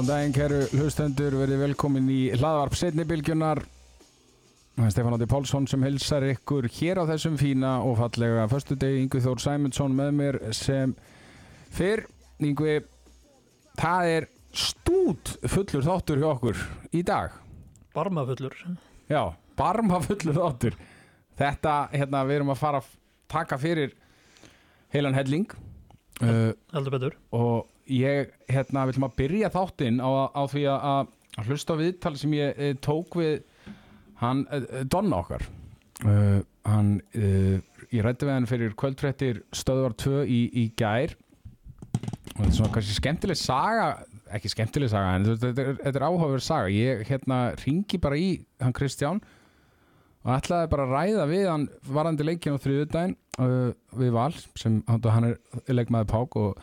Góðan 0.00 0.14
daginn, 0.16 0.32
kæru 0.32 0.58
hlustendur, 0.72 1.34
verið 1.36 1.58
velkomin 1.60 2.06
í 2.08 2.30
hlaðvarp 2.32 2.72
setnibilgjunar. 2.78 3.58
Það 4.78 4.86
er 4.86 4.92
Stefán 4.94 5.12
Átti 5.12 5.26
Pálsson 5.28 5.66
sem 5.68 5.82
hilsar 5.84 6.24
ykkur 6.24 6.68
hér 6.72 7.02
á 7.04 7.10
þessum 7.10 7.34
fína 7.36 7.72
og 7.84 7.98
fallega 7.98 8.46
förstu 8.48 8.78
degi. 8.80 9.02
Yngvi 9.02 9.20
Þór 9.20 9.42
Sæmundsson 9.44 9.98
með 9.98 10.14
mér 10.16 10.38
sem 10.56 10.94
fyrr. 11.76 12.06
Yngvi, 12.40 12.78
það 13.76 14.08
er 14.14 14.26
stút 14.56 15.34
fullur 15.52 15.84
þáttur 15.90 16.22
hjá 16.24 16.28
okkur 16.30 16.62
í 16.96 17.02
dag. 17.04 17.34
Barmafullur 17.92 18.56
Já, 19.10 19.20
barma 19.60 20.00
fullur 20.06 20.38
þáttur. 20.38 20.78
Þetta, 21.42 21.74
hérna, 21.92 22.24
við 22.30 22.38
erum 22.38 22.54
að 22.54 22.62
fara 22.62 22.80
að 22.80 22.88
taka 23.36 23.60
fyrir 23.60 23.92
heilan 24.96 25.20
helling. 25.20 25.44
Uh, 26.24 26.56
heldur 26.72 26.96
betur 26.96 27.20
og 27.36 27.68
ég, 27.90 28.34
hérna, 28.50 28.86
ætlum 28.88 29.08
að 29.08 29.16
byrja 29.20 29.50
þáttinn 29.54 30.02
á, 30.02 30.10
á 30.30 30.42
því 30.50 30.66
að, 30.74 31.14
hlusta 31.46 31.76
á 31.76 31.80
viðtal 31.80 32.14
sem 32.20 32.36
ég 32.38 32.60
e, 32.60 32.70
tók 32.82 33.18
við 33.20 33.40
hann, 34.22 34.44
e, 34.50 34.84
Donna 34.90 35.22
okkar. 35.22 35.46
Uh, 36.00 36.40
hann, 36.64 36.94
uh, 37.12 37.58
ég 37.92 38.04
rætti 38.06 38.24
við 38.24 38.32
hann 38.32 38.48
fyrir 38.48 38.76
kvöldfrettir 38.80 39.42
stöðvar 39.52 39.92
2 40.00 40.22
í, 40.24 40.40
í 40.62 40.64
gær. 40.78 41.12
Og 41.90 42.38
þetta 42.38 42.48
er 42.48 42.56
svona 42.56 42.72
kannski 42.72 42.96
skemmtileg 42.96 43.36
saga 43.36 43.90
ekki 44.36 44.50
skemmtileg 44.52 44.90
saga, 44.92 45.16
en 45.18 45.26
þetta 45.28 45.64
er, 45.64 45.78
er 45.90 46.06
áhugaverð 46.06 46.44
saga, 46.44 46.70
ég, 46.72 47.04
hérna, 47.08 47.40
ringi 47.64 48.00
bara 48.02 48.18
í 48.18 48.30
hann 48.62 48.74
Kristján 48.76 49.20
og 50.20 50.34
ætlaði 50.36 50.70
bara 50.74 50.86
að 50.86 50.94
ræða 50.94 51.26
við 51.30 51.46
hann 51.48 51.66
varandi 51.88 52.26
leikin 52.26 52.58
á 52.58 52.62
þriðudaginn 52.62 53.16
uh, 53.40 53.72
við 53.96 54.14
Val 54.16 54.32
sem 54.60 54.80
hann 54.86 55.30
er 55.30 55.38
leikmaði 55.72 56.10
Pák 56.12 56.36
og 56.40 56.60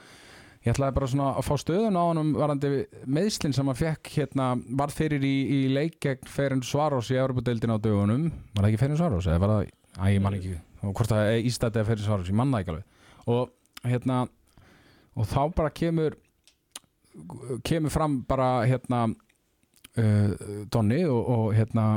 ég 0.67 0.75
ætlaði 0.75 0.95
bara 0.97 1.07
svona 1.07 1.27
að 1.39 1.45
fá 1.47 1.53
stöðun 1.61 1.97
á 1.97 2.03
hann 2.03 2.31
varandi 2.35 2.69
meðslinn 3.07 3.55
sem 3.55 3.69
hann 3.69 3.79
fekk 3.79 4.09
hérna 4.17 4.47
var 4.79 4.91
fyrir 4.91 5.23
í, 5.23 5.35
í 5.47 5.59
leik 5.71 5.95
gegn 6.03 6.27
Ferin 6.27 6.63
Svarós 6.67 7.11
í 7.13 7.19
Európa-deildin 7.19 7.71
á 7.71 7.79
dögunum. 7.79 8.27
Var 8.51 8.65
það 8.65 8.69
ekki 8.71 8.81
Ferin 8.81 8.99
Svarós 8.99 9.29
eða 9.29 9.43
var 9.45 9.53
það, 9.53 9.69
að 9.97 10.13
ég 10.13 10.23
man 10.25 10.37
ekki. 10.37 10.55
Og 10.83 10.91
hvort 10.91 11.13
það 11.13 11.31
er 11.31 11.47
Ístæti 11.47 11.79
eða 11.79 11.89
Ferin 11.91 12.07
Svarós, 12.09 12.31
ég 12.31 12.39
manna 12.41 12.61
ekki 12.61 12.73
alveg. 12.73 13.05
Og 13.31 13.87
hérna 13.87 14.19
og 15.17 15.29
þá 15.31 15.39
bara 15.55 15.73
kemur 15.73 16.17
kemur 17.65 17.93
fram 17.93 18.19
bara 18.27 18.51
hérna 18.67 19.07
uh, 19.07 20.29
Donni 20.69 21.01
og, 21.07 21.23
og 21.23 21.47
hérna 21.55 21.87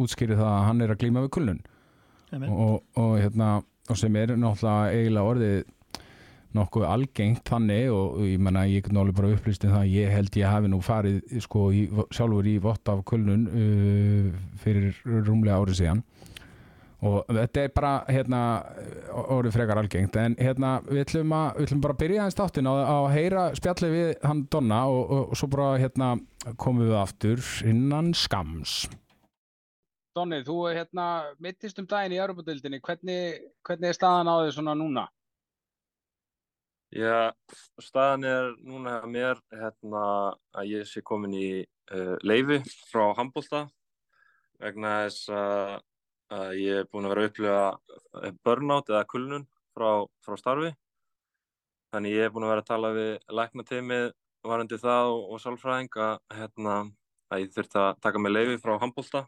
útskýri 0.00 0.34
það 0.34 0.50
að 0.50 0.66
hann 0.68 0.82
er 0.82 0.94
að 0.94 1.00
glíma 1.04 1.22
við 1.26 1.34
kulnun. 1.36 1.62
Og, 2.34 2.80
og, 2.98 3.12
hérna, 3.20 3.60
og 3.86 3.98
sem 4.00 4.16
er 4.18 4.32
náttúrulega 4.34 4.90
eiginlega 4.90 5.34
orðið 5.34 5.58
nokkuð 6.54 6.86
algengt 6.88 7.44
þannig 7.48 7.90
og 7.92 8.20
ég 8.24 8.42
menna 8.42 8.64
ég 8.70 8.84
get 8.84 8.94
náttúrulega 8.94 9.18
bara 9.18 9.34
upplýst 9.34 9.66
um 9.66 9.74
það 9.74 9.92
ég 9.92 10.12
held 10.14 10.38
ég 10.38 10.50
hafi 10.50 10.70
nú 10.70 10.80
farið 10.84 11.36
sko 11.44 11.68
í, 11.74 11.84
sjálfur 12.14 12.50
í 12.50 12.56
vott 12.62 12.92
af 12.92 13.04
kulnun 13.08 13.46
uh, 13.50 14.28
fyrir 14.62 15.00
rúmlega 15.04 15.60
árið 15.60 15.80
síðan. 15.82 16.04
Og 17.04 17.26
þetta 17.28 17.60
er 17.60 17.72
bara 17.76 17.92
hérna 18.08 18.40
orðið 19.12 19.56
frekar 19.58 19.76
algengt. 19.76 20.14
En 20.16 20.36
hérna 20.40 20.78
við 20.86 21.02
ætlum, 21.02 21.34
að, 21.36 21.58
við 21.58 21.66
ætlum 21.66 21.82
bara 21.84 21.96
að 21.96 22.00
byrja 22.00 22.22
aðeins 22.22 22.38
þáttin 22.38 22.70
á 22.70 22.74
að 22.80 23.08
heyra 23.12 23.46
spjallið 23.58 23.96
við 23.98 24.12
hann 24.24 24.44
Donna 24.54 24.82
og, 24.88 25.02
og, 25.04 25.24
og 25.34 25.40
svo 25.40 25.50
bara 25.52 25.74
hérna 25.82 26.14
komum 26.56 26.86
við 26.86 27.00
aftur 27.02 27.44
innan 27.68 28.14
skams 28.16 28.84
Donni, 30.14 30.44
þú 30.46 30.60
hérna, 30.70 31.04
mittist 31.42 31.80
um 31.82 31.86
daginn 31.90 32.14
í 32.14 32.20
Europadildinni, 32.22 32.78
hvernig, 32.86 33.48
hvernig 33.66 33.90
er 33.90 33.96
staðan 33.96 34.30
á 34.30 34.34
því 34.44 34.52
svona 34.54 34.74
núna? 34.78 35.08
Já, 36.94 37.34
staðan 37.82 38.24
er 38.28 38.52
núna 38.62 39.00
að 39.00 39.08
mér 39.10 39.38
hérna, 39.50 40.02
að 40.54 40.68
ég 40.76 40.86
sé 40.86 41.00
komin 41.02 41.32
í 41.34 41.48
uh, 41.90 42.14
leifi 42.22 42.60
frá 42.92 43.08
Hambólta 43.18 43.64
vegna 44.62 44.92
þess 45.02 45.32
að, 45.34 45.72
að 46.38 46.54
ég 46.60 46.78
er 46.84 46.86
búin 46.92 47.08
að 47.08 47.14
vera 47.16 47.24
að 47.24 47.32
upplifa 47.32 48.30
burnout 48.46 48.94
eða 48.94 49.02
kulnun 49.10 49.48
frá, 49.74 50.06
frá 50.22 50.38
starfi. 50.38 50.70
Þannig 51.90 52.14
ég 52.14 52.28
er 52.28 52.32
búin 52.36 52.46
að 52.46 52.54
vera 52.54 52.62
að 52.62 52.70
tala 52.70 52.94
við 52.94 53.12
læknateimið 53.40 54.08
varandi 54.46 54.82
það 54.86 55.10
og, 55.16 55.26
og 55.34 55.42
sálfræðing 55.42 56.02
að, 56.06 56.16
hérna, 56.38 56.80
að 57.34 57.42
ég 57.42 57.54
þurfti 57.58 57.82
að 57.82 58.02
taka 58.06 58.22
mig 58.22 58.36
leifi 58.36 58.60
frá 58.62 58.76
Hambólta 58.78 59.26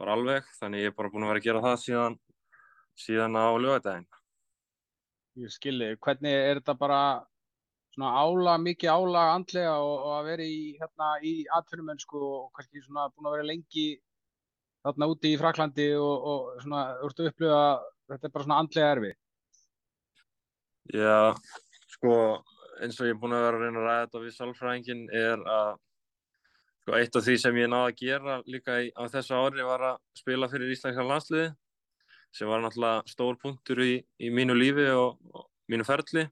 bara 0.00 0.16
alveg, 0.16 0.48
þannig 0.62 0.86
ég 0.86 0.94
er 0.94 0.96
bara 0.96 1.12
búin 1.12 1.28
að 1.28 1.34
vera 1.34 1.44
að 1.44 1.50
gera 1.50 1.66
það 1.68 1.82
síðan, 1.84 2.22
síðan 3.04 3.36
á 3.36 3.52
lögadaginn. 3.52 4.08
Ég 5.36 5.52
skilji, 5.52 5.96
hvernig 6.00 6.32
er 6.32 6.58
þetta 6.60 6.74
bara 6.80 7.00
svona 7.92 8.12
ála, 8.20 8.54
mikið 8.60 8.92
ála 8.92 9.24
andlega 9.34 9.74
og, 9.80 9.94
og 10.06 10.14
að 10.18 10.28
vera 10.30 10.46
í, 10.48 10.58
hérna, 10.80 11.10
í 11.24 11.32
atvinnumönsku 11.58 12.20
og 12.20 12.50
kannski 12.56 12.80
svona 12.84 13.08
búin 13.12 13.28
að 13.28 13.36
vera 13.36 13.48
lengi 13.50 13.86
þarna 14.86 15.08
úti 15.12 15.32
í 15.34 15.38
Fraklandi 15.40 15.86
og, 15.98 16.26
og 16.32 16.62
svona, 16.64 16.82
að 16.96 17.22
upplifa 17.30 17.62
þetta 18.12 18.28
er 18.28 18.34
bara 18.34 18.46
svona 18.46 18.60
andlega 18.62 18.92
erfi? 18.96 19.12
Já, 20.94 21.18
sko, 21.96 22.14
eins 22.80 23.00
og 23.00 23.08
ég 23.08 23.16
er 23.16 23.20
búin 23.20 23.36
að 23.36 23.46
vera 23.48 23.60
að 23.60 23.66
reyna 23.66 23.82
að 23.82 23.88
ræða 23.88 24.06
þetta 24.06 24.24
við 24.24 24.36
sálfræðingin 24.36 25.04
er 25.20 25.46
að 25.56 25.70
sko, 26.80 26.96
eitt 27.00 27.20
af 27.20 27.28
því 27.28 27.38
sem 27.42 27.60
ég 27.60 27.72
náði 27.72 27.92
að 27.92 28.00
gera 28.04 28.40
líka 28.46 28.80
í, 28.84 28.92
á 28.94 29.02
þessu 29.16 29.40
ári 29.40 29.68
var 29.68 29.88
að 29.92 30.02
spila 30.20 30.48
fyrir 30.52 30.72
Íslandska 30.76 31.08
landsliði 31.08 31.48
sem 32.34 32.48
var 32.48 32.62
náttúrulega 32.64 33.04
stór 33.10 33.38
punktur 33.42 33.82
í, 33.84 33.92
í 34.18 34.30
mínu 34.32 34.56
lífi 34.56 34.88
og, 34.94 35.20
og 35.34 35.46
mínu 35.70 35.86
ferli. 35.86 36.26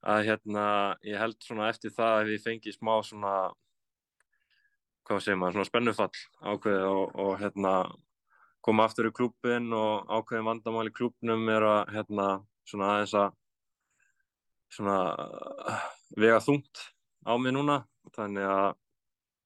Að 0.00 0.22
hérna 0.30 0.66
ég 1.04 1.20
held 1.20 1.36
svona 1.44 1.68
eftir 1.68 1.92
það 1.92 2.14
að 2.18 2.30
ég 2.34 2.44
fengi 2.44 2.72
smá 2.72 2.94
svona 3.04 3.34
hvað 5.04 5.24
segir 5.24 5.40
maður, 5.40 5.58
svona 5.58 5.68
spennufall 5.68 6.54
ákveði 6.54 6.86
og, 6.86 7.18
og 7.18 7.32
hérna 7.40 7.74
koma 8.64 8.86
aftur 8.86 9.10
í 9.10 9.14
klúpin 9.16 9.72
og 9.76 10.08
ákveði 10.08 10.46
vandamál 10.46 10.88
í 10.88 10.94
klúpnum 10.94 11.48
er 11.52 11.66
að 11.66 11.94
hérna 11.96 12.26
svona 12.68 12.94
aðeins 12.94 13.14
að 13.18 13.30
svona 14.70 14.96
vega 16.16 16.40
þungt 16.44 16.84
á 17.26 17.32
mig 17.40 17.54
núna. 17.56 17.82
Þannig 18.14 18.46
að 18.46 18.68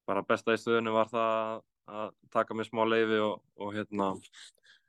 bara 0.09 0.25
besta 0.29 0.55
í 0.55 0.61
stöðunni 0.61 0.93
var 0.95 1.09
það 1.11 1.63
að 1.95 2.13
taka 2.33 2.57
mig 2.57 2.69
smá 2.69 2.85
leifi 2.87 3.19
og, 3.25 3.41
og 3.61 3.73
hérna 3.77 4.13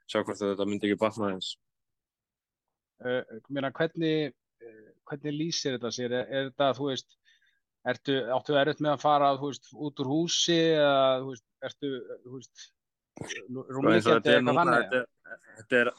sjá 0.10 0.22
hvort 0.22 0.42
þetta 0.42 0.68
myndi 0.70 0.90
ekki 0.90 1.02
batna 1.02 1.34
eins. 1.34 1.56
Uh, 3.04 3.22
mér 3.52 3.70
að 3.70 3.78
hvernig, 3.80 4.34
uh, 4.64 4.90
hvernig 5.10 5.36
lýsir 5.36 5.76
þetta 5.76 5.92
sér? 5.94 6.16
Er, 6.16 6.30
er 6.30 6.50
þetta, 6.50 6.72
þú 6.78 6.90
veist, 6.92 7.18
ertu, 7.92 8.18
áttu 8.38 8.58
erut 8.60 8.82
með 8.84 8.96
að 8.96 9.04
fara, 9.04 9.34
þú 9.40 9.52
veist, 9.52 9.72
út 9.88 10.04
úr 10.04 10.12
húsi 10.14 10.58
eða, 10.58 11.06
þú 11.22 11.32
veist, 11.34 11.48
ertu, 11.70 11.94
þú 12.24 12.36
veist, 12.40 12.68
rúmleikjandi 13.52 14.34
eða 14.34 14.44
hvað 14.46 14.60
þannig? 14.62 15.00
Þetta, 15.60 15.82
er 15.82 15.92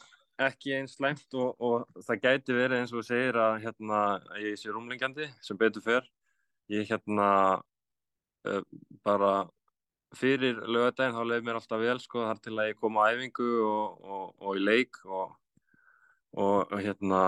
ekki 0.47 0.73
eins 0.77 0.93
slæmt 0.97 1.37
og, 1.37 1.55
og 1.65 2.03
það 2.05 2.23
gæti 2.27 2.55
verið 2.57 2.81
eins 2.81 2.91
og 2.93 3.01
þú 3.01 3.05
segir 3.07 3.39
að 3.41 3.55
hérna, 3.63 4.01
ég 4.43 4.59
sé 4.59 4.73
rúmleikjandi 4.73 5.29
sem 5.41 5.57
betur 5.59 5.85
fyrr. 5.85 6.09
Ég 6.69 6.89
hérna 6.91 7.29
uh, 7.57 8.61
bara 9.07 9.31
fyrir 10.15 10.59
lögadaginn 10.63 11.15
þá 11.17 11.23
leiði 11.25 11.45
mér 11.47 11.59
alltaf 11.59 11.81
vel 11.81 11.99
sko 11.99 12.23
þar 12.27 12.39
til 12.43 12.55
að 12.55 12.69
ég 12.71 12.79
kom 12.79 12.99
á 12.99 13.11
æfingu 13.11 13.49
og, 13.67 14.05
og, 14.07 14.27
og 14.39 14.59
í 14.59 14.63
leik 14.63 14.99
og, 15.05 15.33
og 16.37 16.75
hérna 16.79 17.21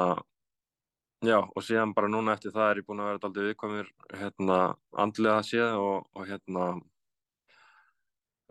já 1.25 1.40
og 1.44 1.63
síðan 1.66 1.94
bara 1.95 2.07
núna 2.07 2.38
eftir 2.38 2.53
það 2.56 2.69
er 2.69 2.79
ég 2.79 2.88
búin 2.88 3.01
að 3.03 3.09
vera 3.09 3.19
alltaf 3.19 3.35
viðkomir 3.35 3.91
hérna 4.16 4.59
andlega 5.03 5.41
séð 5.43 5.76
og 5.84 6.22
hérna 6.29 6.67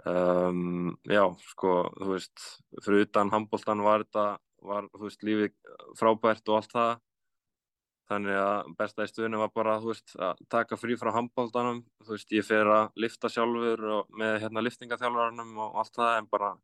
um, 0.04 0.92
já 1.08 1.25
sko 1.48 1.78
þú 1.96 2.12
veist 2.12 2.44
fyrir 2.84 3.06
utan 3.08 3.32
handbóltan 3.32 3.84
var 3.86 4.04
þetta 4.04 4.26
var 4.69 4.90
þú 4.92 5.04
veist 5.06 5.25
lífið 5.25 5.54
frábært 5.96 6.50
og 6.52 6.60
allt 6.60 6.75
það 6.75 6.92
Þannig 8.08 8.38
að 8.40 8.69
besta 8.78 9.05
í 9.05 9.10
stuðinu 9.10 9.40
var 9.43 9.50
bara 9.52 9.75
veist, 9.82 10.14
að 10.16 10.38
taka 10.49 10.78
frí 10.81 10.94
frá 10.96 11.10
handbóltanum, 11.12 11.82
þú 12.06 12.14
veist, 12.14 12.31
ég 12.32 12.46
fer 12.46 12.70
að 12.72 12.94
lifta 13.05 13.28
sjálfur 13.28 13.82
með 14.16 14.38
hérna, 14.44 14.62
liftingaþjálfarnum 14.64 15.58
og 15.60 15.76
allt 15.82 15.99
það 15.99 16.14
en 16.22 16.31
bara, 16.32 16.55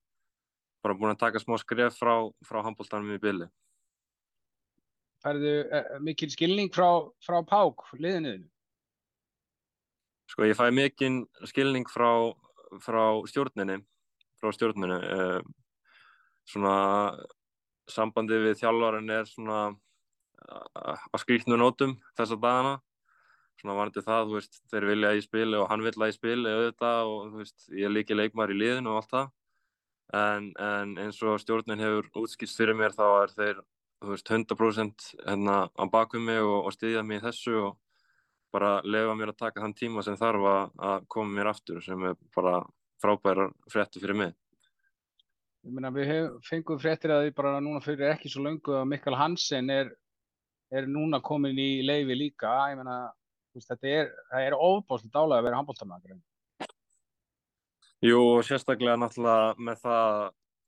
bara 0.80 0.96
búin 0.96 1.12
að 1.12 1.20
taka 1.26 1.42
smá 1.42 1.58
skref 1.60 2.00
frá, 2.00 2.14
frá 2.48 2.62
handbóltanum 2.64 3.12
í 3.12 3.20
bylli. 3.20 3.50
Færðu 5.24 5.52
uh, 5.68 5.92
mikil 6.04 6.30
skilning 6.32 6.72
frá, 6.72 6.88
frá 7.24 7.38
Pák, 7.44 7.90
liðinuðinu? 7.92 8.48
Sko, 10.32 10.48
ég 10.48 10.56
fæ 10.56 10.70
mikil 10.72 11.22
skilning 11.44 11.88
frá, 11.92 12.08
frá 12.80 13.04
stjórninu, 13.28 13.82
frá 14.40 14.56
stjórninu. 14.56 14.96
Uh, 14.96 15.40
svona, 16.48 16.76
sambandi 17.84 18.40
við 18.48 18.62
þjálfarinn 18.64 19.12
er 19.12 19.28
svona 19.28 19.64
að 20.48 21.22
skrýtnu 21.22 21.58
nótum 21.60 21.96
þessa 22.18 22.36
dagana 22.40 22.74
svona 23.60 23.76
varandi 23.78 24.02
það, 24.04 24.26
þú 24.28 24.38
veist, 24.38 24.58
þeir 24.72 24.86
vilja 24.90 25.12
í 25.14 25.22
spili 25.24 25.56
og 25.60 25.70
hann 25.70 25.84
vilja 25.84 26.10
í 26.10 26.14
spili 26.16 26.50
auðvitað 26.52 27.12
og 27.12 27.20
þú 27.30 27.40
veist, 27.42 27.68
ég 27.70 27.88
er 27.88 27.94
líki 27.94 28.18
leikmar 28.18 28.52
í 28.52 28.58
liðinu 28.58 28.92
og 28.92 29.00
allt 29.00 29.14
það 29.14 29.30
en, 30.18 30.50
en 30.60 30.98
eins 31.04 31.22
og 31.24 31.40
stjórnin 31.40 31.82
hefur 31.82 32.10
útskýrst 32.24 32.60
fyrir 32.60 32.76
mér 32.78 32.94
þá 32.96 33.06
er 33.22 33.32
þeir, 33.38 33.62
þú 34.02 34.12
veist, 34.12 34.34
100% 34.36 35.08
hérna 35.22 35.56
á 35.70 35.84
bakum 35.90 36.26
mig 36.28 36.42
og, 36.42 36.68
og 36.68 36.76
styðja 36.76 37.04
mig 37.06 37.22
í 37.22 37.24
þessu 37.24 37.56
og 37.62 37.80
bara 38.54 38.76
lefa 38.86 39.16
mér 39.18 39.32
að 39.32 39.40
taka 39.40 39.64
þann 39.64 39.76
tíma 39.78 40.04
sem 40.06 40.16
þarf 40.18 40.48
að, 40.50 40.64
að 40.90 41.06
koma 41.10 41.38
mér 41.38 41.50
aftur 41.50 41.82
sem 41.82 42.08
er 42.10 42.18
bara 42.36 42.60
frábærar 43.02 43.52
frétti 43.72 44.02
fyrir 44.02 44.18
mig. 44.18 44.34
Ég 45.64 45.72
meina 45.72 45.90
við 45.90 46.10
hef, 46.10 46.32
fengum 46.44 46.78
fréttir 46.78 47.12
að 47.14 47.24
því 47.24 47.34
bara 47.38 47.58
núna 47.64 47.80
fyrir 47.82 48.12
ekki 48.12 48.30
svo 48.30 48.44
löngu 48.44 48.76
að 48.76 48.90
Mikael 48.92 49.16
Hansen 49.16 49.72
er, 49.72 49.94
er 50.72 50.86
núna 50.90 51.20
komin 51.24 51.58
í 51.58 51.82
leifi 51.86 52.16
líka. 52.16 52.52
Ég 52.70 52.80
veist, 53.54 53.70
þetta 53.70 53.90
er, 53.90 54.14
er 54.40 54.56
ofbáslega 54.56 55.18
dálega 55.18 55.42
að 55.42 55.48
vera 55.48 55.60
handbóltamæður. 55.60 56.22
Jú, 58.04 58.20
sérstaklega 58.44 58.98
náttúrulega 59.00 59.54
með 59.64 59.84
það 59.84 60.16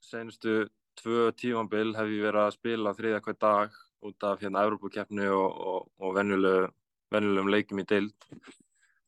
senustu 0.06 0.54
tvö 0.96 1.31
tímanbill 1.37 1.93
hef 1.96 2.08
ég 2.08 2.25
verið 2.25 2.43
að 2.46 2.54
spila 2.54 2.94
þriðja 2.96 3.22
hver 3.26 3.38
dag 3.43 3.75
út 4.06 4.26
af 4.28 4.40
hérna 4.40 4.62
Európa-keppni 4.64 5.26
og, 5.32 5.58
og, 5.72 5.90
og 6.00 6.14
venjulegum 6.16 7.50
leikum 7.52 7.82
í 7.82 7.87
dild 7.88 8.14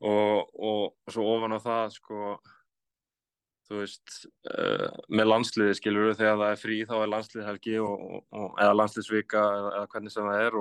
og, 0.05 0.51
og 0.55 1.13
svo 1.13 1.25
ofan 1.37 1.57
á 1.57 1.61
það 1.63 1.95
sko 1.97 2.37
þú 3.69 3.81
veist 3.83 4.19
uh, 4.49 4.89
með 5.13 5.31
landsliði 5.31 5.79
skilur 5.79 6.11
við 6.11 6.21
þegar 6.23 6.39
það 6.41 6.53
er 6.53 6.61
frí 6.63 6.77
þá 6.89 6.95
er 6.99 7.11
landsliðhelgi 7.15 7.79
eða 7.79 8.77
landsliðsvika 8.79 9.43
eða, 9.59 9.73
eða 9.79 9.91
hvernig 9.95 10.15
sem 10.15 10.29
það 10.29 10.45
er 10.47 10.61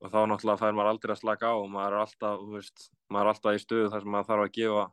og 0.00 0.08
þá 0.08 0.20
náttúrulega 0.30 0.60
fær 0.62 0.76
maður 0.76 0.90
aldrei 0.94 1.14
að 1.14 1.20
slaka 1.20 1.52
á. 1.52 1.54
Og 1.60 1.68
maður 1.68 1.96
er 1.96 2.04
alltaf, 2.04 2.44
veist, 2.54 2.86
maður 3.12 3.26
er 3.26 3.32
alltaf 3.34 3.56
í 3.56 3.62
stöðu 3.64 3.90
þar 3.92 4.04
sem 4.04 4.14
maður 4.14 4.28
þarf 4.30 4.44
að 4.46 4.54
gefa 4.56 4.84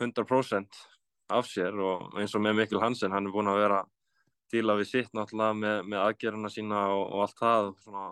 100% 0.00 0.82
af 1.30 1.48
sér 1.50 1.80
og 1.86 2.18
eins 2.18 2.34
og 2.34 2.44
með 2.44 2.60
Mikkel 2.60 2.82
Hansen 2.82 3.14
hann 3.14 3.28
er 3.28 3.34
búin 3.34 3.50
að 3.50 3.60
vera 3.62 3.80
díla 4.50 4.74
við 4.80 4.88
sitt 4.90 5.12
náttúrulega 5.14 5.56
með, 5.58 5.76
með 5.92 6.04
aðgerðuna 6.04 6.50
sína 6.50 6.80
og, 6.94 7.04
og 7.06 7.24
allt 7.26 7.38
það 7.38 7.68
svona, 7.84 8.06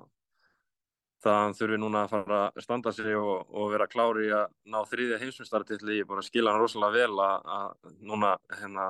það 1.24 1.54
þurfi 1.58 1.78
núna 1.82 2.04
að 2.04 2.12
fara 2.14 2.40
að 2.46 2.62
standa 2.64 2.92
sig 2.94 3.16
og, 3.18 3.48
og 3.50 3.72
vera 3.72 3.88
klári 3.90 4.28
að 4.34 4.52
ná 4.70 4.78
þrýðja 4.86 5.20
heimsumstartill 5.22 5.94
í 5.96 6.02
bara 6.06 6.24
skila 6.26 6.54
hann 6.54 6.62
rosalega 6.62 6.94
vel 6.94 7.22
að, 7.24 7.48
að 7.58 7.96
núna, 8.10 8.32
hérna, 8.60 8.86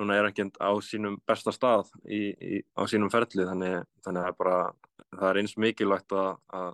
núna 0.00 0.18
er 0.18 0.28
ekki 0.28 0.48
á 0.60 0.70
sínum 0.84 1.18
besta 1.28 1.54
stað 1.54 1.92
í, 2.04 2.22
í, 2.36 2.60
á 2.76 2.82
sínum 2.90 3.12
ferli. 3.12 3.46
Þannig, 3.48 3.88
þannig 4.04 4.28
að 4.28 4.38
bara, 4.42 4.60
það 5.16 5.28
er 5.30 5.42
eins 5.42 5.56
mikilvægt 5.60 6.16
að, 6.16 6.32
að 6.52 6.72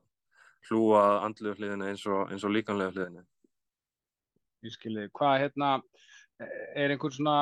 hlúa 0.68 1.02
andluðu 1.24 1.58
hliðinu 1.58 1.88
eins 1.88 2.04
og, 2.10 2.32
og 2.34 2.54
líkanlega 2.54 2.94
hliðinu 2.94 3.24
Ég 4.66 4.74
skilji, 4.74 5.06
hvað 5.14 5.36
hérna 5.44 5.68
er 6.74 6.90
einhvern 6.90 7.14
svona 7.14 7.36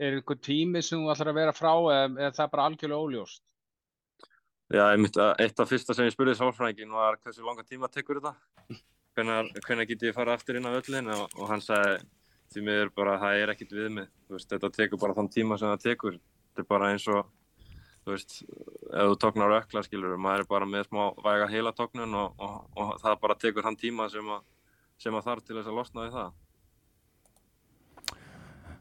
er 0.00 0.18
einhver 0.18 0.38
tími 0.40 0.80
sem 0.84 1.02
þú 1.02 1.10
ætlar 1.12 1.32
að 1.32 1.40
vera 1.40 1.56
frá 1.56 1.72
eða 1.74 2.28
er 2.28 2.36
það 2.36 2.52
bara 2.54 2.68
algjörlega 2.70 3.08
óljóst? 3.08 3.42
Já, 4.72 4.86
einmitt, 4.88 5.16
eitt 5.38 5.60
af 5.60 5.68
fyrsta 5.68 5.92
sem 5.92 6.06
ég 6.08 6.14
spurði 6.14 6.38
sálfræðingin 6.38 6.92
var 6.94 7.18
hversu 7.20 7.44
langa 7.44 7.66
tíma 7.68 7.90
tekur 7.92 8.22
þetta? 8.22 8.32
Hvernig 9.14 9.90
get 9.90 10.06
ég 10.08 10.16
fara 10.16 10.34
aftur 10.34 10.56
inn 10.56 10.64
á 10.64 10.72
öllin 10.72 11.10
og, 11.12 11.26
og 11.36 11.50
hann 11.50 11.62
sagði 11.62 11.98
því 12.54 12.62
miður 12.64 12.92
bara 12.96 13.18
það 13.20 13.42
er 13.42 13.52
ekkit 13.52 13.74
við 13.76 13.90
mig. 13.98 14.08
Veist, 14.32 14.48
þetta 14.48 14.70
tekur 14.72 15.00
bara 15.02 15.16
þann 15.18 15.30
tíma 15.34 15.58
sem 15.60 15.68
það 15.74 15.84
tekur. 15.84 16.16
Þetta 16.48 16.64
er 16.64 16.70
bara 16.70 16.90
eins 16.94 17.06
og 17.12 17.28
þú 18.04 18.14
veist, 18.14 18.34
ef 18.44 19.10
þú 19.10 19.20
tóknar 19.20 19.56
ökla 19.58 19.84
skilur 19.84 20.16
maður 20.20 20.44
er 20.44 20.50
bara 20.50 20.68
með 20.68 20.88
smá 20.88 21.04
væga 21.24 21.50
heila 21.52 21.72
tóknun 21.76 22.18
og, 22.20 22.34
og, 22.40 22.58
og 22.80 22.96
það 23.04 23.20
bara 23.22 23.38
tekur 23.44 23.68
þann 23.68 23.80
tíma 23.80 24.08
sem 24.12 24.32
að, 24.32 24.44
sem 25.00 25.16
að 25.16 25.28
þarf 25.28 25.44
til 25.44 25.58
þess 25.58 25.72
að 25.72 25.78
losna 25.80 26.06
við 26.06 26.18
það. 26.18 26.34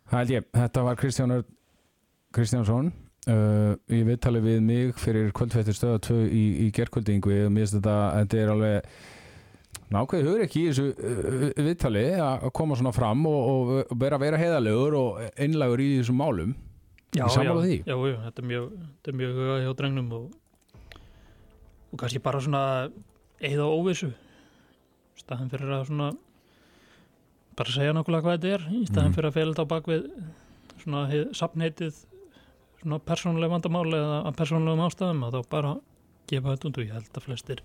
Það 0.04 0.20
held 0.20 0.36
ég, 0.38 0.52
þetta 0.56 0.84
var 0.88 1.00
Kristján 1.00 1.40
Kristjánsson 2.34 2.92
uh, 3.32 3.74
í 3.94 4.04
viðtali 4.08 4.42
við 4.44 4.62
mig 4.66 4.94
fyrir 5.02 5.32
kvöldfættir 5.36 5.78
stöða 5.78 6.02
2 6.10 6.20
í, 6.28 6.44
í 6.66 6.70
gerðkvöldingu 6.76 7.34
og 7.46 7.54
mér 7.54 7.66
finnst 7.66 7.78
þetta, 7.78 7.98
þetta 8.20 8.42
er 8.42 8.52
alveg 8.54 8.90
nákvæði 9.94 10.28
hugur 10.28 10.44
ekki 10.46 10.64
í 10.64 10.68
þessu 10.72 10.90
uh, 10.92 11.48
viðtali 11.68 12.06
að 12.26 12.46
koma 12.58 12.78
svona 12.80 12.94
fram 12.96 13.26
og, 13.30 13.40
og, 13.54 13.74
og 13.86 14.04
vera 14.04 14.20
vera 14.22 14.42
heiðalegur 14.42 15.00
og 15.00 15.24
einlagur 15.34 15.84
í 15.84 15.90
þessum 16.00 16.22
málum. 16.24 16.54
Já, 17.14 17.28
já, 17.30 17.44
já, 17.46 17.94
já, 17.94 18.16
þetta 18.26 18.42
er 18.42 18.46
mjög, 18.50 18.70
mjög 19.14 19.36
huga 19.38 19.58
hjá 19.62 19.74
drengnum 19.78 20.14
og, 20.18 21.02
og 21.92 22.00
kannski 22.02 22.22
bara 22.26 22.42
svona 22.42 22.64
eða 23.44 23.68
óvissu. 23.70 24.10
Staðan 25.22 25.52
fyrir 25.52 25.76
að 25.76 25.92
svona 25.92 26.08
bara 27.54 27.76
segja 27.76 27.94
nákvæmlega 27.94 28.26
hvað 28.26 28.40
þetta 28.40 28.56
er 28.56 28.64
í 28.74 28.80
staðan 28.88 29.12
mm. 29.12 29.16
fyrir 29.20 29.30
að 29.30 29.36
fela 29.38 29.54
þetta 29.54 29.66
á 29.70 29.74
bakvið 29.74 30.08
svona 30.82 31.04
sapnheitið 31.38 32.02
persónuleg 33.08 33.52
vandamáli 33.52 34.00
eða 34.00 34.34
persónulegum 34.38 34.86
ástæðum 34.88 35.28
að 35.28 35.38
þá 35.38 35.52
bara 35.52 35.76
gefa 36.30 36.56
þetta 36.56 36.70
undir. 36.70 36.88
Ég 36.88 36.98
held 36.98 37.20
að 37.20 37.28
flestir 37.28 37.64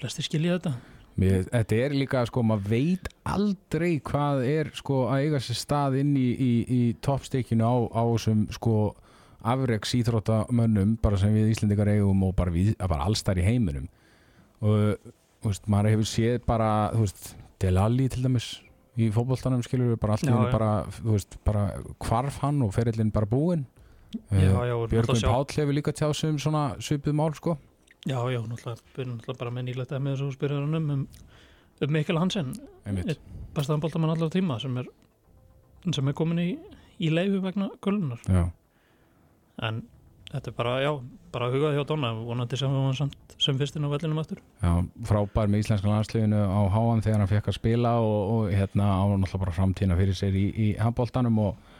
flestir 0.00 0.26
skilja 0.26 0.58
þetta. 0.58 0.74
Mér, 1.20 1.44
þetta 1.50 1.78
er 1.84 1.94
líka 1.94 2.22
sko, 2.24 2.42
maður 2.48 2.70
veit 2.72 3.08
aldrei 3.28 3.98
hvað 4.00 4.46
er 4.48 4.70
sko 4.78 5.02
að 5.12 5.26
eiga 5.26 5.40
sér 5.44 5.58
stað 5.60 5.98
inn 6.00 6.14
í, 6.16 6.28
í, 6.32 6.52
í 6.72 6.80
toppstekinu 7.04 7.68
á, 7.68 7.74
á 7.92 8.02
þessum 8.14 8.46
sko 8.56 8.76
afreiks 9.42 9.92
íþróttamönnum 9.98 10.96
bara 11.02 11.18
sem 11.20 11.34
við 11.34 11.52
Íslandikar 11.52 11.90
eigum 11.92 12.22
og 12.24 12.32
bara, 12.38 12.54
við, 12.54 12.72
bara 12.80 13.02
allstar 13.04 13.40
í 13.42 13.44
heiminum 13.44 13.90
og 14.62 15.12
veist, 15.44 15.66
maður 15.70 15.96
hefur 15.96 16.08
séð 16.08 16.38
bara 16.46 16.70
veist, 16.94 17.34
Delali 17.62 18.08
til 18.10 18.24
dæmis 18.24 18.48
í 18.98 19.08
fókbóltanum 19.12 19.62
skilur 19.66 19.92
við 19.92 20.00
bara 20.02 20.18
henni 20.20 20.48
bara, 20.52 20.70
bara 21.46 21.66
hvarf 22.06 22.40
hann 22.44 22.62
og 22.64 22.72
ferillin 22.76 23.12
bara 23.14 23.28
búinn 23.28 23.66
Björgum 24.32 25.20
Páll 25.22 25.56
hefur 25.56 25.76
líka 25.76 25.94
tjáð 25.96 26.16
sem 26.18 26.40
svona 26.40 26.64
svipið 26.82 27.16
mál 27.18 27.32
sko. 27.36 27.56
Já, 28.02 28.18
já, 28.32 28.40
náttúrulega, 28.42 28.82
náttúrulega 28.98 29.38
bara 29.38 29.54
með 29.54 29.68
nýlegt 29.68 29.94
að 29.94 30.02
með 30.02 30.16
þessu 30.16 30.36
spyrjarunum 30.36 30.90
um, 30.90 31.06
um 31.86 31.92
Mikkel 31.94 32.18
Hansen 32.18 32.52
bestaðan 33.54 33.82
bóltamann 33.84 34.14
allar 34.14 34.32
tíma 34.32 34.58
sem 34.62 34.74
er 34.80 34.88
sem 35.94 36.08
er 36.08 36.16
komin 36.18 36.40
í, 36.42 36.48
í 37.02 37.10
leifu 37.12 37.42
vegna 37.44 37.68
kölunar 37.84 38.22
Já. 38.26 38.48
En 39.62 39.82
þetta 40.32 40.50
er 40.50 40.56
bara, 40.56 40.74
já, 40.82 40.90
bara 41.34 41.50
hugað 41.52 41.76
hjá 41.76 41.84
Donna 41.86 42.12
vonandi 42.16 42.58
sem 42.58 42.72
við 42.72 42.86
varum 42.86 43.12
sem 43.42 43.58
fyrstinn 43.58 43.84
á 43.84 43.92
vellinum 43.92 44.20
eftir. 44.22 44.40
Já, 44.62 44.72
frábær 45.08 45.50
með 45.50 45.64
íslenska 45.64 45.90
landsliðinu 45.90 46.40
á 46.40 46.60
háan 46.72 47.02
þegar 47.04 47.22
hann 47.22 47.30
fekk 47.30 47.50
að 47.52 47.58
spila 47.58 47.92
og, 48.00 48.20
og 48.34 48.54
hérna 48.54 48.88
á 48.96 49.04
náttúrulega 49.12 49.42
bara 49.44 49.54
framtína 49.56 49.98
fyrir 49.98 50.16
sér 50.16 50.38
í, 50.38 50.46
í 50.50 50.68
handbóltanum 50.80 51.40
og, 51.42 51.71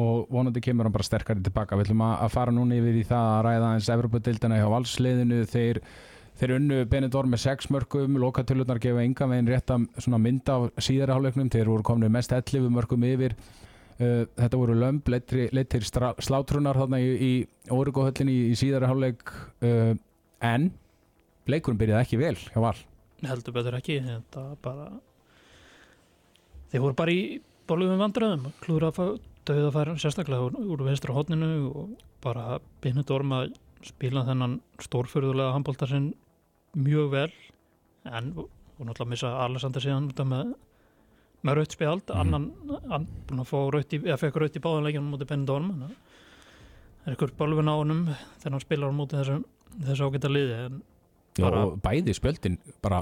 og 0.00 0.30
vonandi 0.32 0.62
kemur 0.64 0.88
hann 0.88 0.94
bara 0.94 1.06
sterkari 1.06 1.42
tilbaka. 1.44 1.76
Við 1.76 1.90
ætlum 1.90 2.06
að 2.06 2.32
fara 2.32 2.54
núna 2.54 2.78
yfir 2.78 3.02
í 3.02 3.04
það 3.08 3.28
að 3.32 3.42
ræða 3.48 3.74
eins 3.74 3.90
Evropadildina 3.92 4.60
hjá 4.60 4.68
valsliðinu. 4.72 5.44
Þeir 5.52 5.82
Þeir 6.40 6.54
unnu 6.56 6.76
Benidorm 6.88 7.30
með 7.30 7.42
sex 7.44 7.68
mörgum, 7.70 8.16
lokatöluðnar 8.18 8.80
gefa 8.82 9.02
enga 9.04 9.26
veginn 9.30 9.50
rétt 9.52 9.68
að 9.70 10.14
mynda 10.16 10.54
á 10.56 10.60
síðara 10.80 11.18
hálfleiknum, 11.18 11.50
þeir 11.52 11.68
voru 11.68 11.84
komnið 11.86 12.14
mest 12.14 12.32
11 12.32 12.72
mörgum 12.72 13.04
yfir. 13.06 13.36
Uh, 14.00 14.24
þetta 14.40 14.58
voru 14.58 14.74
lömb, 14.80 15.10
leittir 15.52 15.84
slátrunar 15.86 16.80
þarna 16.80 16.98
í, 17.04 17.12
í 17.12 17.70
Órugóhöllinni 17.70 18.32
í, 18.32 18.46
í 18.50 18.58
síðara 18.58 18.88
hálfleik. 18.90 19.28
Uh, 19.62 19.92
en 20.42 20.70
leikurinn 21.46 21.78
byrjaði 21.78 22.06
ekki 22.08 22.20
vel 22.24 22.34
hjá 22.40 22.60
Val. 22.64 22.76
Heldur 23.22 23.54
betur 23.54 23.76
ekki 23.78 24.00
bara 24.64 24.88
þeir 26.72 26.82
voru 26.82 26.96
bara 26.98 27.14
í 27.14 27.22
bólugum 27.68 28.00
vandröðum 28.02 28.48
klúður 28.64 28.88
að 28.88 28.96
döða 28.98 29.20
að 29.50 29.72
færa 29.74 29.94
sérstaklega 29.98 30.46
úr, 30.46 30.58
úr 30.74 30.82
vestra 30.86 31.14
hodninu 31.16 31.70
og 31.70 31.94
bara 32.22 32.60
bynnet 32.82 33.10
orma 33.10 33.42
að 33.42 33.56
spila 33.82 34.22
þennan 34.26 34.60
stórfyrðulega 34.82 35.56
handbóltar 35.56 35.90
sinn 35.90 36.12
mjög 36.78 37.10
vel 37.10 37.30
en 38.06 38.34
og 38.38 38.86
náttúrulega 38.86 39.10
missa 39.10 39.32
Alexander 39.44 39.82
síðan 39.82 40.08
með, 40.26 40.54
með 41.42 41.58
raut 41.58 41.74
spjald 41.74 42.06
mm. 42.06 42.20
annan, 42.22 42.46
hann 42.90 43.08
búin 43.28 43.42
að 43.42 43.50
fá 43.50 43.58
raut 43.74 43.92
í 43.92 44.00
eða 44.02 44.20
fekk 44.20 44.40
raut 44.42 44.56
í 44.56 44.62
báðanleikinu 44.62 45.10
mútið 45.10 45.32
Bennett 45.32 45.54
orma 45.54 45.76
það 45.82 47.10
er 47.10 47.16
ykkur 47.16 47.34
bólvin 47.38 47.70
á 47.70 47.74
honum 47.74 48.02
þegar 48.08 48.54
hann 48.54 48.64
spilar 48.64 48.94
á 48.94 48.98
mútið 48.98 49.22
þessu, 49.22 49.38
þessu 49.88 50.08
ágæta 50.08 50.32
liði 50.32 50.58
en 50.68 50.80
Já, 51.32 51.46
og 51.48 51.78
bæði 51.80 52.12
spjöldin 52.12 52.58
bara, 52.84 52.98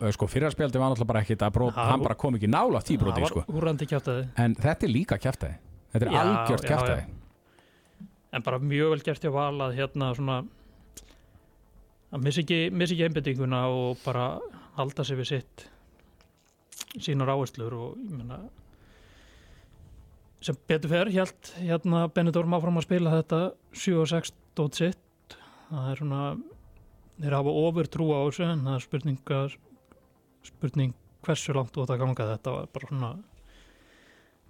eh, 0.00 0.08
sko 0.16 0.24
fyrrarspjöldin 0.24 0.80
var 0.80 0.94
náttúrulega 0.94 1.10
bara 1.10 1.20
ekkit 1.20 1.42
að 1.44 1.50
brot, 1.52 1.74
hann 1.76 2.00
bara 2.00 2.14
kom 2.16 2.38
ekki 2.38 2.48
nála 2.48 2.80
því 2.80 2.96
broti 3.02 3.26
sko. 3.28 3.42
en 4.40 4.54
þetta 4.56 4.86
er 4.86 4.92
líka 4.92 5.18
kæftæði 5.20 5.58
þetta 5.94 6.06
er 6.06 6.10
já, 6.12 6.20
algjört 6.22 6.66
kæftæði 6.68 7.04
en 8.34 8.42
bara 8.44 8.58
mjög 8.58 8.94
vel 8.94 9.04
gert 9.06 9.24
hjá 9.24 9.30
val 9.34 9.54
að 9.62 9.76
hérna 9.78 10.10
svona 10.18 10.40
að 12.14 12.26
missa 12.26 12.42
ekki, 12.42 12.58
ekki 12.70 13.06
einbindinguna 13.06 13.64
og 13.70 14.02
bara 14.04 14.26
halda 14.78 15.06
sig 15.06 15.18
við 15.18 15.30
sitt 15.30 15.66
sínar 16.94 17.32
áherslur 17.34 17.74
og 17.78 17.98
ég 17.98 18.14
menna 18.18 18.42
sem 20.44 20.56
betur 20.68 20.92
fer 20.92 21.10
helt 21.14 21.52
hérna 21.56 22.04
Benidorm 22.12 22.54
áfram 22.56 22.78
að 22.80 22.86
spila 22.88 23.14
þetta 23.14 23.38
7-6 23.72 24.34
dótt 24.58 24.80
sitt. 24.80 25.36
Það 25.70 25.86
er 25.90 26.00
svona 26.02 26.24
þeir 27.16 27.36
hafa 27.38 27.54
ofur 27.62 27.88
trú 27.88 28.10
á 28.12 28.18
þessu 28.26 28.44
en 28.50 28.66
það 28.66 28.76
er 28.76 28.84
spurning, 28.84 29.32
spurning 30.50 30.92
hversu 31.24 31.56
langt 31.56 31.72
þú 31.72 31.86
ætti 31.86 31.96
að 31.96 32.02
ganga. 32.02 32.28
Þetta 32.34 32.56
var 32.58 32.68
bara 32.76 32.90
svona 32.90 33.10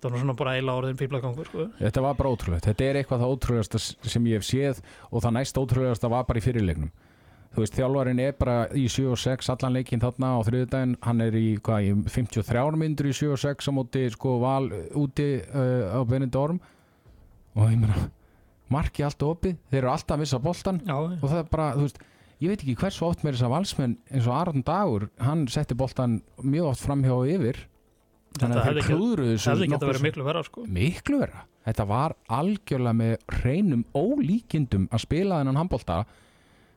það 0.05 0.15
var 0.15 0.23
svona 0.23 0.37
bara 0.39 0.55
eila 0.59 0.77
orðin 0.79 1.01
fýblagangur 1.01 1.49
sko. 1.49 1.67
Þetta 1.81 2.05
var 2.05 2.21
bara 2.21 2.35
ótrúlegt, 2.35 2.69
þetta 2.69 2.87
er 2.87 3.01
eitthvað 3.01 3.25
það 3.25 3.35
ótrúlegast 3.35 3.81
sem 4.13 4.31
ég 4.31 4.39
hef 4.41 4.47
séð 4.47 4.85
og 5.11 5.25
það 5.25 5.37
næst 5.39 5.61
ótrúlegast 5.61 6.09
var 6.13 6.29
bara 6.29 6.43
í 6.43 6.45
fyrirlegnum 6.45 6.93
þú 7.55 7.63
veist, 7.63 7.77
þjálfarinn 7.79 8.23
er 8.23 8.35
bara 8.39 8.57
í 8.75 8.85
7 8.91 9.13
og 9.15 9.21
6 9.21 9.51
allan 9.55 9.77
leikinn 9.77 10.03
þarna 10.03 10.33
á 10.35 10.39
þriðudaginn 10.47 10.95
hann 11.05 11.23
er 11.23 11.37
í, 11.39 11.45
hvað, 11.63 11.87
í 11.87 11.93
53 12.11 12.65
myndur 12.81 13.11
í 13.11 13.15
7 13.15 13.31
og 13.31 13.41
6 13.45 13.71
á 13.71 13.73
móti, 13.77 14.03
sko, 14.15 14.39
val 14.43 14.67
uh, 14.67 14.81
úti 14.99 15.29
uh, 15.39 15.95
á 15.95 16.01
Benidorm. 16.09 16.59
Og 17.55 17.71
ég 17.71 17.79
meina, 17.79 18.09
marki 18.75 19.05
allt 19.07 19.23
opið. 19.23 19.61
Þeir 19.71 19.81
eru 19.85 19.93
alltaf 19.93 20.17
að 20.17 20.25
missa 20.25 20.43
boltan 20.43 20.83
já, 20.83 20.97
og 20.99 21.29
það 21.29 21.39
er 21.39 21.53
bara, 21.53 21.69
þú 21.77 21.87
veist, 21.87 22.03
ég 22.43 22.51
veit 22.51 22.65
ekki 22.65 22.77
hversu 22.81 23.07
oft 23.07 23.23
með 23.23 23.37
þess 23.37 23.47
að 23.47 23.55
valsmenn 23.55 23.95
eins 24.11 24.27
og 24.27 24.37
Aron 24.37 24.67
Dagur 24.67 25.07
hann 25.23 25.47
setti 25.53 25.79
boltan 25.79 26.19
mjög 26.43 26.73
oft 26.73 26.83
framhjá 26.83 27.15
yfir 27.37 27.61
þannig 28.35 28.55
Þetta 28.55 28.61
að 28.61 28.69
hefði 28.69 28.83
þeir 28.83 28.91
klúðruðu 28.99 29.35
þessu 29.35 29.51
hefði 29.51 29.67
geta 29.69 29.75
nokkuð 29.75 29.89
verið 29.91 30.01
svo- 30.01 30.09
miklu 30.09 30.25
verra 30.29 30.43
sko. 30.49 30.65
miklu 30.79 31.19
vera 31.23 31.45
þetta 31.65 31.87
var 31.89 32.15
algjörlega 32.29 32.97
með 33.01 33.15
hreinum 33.39 33.85
ólíkindum 33.95 34.89
að 34.93 35.05
spila 35.07 35.39
þennan 35.41 35.61
handbolta 35.63 35.99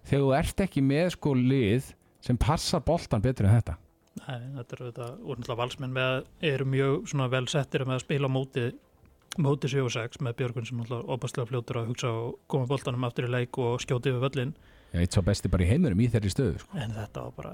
þegar 0.08 0.24
þú 0.24 0.34
ert 0.40 0.64
ekki 0.68 0.84
með 0.86 1.10
sko 1.18 1.34
lið 1.36 1.94
sem 2.28 2.38
passar 2.38 2.82
boltan 2.88 3.22
betur 3.26 3.46
en 3.50 3.58
þetta 3.62 3.78
Nei, 4.18 4.40
þetta 4.58 4.74
er 4.74 4.80
þetta, 4.88 5.08
náttúrulega 5.22 5.58
valsmenn 5.60 5.92
með, 5.94 6.24
eru 6.42 6.66
mjög 6.66 7.04
svona 7.12 7.28
vel 7.30 7.44
settir 7.52 7.84
með 7.86 8.00
að 8.00 8.06
spila 8.08 8.26
á 8.26 8.32
móti 8.34 8.64
móti 9.38 9.70
7 9.70 9.84
og 9.86 9.92
6 9.94 10.22
með 10.26 10.34
Björgun 10.40 10.66
sem 10.66 10.80
náttúrulega 10.80 11.14
opaslega 11.14 11.50
fljótur 11.52 11.78
að 11.84 11.92
hugsa 11.92 12.10
og 12.10 12.40
koma 12.50 12.66
boltanum 12.66 13.06
aftur 13.06 13.28
í 13.28 13.30
leik 13.36 13.60
og 13.62 13.78
skjóti 13.84 14.10
yfir 14.10 14.24
völlin 14.26 14.56
ég 14.96 15.04
veit 15.04 15.14
svo 15.14 15.22
besti 15.28 15.52
bara 15.54 15.68
í 15.68 15.70
heimurum 15.70 16.02
í 16.02 16.08
þeirri 16.10 16.32
stöðu 16.34 16.64
sko. 16.64 16.78
en 16.82 16.96
þetta 16.98 17.28
var 17.28 17.36
bara, 17.38 17.54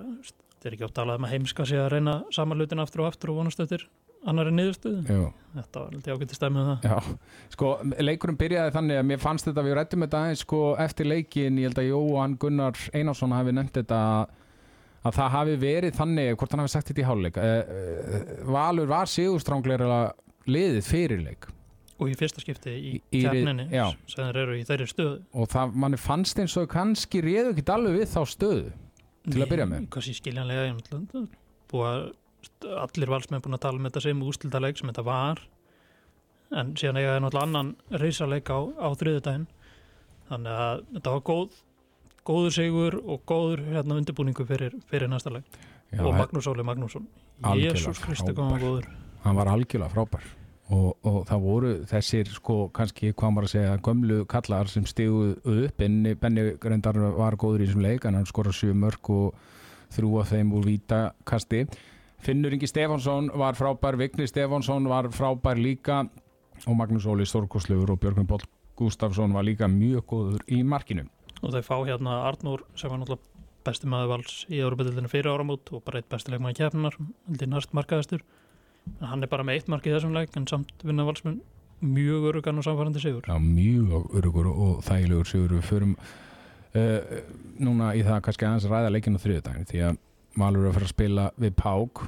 þetta 0.64 0.72
er 0.72 0.78
ekki 0.78 0.86
átt 0.88 0.96
talað 0.96 1.20
um 1.20 1.26
að 1.28 1.34
heimska 1.36 1.66
sig 1.68 1.80
að 1.84 1.90
reyna 1.92 2.14
samanlutin 2.32 2.80
aftur 2.84 3.04
og 3.04 3.10
aftur 3.12 3.34
og 3.34 3.40
vonast 3.42 3.60
eftir 3.60 3.84
annari 4.24 4.54
niðurstöðu. 4.56 5.02
Jú. 5.12 5.24
þetta 5.58 5.82
var 5.82 5.96
alltaf 5.98 6.14
ágætti 6.16 6.38
stæmið 6.38 6.68
það. 6.70 6.86
Já, 6.88 7.18
sko, 7.52 7.72
leikurinn 8.08 8.38
byrjaði 8.40 8.72
þannig 8.78 9.00
að 9.02 9.08
mér 9.10 9.20
fannst 9.20 9.50
þetta, 9.50 9.66
við 9.66 9.76
rættum 9.76 10.06
þetta 10.06 10.22
aðeins 10.22 10.44
sko 10.46 10.62
eftir 10.80 11.10
leikin, 11.12 11.58
ég 11.60 11.68
held 11.68 11.82
að 11.84 11.90
Jóhann 11.90 12.38
Gunnar 12.40 12.80
Einarsson 12.96 13.36
hafi 13.36 13.56
nefnt 13.58 13.76
þetta 13.82 14.00
að 15.04 15.18
það 15.18 15.34
hafi 15.36 15.58
verið 15.60 15.98
þannig, 16.00 16.30
hvort 16.40 16.56
hann 16.56 16.64
hafi 16.64 16.72
sagt 16.72 16.94
þetta 16.94 17.04
í 17.04 17.08
hálfleik 17.10 17.42
uh, 17.44 17.50
uh, 17.60 18.32
Valur 18.56 18.88
var 18.94 19.12
sigurstránglega 19.12 20.00
liðið 20.48 20.88
fyrirleik 20.88 21.50
og 22.00 22.10
í 22.10 22.16
fyrsta 22.20 22.42
skipti 22.44 22.72
í, 22.74 22.94
Í- 23.16 23.26
kjarninni 23.26 23.68
sem 23.70 24.24
þeir 24.24 24.40
eru 24.42 24.56
í 24.58 24.64
þeirri 24.68 24.88
stöðu. 24.90 25.20
Og 25.36 25.52
það 25.52 25.76
manni 25.84 26.00
fannst 26.02 26.40
eins 26.42 26.56
og 26.60 26.66
kannski 26.72 27.22
réðu 27.24 27.52
ekki 27.54 27.68
alveg 27.76 28.00
við 28.00 28.10
þá 28.16 28.22
stöðu 28.32 28.72
Til 29.24 29.42
að 29.44 29.52
byrja 29.54 29.68
með. 29.72 29.88
Kanski 29.94 30.16
skiljanlega, 30.18 30.68
ég 30.68 31.28
búið 31.72 31.90
að 31.90 32.80
allir 32.84 33.12
valsmenn 33.14 33.44
búin 33.44 33.58
að 33.58 33.64
tala 33.66 33.80
um 33.80 33.88
þetta 33.88 34.04
sem 34.04 34.24
ústildaleik 34.28 34.80
sem 34.80 34.90
þetta 34.92 35.06
var. 35.08 35.44
En 36.54 36.74
síðan 36.78 37.00
eiga 37.00 37.14
það 37.14 37.22
náttúrulega 37.24 37.48
annan 37.48 37.70
reysaleik 38.04 38.52
á, 38.52 38.60
á 38.78 38.88
þriðudaginn 39.00 39.48
þannig 40.30 40.60
að 40.66 40.84
þetta 40.98 41.14
var 41.16 41.24
góð 41.30 41.62
góður 42.28 42.56
sigur 42.56 43.00
og 43.04 43.24
góður 43.28 43.64
hérna 43.72 43.98
undirbúningu 44.00 44.46
fyrir, 44.48 44.76
fyrir 44.92 45.12
næsta 45.12 45.34
leik. 45.34 45.48
Já, 45.94 46.04
og 46.04 46.16
Magnús 46.18 46.48
Óli 46.50 46.64
Magnússon. 46.66 47.08
Jésús 47.60 48.00
Kristi 48.04 48.36
kom 48.36 48.54
frábær. 48.54 48.64
góður. 48.64 48.88
Hann 49.24 49.40
var 49.40 49.52
algjörlega 49.52 49.92
frábær 49.94 50.32
og, 50.74 50.98
og 51.06 51.24
það 51.30 51.48
voru 51.48 51.72
þessir 51.90 52.30
sko 52.34 52.58
kannski 52.76 53.14
hvað 53.14 53.34
maður 53.36 53.50
að 53.50 53.54
segja 53.56 53.80
gömlu 53.86 54.20
kallar 54.30 54.72
sem 54.72 54.86
stíguð 54.90 55.34
upp. 55.40 55.78
Benni, 55.80 56.16
Benni 56.20 56.50
reyndar 56.58 57.00
var 57.18 57.38
góður 57.40 57.64
í 57.64 57.70
þessum 57.70 57.86
leik 57.86 58.08
en 58.10 58.18
hann 58.18 58.30
skora 58.30 58.54
sjö 58.56 58.74
mörg 58.74 59.12
og 59.14 59.42
þrjú 59.94 60.16
af 60.22 60.32
þeim 60.34 60.56
úr 60.58 60.66
vítakasti 60.66 61.68
Finnur 62.24 62.54
Ingi 62.56 62.68
Stefánsson 62.68 63.28
var 63.36 63.58
frábær 63.60 63.98
Vigni 64.00 64.28
Stefánsson 64.28 64.88
var 64.88 65.10
frábær 65.12 65.60
líka 65.60 66.06
og 66.66 66.76
Magnús 66.80 67.06
Óli 67.06 67.26
Stórkoslugur 67.28 67.92
og 67.92 68.00
Björgvin 68.00 68.28
Boll 68.28 68.46
Gustafsson 68.80 69.34
var 69.36 69.44
líka 69.44 69.68
mjög 69.68 70.06
góður 70.08 70.46
í 70.48 70.62
markinu. 70.64 71.04
Og 71.44 71.52
þau 71.52 71.66
fá 71.68 71.76
hérna 71.84 72.22
Arnór 72.30 72.64
sem 72.80 72.90
var 72.90 73.02
náttúrulega 73.02 73.44
besti 73.68 73.90
maður 73.92 74.14
vals 74.14 74.38
í 74.48 74.62
Európa-dildinu 74.64 75.12
fyrir 75.12 75.34
áramót 75.34 75.74
og 75.76 75.84
bara 75.84 76.00
eitt 76.00 76.08
besti 76.12 76.32
leikmaði 76.32 76.62
kefnar 76.62 76.96
heldur 77.28 77.52
næst 77.52 77.76
markaðastur. 77.76 78.24
en 78.24 78.43
hann 79.02 79.24
er 79.24 79.32
bara 79.32 79.46
með 79.48 79.60
eitt 79.60 79.72
mark 79.72 79.88
í 79.88 79.94
þessum 79.94 80.16
leik 80.16 80.36
en 80.38 80.48
samt 80.50 80.74
vinna 80.84 81.06
valsmenn 81.08 81.42
mjög 81.84 82.30
örugan 82.32 82.58
og 82.58 82.64
samfærandi 82.64 83.00
sigur. 83.00 83.24
Já, 83.28 83.38
mjög 83.38 84.16
örugur 84.16 84.48
og 84.48 84.84
þægilegur 84.84 85.28
sigur. 85.28 85.56
Við 85.58 85.66
förum 85.68 85.96
uh, 86.76 87.00
núna 87.60 87.94
í 87.98 88.04
það 88.06 88.22
kannski 88.28 88.48
aðeins 88.48 88.68
að 88.68 88.76
ræða 88.76 88.94
leikinu 88.96 89.22
þriðudaginn 89.24 89.70
því 89.72 89.86
að 89.90 90.02
Valur 90.34 90.64
er 90.64 90.72
að 90.72 90.78
fara 90.80 90.88
að 90.88 90.94
spila 90.96 91.24
við 91.38 91.52
Pák 91.60 92.00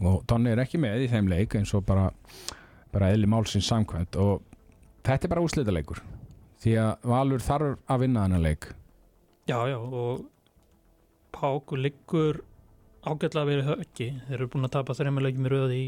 og 0.00 0.22
Donni 0.30 0.52
er 0.54 0.62
ekki 0.62 0.78
með 0.80 1.02
í 1.04 1.08
þeim 1.12 1.26
leik 1.28 1.56
eins 1.58 1.74
og 1.76 1.84
bara, 1.84 2.06
bara 2.94 3.10
eðli 3.12 3.28
málsins 3.28 3.68
samkvæmt. 3.68 4.16
Og 4.16 4.40
þetta 5.04 5.26
er 5.26 5.34
bara 5.34 5.44
úslita 5.44 5.74
leikur 5.74 6.00
því 6.64 6.78
að 6.80 7.10
Valur 7.12 7.44
þarf 7.44 7.76
að 7.92 8.06
vinna 8.06 8.24
þennan 8.24 8.46
leik. 8.46 8.70
Já, 9.50 9.58
já, 9.68 9.76
og 9.76 10.24
Pák 11.34 11.74
liggur 11.76 12.40
ágætlega 13.04 13.48
verið 13.50 13.68
höggi. 13.68 14.08
Þeir 14.28 14.38
eru 14.38 14.50
búin 14.54 14.68
að 14.68 14.76
tapa 14.78 14.96
þreymur 14.96 15.26
leikjum 15.26 15.48
í 15.48 15.52
röð 15.52 15.74
í, 15.74 15.84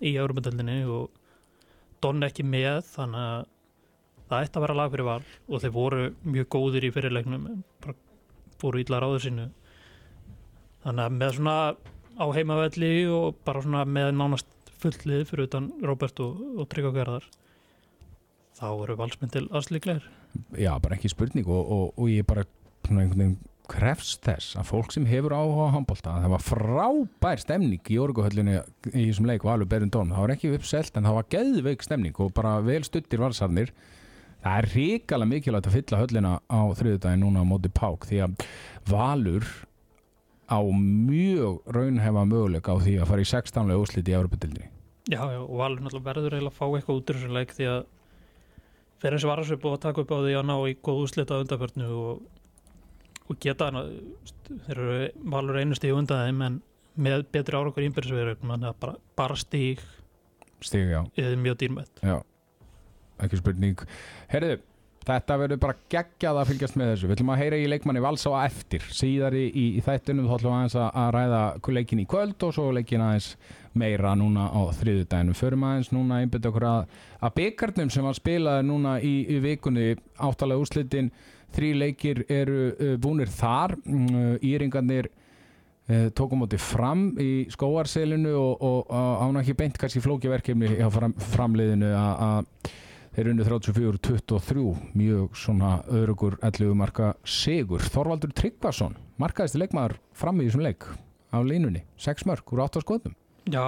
í 0.00 0.14
Európa-dildinni 0.16 0.82
og 0.88 1.08
Don 2.00 2.24
ekki 2.24 2.44
með, 2.48 2.80
þannig 2.94 3.20
að 3.20 3.48
það 4.30 4.44
ætti 4.46 4.56
að 4.56 4.64
vera 4.64 4.76
lag 4.78 4.92
fyrir 4.92 5.08
val 5.08 5.22
og 5.50 5.62
þeir 5.62 5.72
voru 5.74 6.04
mjög 6.24 6.46
góðir 6.54 6.86
í 6.86 6.92
fyrirleiknum, 6.94 7.48
bara 7.84 7.96
fóru 8.62 8.80
ítla 8.80 9.00
ráður 9.02 9.24
sínu. 9.26 9.48
Þannig 10.84 11.04
að 11.04 11.18
með 11.18 11.34
svona 11.36 11.56
á 12.16 12.26
heimavelli 12.36 12.92
og 13.12 13.42
bara 13.44 13.64
svona 13.64 13.84
með 13.84 14.14
nánast 14.16 14.72
fullið 14.80 15.26
fyrir 15.28 15.50
utan 15.50 15.68
Róbert 15.84 16.22
og, 16.24 16.40
og 16.56 16.70
Tryggva 16.72 16.94
Gerðar, 16.96 17.28
þá 18.56 18.66
eru 18.70 18.96
valsmynd 19.02 19.36
til 19.36 19.44
aðslikleir. 19.52 20.08
Já, 20.56 20.72
bara 20.80 20.96
ekki 20.96 21.12
spurning 21.12 21.48
og, 21.50 21.60
og, 21.60 21.86
og 22.00 22.08
ég 22.08 22.24
bara 22.28 22.46
svona 22.86 23.04
einhvern 23.04 23.24
veginn 23.24 23.38
krefst 23.70 24.24
þess 24.26 24.56
að 24.58 24.68
fólk 24.70 24.92
sem 24.94 25.06
hefur 25.08 25.34
áhuga 25.36 25.68
á 25.70 25.74
handbólta 25.76 26.16
það 26.24 26.34
var 26.34 26.44
frábær 26.44 27.42
stemning 27.42 27.92
í 27.92 27.98
orguhöllinu 28.02 28.58
í 28.90 29.06
þessum 29.06 29.30
leik 29.30 29.46
Valur 29.46 29.68
Berundón 29.70 30.12
það 30.14 30.24
var 30.24 30.34
ekki 30.34 30.52
uppselt 30.56 30.98
en 30.98 31.08
það 31.08 31.16
var 31.20 31.30
geðveik 31.36 31.86
stemning 31.86 32.20
og 32.20 32.32
bara 32.36 32.56
vel 32.66 32.82
stuttir 32.86 33.22
valsarnir 33.22 33.72
það 34.42 34.58
er 34.58 34.70
ríkala 34.74 35.28
mikilvægt 35.28 35.70
að 35.70 35.76
fylla 35.78 36.02
höllina 36.02 36.34
á 36.50 36.60
þriðudaginn 36.80 37.24
núna 37.24 37.44
á 37.44 37.50
móti 37.50 37.72
Pák 37.72 38.08
því 38.10 38.22
að 38.26 38.44
Valur 38.90 39.46
á 40.50 40.58
mjög 40.66 41.62
raunhefa 41.70 42.26
möguleika 42.26 42.74
á 42.74 42.82
því 42.82 42.98
að 42.98 43.10
fara 43.12 43.24
í 43.24 43.30
16. 43.30 43.72
úrslit 43.76 44.10
í 44.10 44.16
Evropadildinni 44.18 44.68
Já, 45.10 45.22
já, 45.30 45.40
og 45.40 45.56
Valur 45.58 45.80
náttúrulega 45.84 46.10
verður 46.10 46.36
eiginlega 46.36 46.52
að 46.52 46.58
fá 46.58 46.66
eitthvað 46.68 46.98
út 47.00 47.10
úr 47.10 47.18
þessu 47.20 47.32
leik 47.34 47.54
því 47.56 47.70
að 47.70 47.80
fyrir 49.00 49.16
eins 49.16 49.24
og 49.24 49.32
var 49.32 49.42
að 49.72 49.80
taka 49.80 50.04
upp 50.04 50.12
á 50.12 50.18
því 50.20 50.34
að 50.36 50.46
ná 50.50 50.56
í 50.68 50.76
góð 50.84 51.02
úslita 51.06 51.40
undarförnu 51.40 51.88
og, 51.88 52.20
og 53.30 53.38
geta 53.42 53.70
þeir 53.70 54.74
eru 54.74 54.98
Valur 55.32 55.60
einu 55.60 55.78
stíð 55.78 56.00
undan 56.00 56.26
þeim 56.26 56.44
en 56.46 56.60
með 57.00 57.24
betri 57.32 57.56
árangur 57.56 57.86
ímbyrðsverður 57.86 58.42
mann 58.50 58.66
að 58.66 58.78
bara, 58.82 58.96
bara 59.16 59.38
stíg 59.38 59.82
stig 60.64 60.90
já, 60.92 61.04
eða 61.16 61.36
mjög 61.40 61.60
dýrmætt. 61.62 62.02
Já. 62.04 62.18
Ekki 63.20 63.38
spurning. 63.40 63.80
Herðu, 64.32 64.58
þetta 65.06 65.36
verður 65.42 65.60
bara 65.62 65.76
geggjað 65.92 66.40
að 66.40 66.50
fylgjast 66.50 66.76
með 66.80 66.92
þessu. 66.92 67.08
Við 67.08 67.16
ætlum 67.16 67.32
að 67.34 67.40
heyra 67.42 67.60
í 67.60 67.70
leikmanni 67.70 68.04
Vals 68.04 68.26
á 68.28 68.32
eftir. 68.42 68.84
Síðari 68.96 69.46
í, 69.48 69.66
í 69.78 69.84
þættunum 69.84 70.28
þá 70.28 70.36
ætlum 70.36 70.52
við 70.52 70.58
aðeins 70.58 70.76
að, 70.80 70.90
að 71.02 71.10
ræða 71.16 71.42
leikin 71.76 72.02
í 72.02 72.06
kvöld 72.10 72.46
og 72.46 72.54
svo 72.56 72.68
leikin 72.76 73.04
aðeins 73.04 73.32
meira 73.80 74.14
núna 74.18 74.48
á 74.50 74.60
þriðudaginu 74.80 75.36
förum 75.38 75.66
aðeins 75.68 75.92
núna 75.94 76.22
einbyrð 76.24 76.48
okkur 76.50 76.66
að, 76.66 76.94
að 77.22 77.36
byggarnum 77.36 77.92
sem 77.94 78.08
var 78.08 78.16
spilaði 78.18 78.66
núna 78.66 78.96
í, 78.98 79.14
í 79.30 79.42
vikunni. 79.44 79.92
Áttalega 80.20 80.64
úrslitin 80.64 81.12
þrý 81.54 81.70
leikir 81.84 82.22
eru 82.30 82.60
uh, 82.70 82.94
búnir 83.00 83.30
þar. 83.32 83.76
Uh, 83.84 84.36
Íringarnir 84.46 85.10
uh, 85.10 86.08
tókum 86.16 86.44
átti 86.46 86.60
fram 86.62 87.10
í 87.20 87.46
skóarselinu 87.52 88.34
og, 88.38 88.64
og, 88.66 88.92
og 88.92 89.24
án 89.26 89.40
ekki 89.42 89.56
beint 89.58 89.80
kannski 89.80 90.02
flókiverkefni 90.04 90.76
hjá 90.76 90.88
fram, 90.94 91.16
framliðinu 91.34 91.92
að 91.96 92.72
þeir 93.16 93.32
unni 93.32 93.46
34-23 93.46 94.66
mjög 94.96 95.38
svona 95.38 95.78
örugur 95.90 96.38
11 96.46 96.76
marka 96.78 97.14
sigur. 97.26 97.82
Þorvaldur 97.82 98.34
Tryggvason 98.38 98.94
markaðist 99.20 99.58
leikmaður 99.58 99.98
fram 100.16 100.40
í 100.40 100.46
þessum 100.46 100.66
leik 100.68 100.86
á 101.30 101.38
línunni, 101.46 101.84
6 101.98 102.26
mörg 102.26 102.54
úr 102.54 102.62
8 102.66 102.82
skoðum 102.82 103.14
Já, 103.48 103.64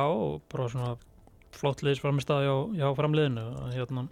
bara 0.53 0.69
svona 0.71 0.97
flott 1.57 1.83
liðs 1.85 2.03
framistæði 2.03 2.49
hjá, 2.49 2.57
hjá 2.81 2.89
framliðinu. 2.99 3.45
Að 3.65 3.77
hérna 3.77 4.05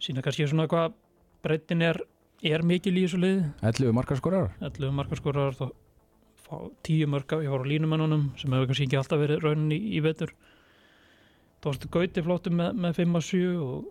sína 0.00 0.24
kannski 0.24 0.48
svona 0.48 0.68
hvað 0.70 0.96
breytin 1.44 1.84
er, 1.86 2.00
er 2.42 2.64
mikil 2.66 2.96
í 2.96 3.04
þessu 3.06 3.20
lið 3.22 3.44
11 3.62 3.96
marka 3.96 4.18
skorar 4.18 4.52
11 4.60 4.96
markaskorar 4.96 5.56
þá 5.56 5.68
fá 6.50 6.56
10 6.86 7.10
mörka 7.10 7.38
hjá 7.42 7.52
línumennunum 7.66 8.30
sem 8.40 8.52
hefur 8.52 8.70
kannski 8.70 8.88
ekki 8.88 8.98
alltaf 8.98 9.20
verið 9.22 9.44
raunin 9.44 9.74
í, 9.76 9.78
í 9.96 10.02
vetur. 10.02 10.32
Tóstu 11.62 11.90
Gauti 11.92 12.24
flottum 12.24 12.56
með, 12.58 12.80
með 12.82 12.98
5 13.02 13.18
að 13.20 13.26
7 13.28 13.52
og, 13.62 13.88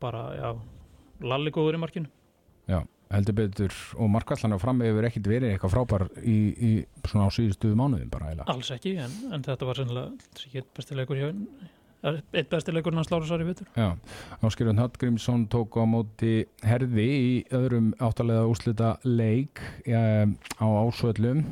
bara, 0.00 0.22
já 0.38 0.48
Lalli 1.22 1.52
góður 1.54 1.76
í 1.76 1.80
markinu. 1.82 2.08
Já, 2.70 2.80
heldur 3.12 3.36
betur. 3.38 3.74
Og 3.94 4.08
markallan 4.10 4.56
á 4.56 4.58
fram 4.58 4.80
hefur 4.82 5.06
ekkit 5.06 5.28
verið 5.30 5.52
eitthvað 5.52 5.74
frábær 5.76 6.04
í, 6.18 6.36
í 6.50 6.70
svona 7.06 7.28
á 7.28 7.30
síðustu 7.34 7.70
mánuðin 7.78 8.10
bara 8.10 8.32
eiginlega. 8.32 8.48
alls 8.50 8.72
ekki, 8.74 8.96
en, 9.04 9.14
en 9.34 9.44
þetta 9.46 9.68
var 9.68 9.78
sennilega 9.78 10.64
bestilegur 10.74 11.20
hjá, 11.20 11.28
eitt 12.02 12.48
besti 12.50 12.74
leikurinn 12.74 12.98
hans 12.98 13.10
Lára 13.12 13.26
Sari 13.28 13.46
Vittur 13.46 13.68
Já, 13.78 13.94
Áskilun 14.42 14.80
Hallgrímsson 14.80 15.46
tók 15.52 15.76
á 15.78 15.86
móti 15.86 16.46
herði 16.66 17.06
í 17.06 17.34
öðrum 17.54 17.92
áttalega 18.02 18.48
úslita 18.50 18.96
leik 19.06 19.62
ja, 19.86 20.26
á 20.58 20.66
ásvöllum. 20.66 21.44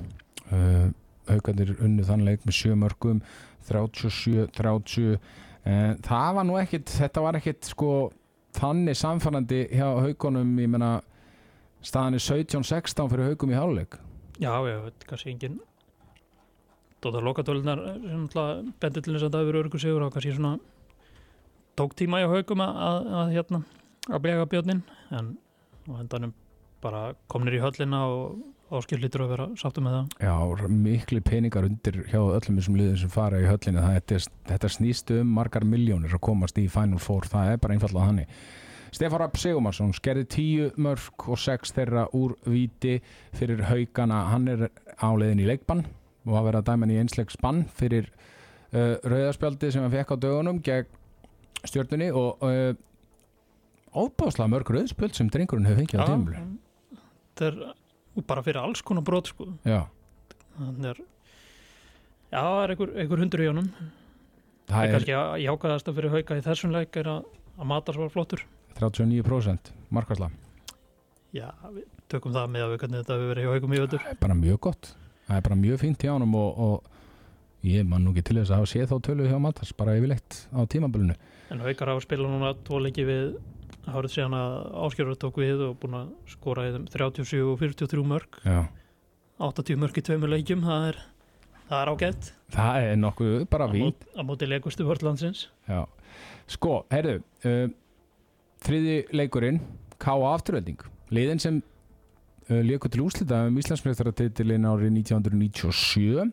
Uh, 0.50 0.90
haugandir 1.30 1.76
unnu 1.78 2.02
þann 2.06 2.26
leik 2.26 2.42
með 2.46 2.56
sjö 2.58 2.74
mörgum 2.78 3.20
37-30 3.68 5.14
uh, 5.14 5.20
það 6.02 6.34
var 6.40 6.48
nú 6.48 6.58
ekkit 6.58 6.90
þetta 6.98 7.22
var 7.22 7.38
ekkit 7.38 7.70
sko 7.70 7.92
þannig 8.58 8.98
samfærandi 8.98 9.64
hjá 9.70 9.86
haugunum 10.02 10.56
ég 10.58 10.72
menna 10.72 10.96
staðan 11.86 12.18
er 12.18 12.26
17-16 12.26 13.12
fyrir 13.12 13.30
haugum 13.30 13.54
í 13.54 13.58
háluleik 13.58 14.00
Já, 14.40 14.56
veit 14.64 15.06
kannski 15.06 15.34
engin 15.36 15.60
Dóta 17.00 17.22
lokatölunar 17.24 17.80
bendir 18.80 19.02
til 19.02 19.14
þess 19.14 19.26
að 19.26 19.32
það 19.32 19.42
hefur 19.42 19.58
örgur 19.62 19.80
sigur 19.80 20.04
og 20.04 20.12
kannski 20.12 20.34
svona 20.36 20.58
tók 21.80 21.96
tíma 21.96 22.20
í 22.20 22.28
haugum 22.28 22.60
að, 22.60 22.80
að, 22.86 23.10
að 23.20 23.34
hérna 23.36 23.60
að 24.10 24.22
bega 24.26 24.48
björnin 24.50 24.82
en 25.16 25.34
hendanum 25.88 26.34
bara 26.84 27.10
komnir 27.30 27.56
í 27.56 27.62
höllina 27.62 28.02
og 28.08 28.40
áskil 28.70 29.00
lítur 29.02 29.24
að 29.24 29.32
vera 29.34 29.46
sáttu 29.58 29.82
með 29.82 29.96
það. 29.96 30.10
Já, 30.22 30.68
miklu 30.70 31.20
peningar 31.26 31.66
undir 31.66 32.02
hjá 32.06 32.20
öllum 32.20 32.58
þessum 32.60 32.76
liðum 32.78 32.98
sem 33.00 33.12
fara 33.12 33.40
í 33.40 33.48
höllinu 33.48 33.82
það, 33.82 33.96
þetta, 33.98 34.34
þetta 34.52 34.72
snýst 34.76 35.14
um 35.16 35.32
margar 35.40 35.66
miljónir 35.66 36.14
að 36.14 36.24
komast 36.28 36.60
í 36.60 36.68
Final 36.70 37.00
Four, 37.02 37.26
það 37.30 37.54
er 37.54 37.62
bara 37.62 37.76
einfallega 37.76 38.10
hannig 38.12 38.34
Stefán 38.90 39.22
Rapp 39.22 39.38
Segumarsson 39.38 39.92
skerði 39.94 40.26
tíu 40.34 40.68
mörg 40.82 41.26
og 41.30 41.38
sex 41.38 41.74
þeirra 41.76 42.08
úr 42.16 42.34
viti 42.50 42.96
fyrir 43.38 43.62
haugana 43.68 44.24
hann 44.32 44.50
er 44.50 44.64
áleiðin 44.98 45.44
í 45.44 45.50
leikbann 45.50 45.84
og 46.30 46.38
að 46.38 46.46
vera 46.48 46.62
dæman 46.70 46.92
í 46.94 46.98
einsleik 47.02 47.32
spann 47.34 47.64
fyrir 47.76 48.08
uh, 48.72 48.96
rauðarspjaldi 49.02 49.72
sem 49.74 49.84
hann 49.84 49.92
fekk 49.94 50.14
á 50.14 50.16
dögunum 50.22 50.62
gegn 50.64 50.88
stjórnunni 51.66 52.10
og 52.16 52.46
uh, 52.46 52.72
óbáslega 53.92 54.52
mörg 54.54 54.70
rauðspjöld 54.72 55.18
sem 55.18 55.30
drengurinn 55.32 55.68
hefur 55.68 55.82
fengið 55.82 56.04
á 56.04 56.06
tímuli 56.08 56.44
Þetta 57.40 57.48
er 57.48 58.24
bara 58.28 58.42
fyrir 58.44 58.60
alls 58.60 58.82
konar 58.84 59.04
brot 59.06 59.30
sko. 59.30 59.46
Já, 59.64 59.84
þannig 60.58 60.90
er 60.90 61.02
Já, 62.30 62.40
það 62.40 62.62
er 62.62 62.72
einhver, 62.74 62.90
einhver 63.00 63.20
hundur 63.24 63.42
í 63.42 63.46
honum. 63.48 63.68
Það 64.68 64.74
það 64.74 64.82
er 64.84 64.92
kannski 64.94 65.14
að 65.18 65.30
jákaðast 65.42 65.88
að 65.90 65.96
fyrir 65.98 66.12
hauka 66.14 66.36
í 66.36 66.42
þessum 66.44 66.74
leik 66.74 66.98
er 67.00 67.08
að, 67.10 67.24
að 67.56 67.70
matar 67.72 67.96
svo 67.96 68.10
flottur. 68.12 68.44
39% 68.78 69.72
markværsla 69.90 70.30
Já, 71.34 71.48
við 71.70 71.86
tökum 72.10 72.34
það 72.34 72.50
með 72.54 72.64
að 72.64 72.72
við 72.72 72.80
hvernig 72.82 73.02
þetta 73.02 73.16
hefur 73.16 73.30
verið 73.30 73.44
hjá 73.46 73.52
haukum 73.54 73.74
í 73.74 73.80
völdur 73.80 74.02
það 74.02 74.14
er 74.14 74.20
bara 74.24 74.36
mjög 74.38 74.60
gott 74.66 74.90
það 75.30 75.38
er 75.38 75.46
bara 75.46 75.58
mjög 75.60 75.80
fínt 75.84 76.02
hjá 76.02 76.12
honum 76.16 76.34
og, 76.38 76.58
og 76.58 77.66
ég 77.66 77.86
man 77.86 78.02
nú 78.04 78.14
ekki 78.14 78.26
til 78.30 78.40
þess 78.40 78.50
að 78.50 78.60
hafa 78.62 78.70
séð 78.72 78.90
þá 78.90 78.96
tölu 79.06 79.28
hjá 79.30 79.38
Matas 79.42 79.72
bara 79.76 79.94
yfirleitt 79.98 80.42
á 80.50 80.60
tímabölinu 80.66 81.16
En 81.50 81.62
haukar 81.64 81.90
hafa 81.92 82.04
spilað 82.04 82.34
núna 82.34 82.52
tvo 82.66 82.80
leiki 82.82 83.06
við 83.06 83.38
hárið 83.90 84.14
síðan 84.14 84.36
að 84.38 84.56
áskjörður 84.86 85.18
tók 85.22 85.40
við 85.40 85.62
og 85.68 85.78
búin 85.82 85.96
að 86.00 86.10
skora 86.30 86.66
í 86.68 86.74
þeim 86.74 86.84
37 86.92 87.40
og 87.46 87.56
43 87.62 88.04
mörg 88.10 88.40
Já. 88.44 88.60
80 89.40 89.80
mörg 89.80 89.96
í 89.98 90.04
tveimur 90.04 90.32
leikjum 90.34 90.62
það 90.66 90.86
er, 90.90 91.00
það 91.70 91.80
er 91.80 91.90
ágætt. 91.94 92.30
Það 92.52 92.86
er 92.90 92.98
nokkuð 93.00 93.36
bara 93.50 93.68
vín 93.72 93.94
á 94.12 94.22
móti 94.26 94.48
leikustu 94.50 94.86
vörðlandsins 94.88 95.46
sko, 96.50 96.80
heyrðu 96.92 97.20
uh, 97.46 97.70
þriði 98.66 98.96
leikurinn 99.16 99.60
K.A. 100.00 100.16
afturölding 100.34 100.80
liðin 101.14 101.40
sem 101.42 101.60
leikur 102.50 102.90
til 102.90 103.04
úslita 103.04 103.44
um 103.48 103.58
Íslandsmjöftaratitilin 103.60 104.66
árið 104.66 104.94
1997 104.98 106.30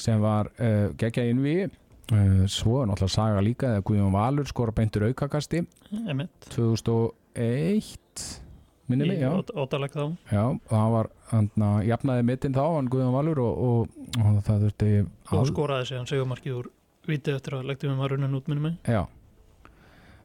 sem 0.00 0.20
var 0.22 0.50
uh, 0.56 0.90
geggja 0.98 1.26
innví 1.28 1.56
uh, 1.66 2.44
svo 2.48 2.80
er 2.82 2.90
náttúrulega 2.90 3.14
saga 3.14 3.42
líka 3.44 3.72
eða 3.74 3.84
Guðjón 3.86 4.14
Valur 4.14 4.48
skora 4.48 4.74
beintur 4.74 5.08
aukakasti. 5.10 5.64
Emmett 6.06 6.50
2001 6.54 8.40
minni 8.90 9.06
mig, 9.06 9.20
já. 9.22 9.30
ótaleg 9.54 9.92
þá. 9.94 10.04
Já, 10.32 10.44
hann 10.72 10.92
var 10.94 11.10
hann 11.30 11.50
jafnaði 11.86 12.26
mittin 12.26 12.56
þá, 12.56 12.64
hann 12.76 12.90
Guðjón 12.90 13.14
Valur 13.14 13.42
og, 13.44 13.64
og, 13.68 14.04
og 14.18 14.42
það 14.46 14.66
þurfti 14.66 14.92
og 15.30 15.50
skoraði 15.50 15.90
sig 15.90 16.00
hann 16.00 16.10
segumarkið 16.10 16.60
úr 16.62 16.70
viti 17.10 17.34
eftir 17.34 17.58
að 17.58 17.68
leiktum 17.70 17.92
við 17.92 17.98
maður 18.00 18.16
runnin 18.16 18.38
út 18.38 18.48
minni 18.50 18.66
mig. 18.68 18.78
Já. 18.88 19.04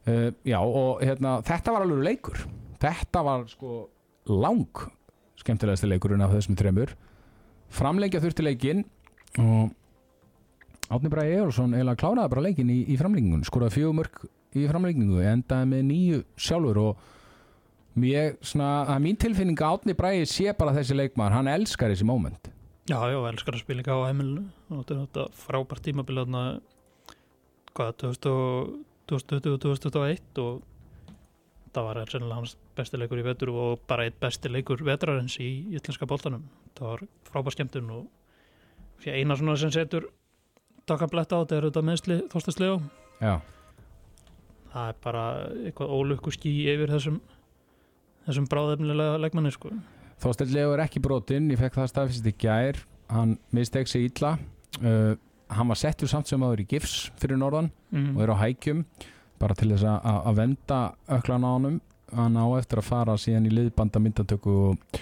Uh, 0.06 0.30
Já, 0.46 0.60
og 0.62 1.02
hérna, 1.02 1.40
þetta 1.46 1.74
var 1.74 1.84
alveg 1.86 2.02
leikur. 2.06 2.42
Þetta 2.82 3.22
var 3.26 3.46
sko 3.50 3.78
lang 4.30 4.86
skemmtilegasti 5.40 5.90
leikurinn 5.90 6.24
af 6.24 6.34
þessum 6.34 6.58
tremur 6.58 6.94
Framlengja 7.76 8.22
þurfti 8.22 8.46
leikinn 8.46 8.84
og 9.42 9.74
Átni 10.86 11.10
Bræði 11.10 11.34
Egilsson 11.40 11.74
eiginlega 11.74 11.98
kláraði 11.98 12.30
bara 12.30 12.44
leikinn 12.46 12.70
í, 12.70 12.78
í 12.86 12.96
framlengingun 12.98 13.46
skoraði 13.46 13.80
fjögumörk 13.80 14.20
í 14.56 14.66
framlengingu 14.70 15.22
endaði 15.26 15.70
með 15.72 15.82
nýju 15.88 16.20
sjálfur 16.38 16.78
og 16.84 17.00
mér, 17.98 18.36
svona, 18.44 18.84
að 18.92 19.02
mín 19.02 19.18
tilfinning 19.20 19.62
Átni 19.66 19.96
Bræði 19.98 20.28
sé 20.30 20.54
bara 20.56 20.74
þessi 20.76 20.94
leikmaður 20.96 21.36
hann 21.38 21.50
elskar 21.50 21.90
þessi 21.92 22.06
moment. 22.06 22.52
Já, 22.86 23.00
já, 23.10 23.18
elskar 23.26 23.56
að 23.56 23.64
spila 23.64 23.82
ekki 23.82 23.96
á 23.98 24.06
heimilinu 24.06 24.44
þetta 24.86 25.26
frábært 25.34 25.82
tímabil 25.88 26.20
þarna, 26.20 26.42
hvað, 27.74 27.90
2020-2021 29.10 30.42
og 30.44 30.62
það 31.74 31.88
var 31.88 32.04
sennilega 32.06 32.38
hans 32.38 32.54
besti 32.76 33.00
leikur 33.00 33.22
í 33.22 33.26
vetur 33.26 33.52
og 33.54 33.82
bara 33.88 34.06
eitt 34.06 34.20
besti 34.20 34.52
leikur 34.52 34.84
vetrarins 34.86 35.38
í 35.42 35.50
íslenska 35.76 36.08
boltanum. 36.08 36.46
Það 36.78 36.92
var 36.92 37.04
frábært 37.28 37.56
skemmtun 37.56 37.90
og 37.96 38.06
eina 39.06 39.36
svona 39.36 39.56
sem 39.60 39.72
setur 39.74 40.08
takkabletta 40.86 41.38
á 41.38 41.42
þetta 41.42 41.56
er 41.56 41.68
þetta 41.68 41.82
meðsli 41.84 42.16
þóstaslega 42.32 42.78
Já, 43.20 43.34
það 44.72 44.90
er 44.90 44.98
bara 45.04 45.24
eitthvað 45.64 45.94
ólukku 45.96 46.32
ský 46.34 46.52
yfir 46.72 46.92
þessum 46.92 47.20
þessum 48.26 48.48
bráðefnilega 48.50 49.20
leikmanni 49.22 49.52
sko. 49.54 49.70
Leo 50.50 50.72
er 50.74 50.82
ekki 50.86 51.02
brotinn, 51.02 51.50
ég 51.52 51.60
fekk 51.60 51.78
það 51.78 51.90
staðfist 51.92 52.26
í 52.26 52.32
gær. 52.40 52.80
Hann 53.12 53.36
misteg 53.54 53.86
sig 53.86 54.08
illa. 54.08 54.32
Uh, 54.80 55.14
hann 55.52 55.70
var 55.70 55.78
settur 55.78 56.10
samt 56.10 56.26
sem 56.26 56.42
aður 56.42 56.64
í 56.64 56.66
gifs 56.72 57.12
fyrir 57.20 57.38
norðan 57.38 57.70
mm. 57.92 58.16
og 58.16 58.24
er 58.24 58.32
á 58.34 58.36
hækjum 58.42 58.82
bara 59.38 59.54
til 59.56 59.70
þess 59.70 59.86
að, 59.86 60.32
venda 60.34 60.80
öklan 61.12 61.46
á 61.46 61.50
honum 61.52 61.76
hann 62.14 62.38
á 62.38 62.46
eftir 62.58 62.82
að 62.82 62.90
fara 62.90 63.16
síðan 63.18 63.48
í 63.48 63.54
liðbanda 63.54 64.02
myndatöku 64.02 64.56
og 64.70 65.00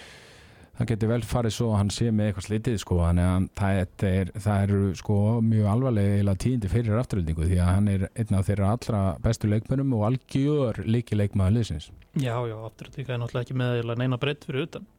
það 0.75 0.89
getur 0.91 1.11
vel 1.13 1.21
farið 1.29 1.55
svo 1.55 1.69
að 1.71 1.79
hann 1.79 1.93
sé 1.95 2.09
með 2.11 2.31
eitthvað 2.31 2.47
slitið 2.49 2.79
sko, 2.83 2.97
þannig 3.03 3.29
að 3.31 3.45
það, 3.61 4.09
er, 4.09 4.33
það 4.47 4.65
eru 4.65 4.81
sko 4.99 5.19
mjög 5.45 5.69
alvarlega 5.75 6.35
tíðindi 6.45 6.71
fyrir 6.73 6.99
afturöldingu 7.03 7.47
því 7.51 7.61
að 7.61 7.71
hann 7.71 7.93
er 7.93 8.07
einn 8.11 8.39
af 8.39 8.49
þeirra 8.49 8.73
allra 8.75 9.03
bestu 9.23 9.51
leikmönum 9.53 9.95
og 9.99 10.07
algjör 10.09 10.83
líki 10.89 11.19
leikmaður 11.19 11.57
liðsins. 11.59 11.89
Já, 12.19 12.35
já, 12.49 12.57
aftur 12.67 12.91
þetta 12.95 13.15
er 13.15 13.23
náttúrulega 13.23 13.47
ekki 13.47 13.59
með 13.61 13.95
neina 14.03 14.21
breytt 14.23 14.49
fyrir 14.49 14.67
utan. 14.67 14.91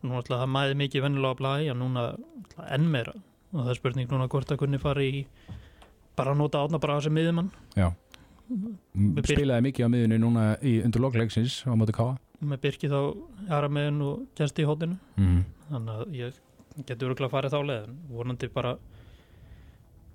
Nú 0.00 0.14
náttúrulega 0.14 0.42
það 0.46 0.54
mæði 0.56 0.80
mikið 0.84 1.06
vennilega 1.08 1.36
að 1.36 1.42
blæja 1.42 1.76
núna 1.76 2.08
enn 2.70 2.90
meira. 2.92 3.14
Og 3.52 3.62
það 3.62 3.72
er 3.72 3.80
spurning 3.80 4.10
núna 4.12 4.30
hvort 4.32 4.52
að 4.52 4.60
kunni 4.62 4.80
fara 4.80 5.04
í 5.04 5.26
bara 6.16 6.32
að 6.32 6.40
nota 6.40 6.64
átna 6.64 6.80
bara 6.80 7.00
sem 7.04 7.12
miðjumann. 7.12 7.52
Já 7.76 7.90
spilaði 9.26 9.66
mikið 9.68 9.88
á 9.88 9.92
miðunni 9.92 10.18
núna 10.22 10.46
í 10.62 10.78
undir 10.86 11.02
lokleiksins 11.02 11.62
á 11.66 11.74
móti 11.78 11.94
Káa 11.96 12.16
með 12.44 12.60
Birki 12.66 12.90
þá 12.92 12.98
aðra 13.48 13.70
meðin 13.72 14.02
og 14.04 14.26
gæsti 14.36 14.64
í 14.64 14.68
hóttinu 14.68 14.98
mm. 15.16 15.38
þannig 15.70 15.94
að 15.94 16.18
ég 16.18 16.40
getur 16.84 17.12
örgulega 17.12 17.32
farið 17.32 17.54
þá 17.54 17.60
leið 17.70 17.86
en 17.86 17.96
vonandi 18.12 18.50
bara 18.52 18.74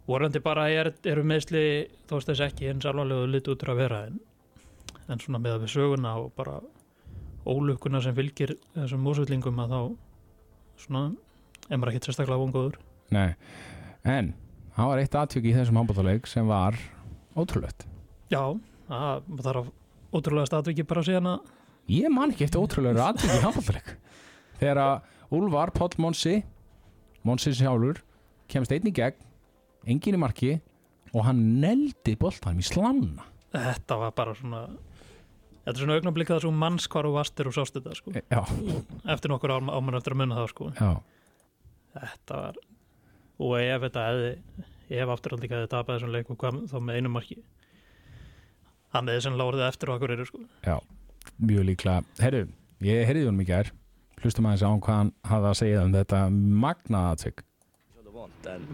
vonandi 0.08 0.41
bara 0.44 0.67
er, 0.70 0.91
eru 1.08 1.24
meðsli 1.28 1.63
þó 2.10 2.15
veist 2.17 2.30
þess 2.32 2.46
ekki 2.48 2.70
eins 2.72 2.88
alvarlega 2.89 3.32
litur 3.32 3.56
út 3.56 3.65
að 3.67 3.82
vera 3.82 4.04
en, 4.10 4.22
en 5.08 5.24
svona 5.24 5.41
með 5.41 5.58
að 5.58 5.65
við 5.65 5.74
söguna 5.76 6.15
og 6.22 6.32
bara 6.38 6.60
ólukkuna 7.50 8.02
sem 8.06 8.15
fylgir 8.17 8.56
þessum 8.76 9.02
músvillingum 9.06 9.62
að 9.63 9.76
þá 9.76 9.82
svona 10.86 11.06
er 11.70 11.80
maður 11.80 11.94
ekkert 11.94 12.10
sérstaklega 12.10 12.41
vongóður. 12.41 12.78
Nei, 13.13 13.34
en 14.06 14.34
það 14.76 14.91
var 14.91 15.02
eitt 15.02 15.17
atvik 15.24 15.48
í 15.50 15.56
þessum 15.56 15.82
handbóltaleik 15.82 16.30
sem 16.30 16.50
var 16.50 16.78
ótrúlegt 17.38 17.88
Já, 18.32 18.44
það 18.88 19.41
þarf 19.48 19.72
ótrúlega 20.12 20.50
staðviki 20.50 20.88
bara 20.88 21.04
síðan 21.08 21.34
að 21.34 21.50
Ég 21.91 22.12
man 22.13 22.32
ekki 22.32 22.46
eftir 22.46 22.62
ótrúlega 22.62 23.10
atvik 23.10 23.34
í 23.34 23.41
handbóltaleik 23.41 23.89
þegar 24.62 24.80
að 24.84 25.36
Úlfar 25.36 25.72
Páll 25.76 25.98
Monsi 26.04 26.36
Monsi 27.28 27.54
sjálfur 27.58 28.00
kemst 28.52 28.72
einn 28.76 28.88
í 28.88 28.94
gegn 28.96 29.17
engin 29.89 30.15
í 30.15 30.22
marki 30.22 30.52
og 31.12 31.26
hann 31.28 31.41
neldi 31.60 32.13
boltanum 32.20 32.62
í 32.62 32.65
slanna. 32.65 33.26
Þetta 33.52 33.98
var 34.00 34.13
bara 34.15 34.36
svona 34.38 34.62
þetta 35.65 35.74
er 35.74 35.80
svona 35.82 35.98
augnablik 36.00 36.30
það 36.32 36.44
svo 36.46 36.52
manns 36.56 36.88
hvar 36.91 37.10
og 37.10 37.17
vastir 37.17 37.50
og 37.50 37.56
sást 37.58 37.76
þetta 37.76 37.96
sko. 37.98 38.13
Já, 38.15 38.41
eftir 39.12 39.34
nokkur 39.34 39.56
ámann 39.58 39.98
eftir 40.00 40.15
að 40.15 40.22
munna 40.22 40.38
það 40.39 40.52
sko. 40.54 40.70
Já, 40.78 40.91
þetta 41.98 42.44
var 42.46 42.62
og 43.41 43.56
ef 43.58 43.88
þetta 43.88 44.06
hefði 44.08 44.32
ef 45.02 45.12
afturhaldi 45.15 45.50
hefði 45.52 45.72
tapað 45.72 45.98
þessum 45.98 46.15
leik 46.15 46.32
og 46.32 46.39
hvað 46.39 46.62
þá 46.72 46.78
með 46.86 47.02
einu 47.02 47.12
marki 47.17 47.41
það 48.91 49.06
með 49.08 49.19
þessum 49.19 49.38
lárið 49.41 49.67
eftir 49.67 49.91
og 49.91 49.99
okkur 49.99 50.15
eru 50.17 50.30
sko 50.30 50.43
já 50.67 50.77
mjög 51.38 51.67
líklega, 51.71 52.04
herru, 52.21 52.47
ég 52.86 53.06
heyrði 53.10 53.27
honum 53.27 53.45
í 53.45 53.49
gær 53.49 53.71
hlustum 54.21 54.49
aðeins 54.49 54.65
á 54.65 54.71
hvað 54.71 54.97
hann 54.99 55.13
hafði 55.27 55.51
að 55.51 55.60
segja 55.62 55.86
um 55.86 55.95
þetta 55.95 56.23
magnaða 56.65 57.15
atvik 57.17 57.45
svolítið 57.45 58.17
vond 58.17 58.51
en 58.56 58.67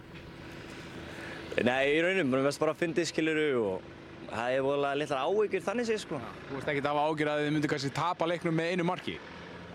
Nei, 1.58 1.95
í 1.95 2.01
rauninu, 2.06 2.27
mér 2.30 2.43
finnst 2.45 2.62
bara 2.62 2.73
að 2.75 2.82
fyndið 2.84 3.08
skiluru 3.10 3.45
og 3.58 3.86
það 4.30 4.51
er 4.53 4.65
volið 4.65 4.99
litlar 5.01 5.23
áhyggjur 5.25 5.63
þannig 5.65 5.88
séð 5.88 6.01
sko. 6.03 6.19
Þú 6.49 6.53
veist 6.53 6.69
ekki 6.69 6.84
að 6.84 6.89
hafa 6.91 7.06
ágjur 7.08 7.32
að 7.32 7.41
þið 7.41 7.56
myndu 7.56 7.71
kannski 7.71 7.89
tapa 7.97 8.27
leiknum 8.30 8.58
með 8.60 8.73
einu 8.73 8.86
marki? 8.86 9.15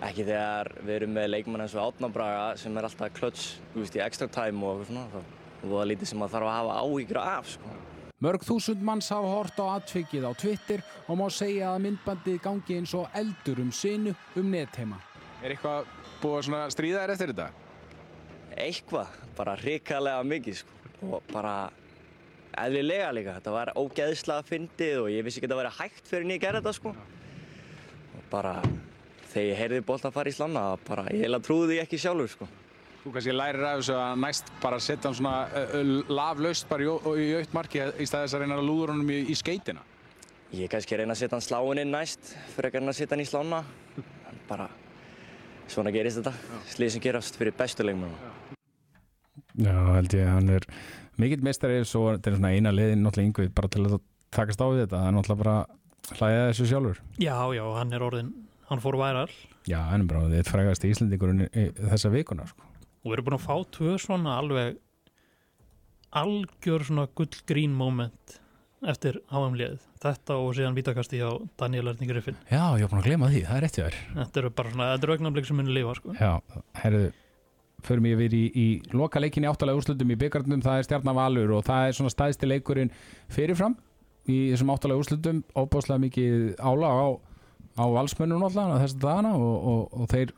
Ekki 0.06 0.26
þegar 0.28 0.70
við 0.78 0.94
erum 0.94 1.16
með 1.16 1.26
leikmann 1.32 1.64
eins 1.64 1.74
og 1.74 1.88
Átnabraga 1.88 2.44
sem 2.62 2.78
er 2.78 2.86
alltaf 2.86 3.16
klöts, 3.16 3.48
þú 3.72 3.82
veist, 3.82 3.98
í 3.98 4.04
extra 4.04 4.30
time 4.30 4.62
og 4.62 4.84
eitthvað 4.84 4.92
svona. 4.92 5.24
Það 5.64 5.74
er 5.80 5.90
lítið 5.90 6.12
sem 6.12 6.22
að 6.22 6.36
þarf 6.36 6.50
að 6.52 6.56
hafa 6.60 6.78
áhyggjur 6.86 7.20
af 7.22 7.50
sko. 7.56 7.74
Mörg 8.22 8.44
þúsund 8.46 8.84
manns 8.86 9.08
hafa 9.10 9.26
hort 9.26 9.56
á 9.58 9.66
atvikið 9.80 10.28
á 10.30 10.32
Twitter 10.38 10.82
og 11.10 11.16
má 11.18 11.24
segja 11.26 11.72
að 11.72 11.80
myndbandið 11.88 12.36
gangi 12.44 12.76
eins 12.78 12.92
og 12.94 13.08
eldur 13.18 13.58
um 13.64 13.72
sinu 13.74 14.12
um 14.38 14.52
netheima. 14.52 15.00
Er 15.42 15.56
eitthvað 15.56 15.88
búið 16.22 16.54
að 16.54 16.70
stríða 16.70 17.00
þér 17.02 17.12
eftir 17.16 17.32
þetta? 17.32 17.48
Eitthvað, 18.62 19.18
bara 19.34 19.56
hrikalega 19.58 20.22
mikið 20.30 20.60
sko. 20.60 20.78
Og 21.08 21.26
bara 21.32 21.56
eðlilega 22.62 23.10
líka. 23.16 23.36
Þetta 23.40 23.56
var 23.56 23.74
ógeðslega 23.74 24.46
fyndið 24.52 25.02
og 25.02 25.10
ég 25.10 25.26
vissi 25.26 25.42
ekki 25.42 25.50
að 25.50 25.56
þetta 25.56 25.62
væri 25.64 25.76
hægt 25.80 26.10
fyrir 26.12 26.28
en 26.28 26.34
ég 26.36 26.42
gerði 26.46 26.62
þetta 26.62 26.78
sko. 26.78 26.96
Og 28.20 28.24
bara 28.30 28.54
þegar 29.32 29.48
ég 29.48 29.62
heyrði 29.64 29.86
bólta 29.90 30.12
að 30.12 30.20
fara 30.20 30.30
í 30.30 30.38
slanna, 30.38 30.68
bara 30.86 31.10
ég 31.10 31.26
heila 31.26 31.42
trúði 31.42 31.72
því 31.72 31.82
ekki 31.88 32.04
sjálfur 32.06 32.36
sko. 32.36 32.54
Þú 33.02 33.10
kannski 33.16 33.32
lærir 33.34 33.64
af 33.66 33.80
þessu 33.80 33.94
að 33.98 34.20
næst 34.22 34.50
bara 34.62 34.76
setja 34.78 35.10
hann 35.10 35.16
svona 35.18 35.64
uh, 35.74 35.88
laflaust 36.06 36.68
bara 36.70 36.84
í, 36.86 36.92
í 37.18 37.32
aukt 37.40 37.56
marki 37.56 37.80
í 37.82 38.06
staðis 38.06 38.36
að 38.36 38.44
reyna 38.44 38.58
að 38.60 38.68
lúður 38.68 38.92
honum 38.94 39.10
í, 39.10 39.16
í 39.26 39.34
skeitina. 39.34 39.82
Ég 40.54 40.70
kannski 40.70 41.00
reyna 41.00 41.16
að 41.16 41.24
setja 41.24 41.34
hann 41.34 41.42
sláinn 41.42 41.80
inn 41.82 41.90
næst 41.90 42.30
fyrir 42.54 42.78
að 42.78 42.94
setja 42.94 43.16
hann 43.16 43.24
í 43.24 43.26
slána. 43.26 43.64
En 44.30 44.38
bara 44.46 44.68
svona 45.72 45.90
gerist 45.90 46.20
þetta. 46.20 46.60
Slið 46.70 46.94
sem 46.94 47.04
gerast 47.08 47.40
fyrir 47.40 47.58
bestu 47.58 47.88
leikmennu. 47.88 48.32
Já, 49.58 49.74
held 49.96 50.14
ég, 50.20 50.30
hann 50.30 50.54
er 50.60 50.70
mikill 51.18 51.42
meistari 51.42 51.82
svo 51.82 52.12
þetta 52.12 52.30
er 52.30 52.38
svona 52.38 52.54
eina 52.54 52.70
liðin 52.70 53.02
náttúrulega 53.02 53.32
yngvið 53.32 53.54
bara 53.58 53.72
til 53.72 53.86
að 53.88 54.00
takast 54.30 54.62
á 54.62 54.66
við 54.70 54.84
þetta. 54.84 55.00
Það 55.00 55.08
er 55.10 55.16
náttúrulega 55.18 55.42
bara 55.42 56.18
hlæðið 56.20 56.44
þessu 56.52 56.70
sjálfur. 56.70 57.06
Já, 57.18 57.36
já, 57.58 57.64
hann 57.80 57.96
er 57.98 58.06
orðin, 58.06 58.34
hann 58.70 58.84
fór 58.84 59.02
væral. 59.02 59.30
Já, 59.66 59.80
hann 59.90 60.04
er 60.04 60.12
bara, 60.14 60.28
þetta 60.36 60.54
frægast 60.54 60.86
í 60.86 60.92
Íslandingurinn 60.94 61.48
þessa 61.82 62.12
vikuna, 62.14 62.46
sko 62.46 62.71
og 63.02 63.10
við 63.10 63.16
erum 63.16 63.28
búin 63.28 63.38
að 63.38 63.46
fá 63.46 63.56
tvö 63.76 63.96
svona 64.00 64.36
alveg 64.38 64.78
algjör 66.22 66.84
svona 66.86 67.08
gullgrín 67.16 67.74
moment 67.76 68.38
eftir 68.82 69.20
HM-liðið 69.30 69.82
þetta 70.02 70.36
og 70.42 70.54
síðan 70.58 70.76
vítakasti 70.76 71.20
á 71.22 71.30
Daniel 71.60 71.92
Erning 71.92 72.10
Griffin. 72.10 72.38
Já, 72.50 72.74
ég 72.78 72.86
var 72.86 72.90
búin 72.90 73.02
að 73.02 73.08
glema 73.10 73.30
því, 73.30 73.42
það 73.46 73.58
er 73.58 73.64
réttið 73.66 73.84
þær 73.84 73.98
Þetta 74.16 74.40
eru 74.40 74.50
bara 74.58 74.72
svona, 74.72 74.88
þetta 74.92 75.06
eru 75.06 75.16
augnablik 75.16 75.48
sem 75.48 75.60
munir 75.60 75.76
lifa 75.76 75.94
sko. 75.98 76.14
Já, 76.18 76.32
herru 76.82 77.02
förum 77.82 78.08
ég 78.10 78.18
við 78.20 78.36
í, 78.38 78.42
í 78.54 78.66
loka 78.94 79.22
leikinni 79.22 79.48
áttalega 79.50 79.80
úrslutum 79.80 80.12
í 80.14 80.18
byggarnum, 80.18 80.62
það 80.62 80.80
er 80.80 80.86
stjarnavalur 80.86 81.54
og 81.56 81.64
það 81.66 81.86
er 81.88 81.96
svona 81.98 82.14
staðsti 82.14 82.50
leikurinn 82.50 82.92
fyrirfram 83.32 83.74
í 84.30 84.38
þessum 84.52 84.70
áttalega 84.74 85.02
úrslutum 85.02 85.42
óbáslega 85.58 86.02
mikið 86.04 86.36
álag 86.62 87.00
á, 87.02 87.06
á 87.82 87.84
valsmönnum 87.96 88.44
alltaf 88.46 88.76
þess 88.84 88.98
að 88.98 89.06
dana 89.06 89.34
og, 89.34 89.54
og, 89.72 89.96
og 89.98 90.12
þeir 90.12 90.34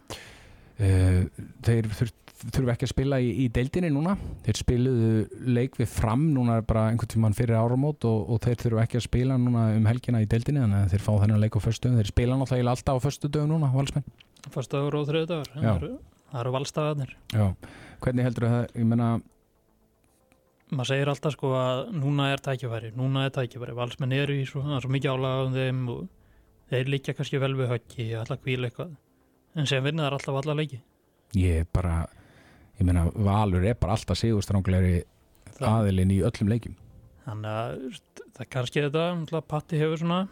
uh, 0.81 1.20
þeir 1.68 1.90
þurft 2.00 2.24
þurfum 2.42 2.70
ekki 2.75 2.87
að 2.87 2.92
spila 2.92 3.18
í, 3.23 3.29
í 3.44 3.49
deildinni 3.55 3.90
núna. 3.94 4.14
Þeir 4.44 4.59
spiluðu 4.61 5.11
leik 5.55 5.79
við 5.79 5.90
fram 5.92 6.27
núna 6.35 6.59
bara 6.66 6.88
einhvern 6.90 7.12
tíman 7.14 7.37
fyrir 7.37 7.59
áramót 7.59 8.07
og, 8.09 8.25
og 8.35 8.40
þeir 8.44 8.59
þurfum 8.62 8.83
ekki 8.85 9.01
að 9.01 9.07
spila 9.07 9.38
núna 9.40 9.66
um 9.77 9.87
helgina 9.90 10.23
í 10.25 10.29
deildinni 10.31 10.64
þannig 10.64 10.81
að 10.81 10.94
þeir 10.94 11.05
fá 11.07 11.12
þennan 11.23 11.44
leik 11.44 11.59
á 11.59 11.61
förstu 11.64 11.92
þeir 11.94 12.11
spila 12.11 12.40
náttúrulega 12.40 12.75
alltaf 12.75 12.99
á 12.99 13.05
förstu 13.07 13.31
dögum 13.31 13.55
núna 13.55 13.70
valsmenn. 13.75 14.09
Förstu 14.51 14.77
dagur 14.77 14.99
og 15.01 15.07
þriðu 15.09 15.31
dagur 15.31 15.55
það 15.55 15.70
eru, 15.75 15.92
Já, 17.31 17.47
hvernig 18.03 18.27
heldur 18.27 18.49
það, 18.51 18.64
ég 18.75 18.88
menna 18.90 19.09
maður 20.75 20.90
segir 20.90 21.11
alltaf 21.12 21.37
sko 21.37 21.53
að 21.55 21.81
núna 21.94 22.33
er 22.35 22.42
tækifæri 22.42 22.90
núna 22.99 23.29
er 23.29 23.35
tækifæri, 23.37 23.77
valsmenn 23.77 24.16
eru 24.16 24.35
í 24.35 24.42
svo, 24.49 24.64
svo 24.83 24.90
mikið 24.90 25.14
álægum 25.14 25.55
þeim 25.55 25.85
og 25.94 26.03
þeir 26.73 26.90
líka 26.90 27.14
kannski 27.14 27.38
vel 27.38 27.55
við 27.59 27.70
höggi, 27.70 28.09
alltaf 28.18 28.42
kvíl 28.42 28.64
eitthvað 28.66 28.97
en 29.55 29.70
sem 29.70 29.85
vinnið 29.85 30.09
er 30.09 30.16
alltaf 30.16 30.40
alla 30.40 30.57
leiki. 30.59 30.81
Ég 31.38 31.68
bara 31.75 32.03
ég 32.79 32.87
meina 32.87 33.09
Valur 33.15 33.65
er 33.65 33.77
bara 33.81 33.97
alltaf 33.97 34.19
sigurstránglegri 34.21 35.03
aðilinn 35.65 36.15
í 36.15 36.23
öllum 36.27 36.51
leikjum. 36.51 36.79
Þannig 37.25 37.51
að 37.51 38.01
það 38.37 38.51
kannski 38.53 38.81
er 38.81 38.91
þetta 38.91 39.43
Patti 39.49 39.81
hefur 39.81 40.03
svona 40.03 40.25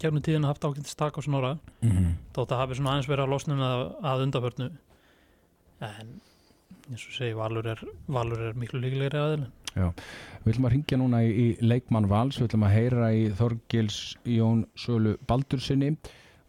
gefnum 0.00 0.24
tíðin 0.24 0.46
haft 0.48 0.64
ákveðin 0.64 0.88
stak 0.88 1.18
á 1.18 1.20
snora 1.20 1.56
mm 1.82 1.90
-hmm. 1.90 2.12
þótt 2.32 2.54
að 2.54 2.60
hafi 2.62 2.78
svona 2.78 2.94
aðeins 2.94 3.10
verið 3.10 3.24
að 3.24 3.32
losna 3.34 3.54
að, 3.68 3.82
að 4.10 4.22
undaförnu 4.24 4.70
en 5.84 6.14
eins 6.88 7.06
og 7.08 7.12
segi 7.18 7.36
Valur 7.36 7.66
er, 7.66 7.84
Valur 8.08 8.40
er 8.40 8.56
miklu 8.56 8.80
líkilegri 8.80 9.18
aðilinn. 9.18 9.52
Já, 9.74 9.90
við 10.44 10.52
ætlum 10.52 10.66
að 10.66 10.72
ringja 10.72 10.98
núna 10.98 11.22
í, 11.24 11.30
í 11.30 11.46
leikmann 11.60 12.08
Vals, 12.08 12.38
við 12.38 12.48
ætlum 12.48 12.66
að 12.68 12.74
heyra 12.76 13.12
í 13.12 13.22
Þorgils 13.34 14.16
Jón 14.24 14.66
Sölu 14.78 15.16
Baldursinni 15.26 15.96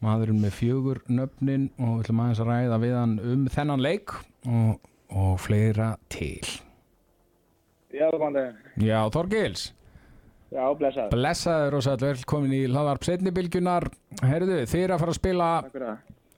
maðurinn 0.04 0.42
með 0.44 0.58
fjögur 0.60 1.00
nöfnin 1.08 1.70
og 1.80 1.96
við 1.98 2.04
ætlum 2.06 2.22
aðeins 2.24 2.42
að 2.44 2.52
ræða 2.52 2.82
við 2.84 2.96
hann 3.00 3.16
um 3.20 3.48
þennan 3.52 3.84
leik. 3.84 4.14
Og 4.46 4.92
og 5.14 5.40
fleira 5.44 5.96
til. 6.10 6.46
Já, 7.96 8.10
það 8.12 8.20
kom 8.20 8.36
það 8.36 8.84
Já, 8.84 9.00
Þorgils. 9.14 9.66
Já, 10.56 10.64
blessaður. 10.78 11.12
Blessaður 11.16 11.76
og 11.78 11.84
sæl, 11.84 11.96
velkomin 12.02 12.54
í 12.56 12.62
hlaðarp 12.70 13.04
setnibilgjunar 13.08 13.88
Herðu, 14.24 14.60
þið 14.70 14.84
er 14.84 14.94
að 14.96 15.02
fara 15.02 15.14
að 15.14 15.18
spila 15.18 15.48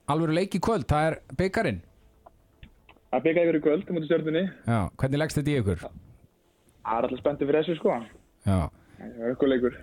alveg 0.08 0.32
leiki 0.34 0.60
kvöld, 0.64 0.86
það 0.88 1.10
er 1.10 1.16
byggarinn 1.38 1.82
Það 3.12 3.22
byggja 3.26 3.44
ykkur 3.44 3.58
í 3.58 3.62
kvöld, 3.66 3.92
mútið 3.92 4.08
stjórnunni 4.08 4.42
Já, 4.48 4.78
hvernig 5.00 5.22
leggst 5.22 5.38
þetta 5.40 5.52
í 5.52 5.58
ykkur? 5.60 5.84
Það 5.84 6.96
er 6.96 7.06
alltaf 7.08 7.20
spenntið 7.20 7.50
fyrir 7.50 7.60
þessu 7.62 7.76
sko. 7.78 7.94
Já. 8.48 8.58
Það 8.98 9.22
er 9.28 9.34
ykkur 9.34 9.52
leikur. 9.52 9.74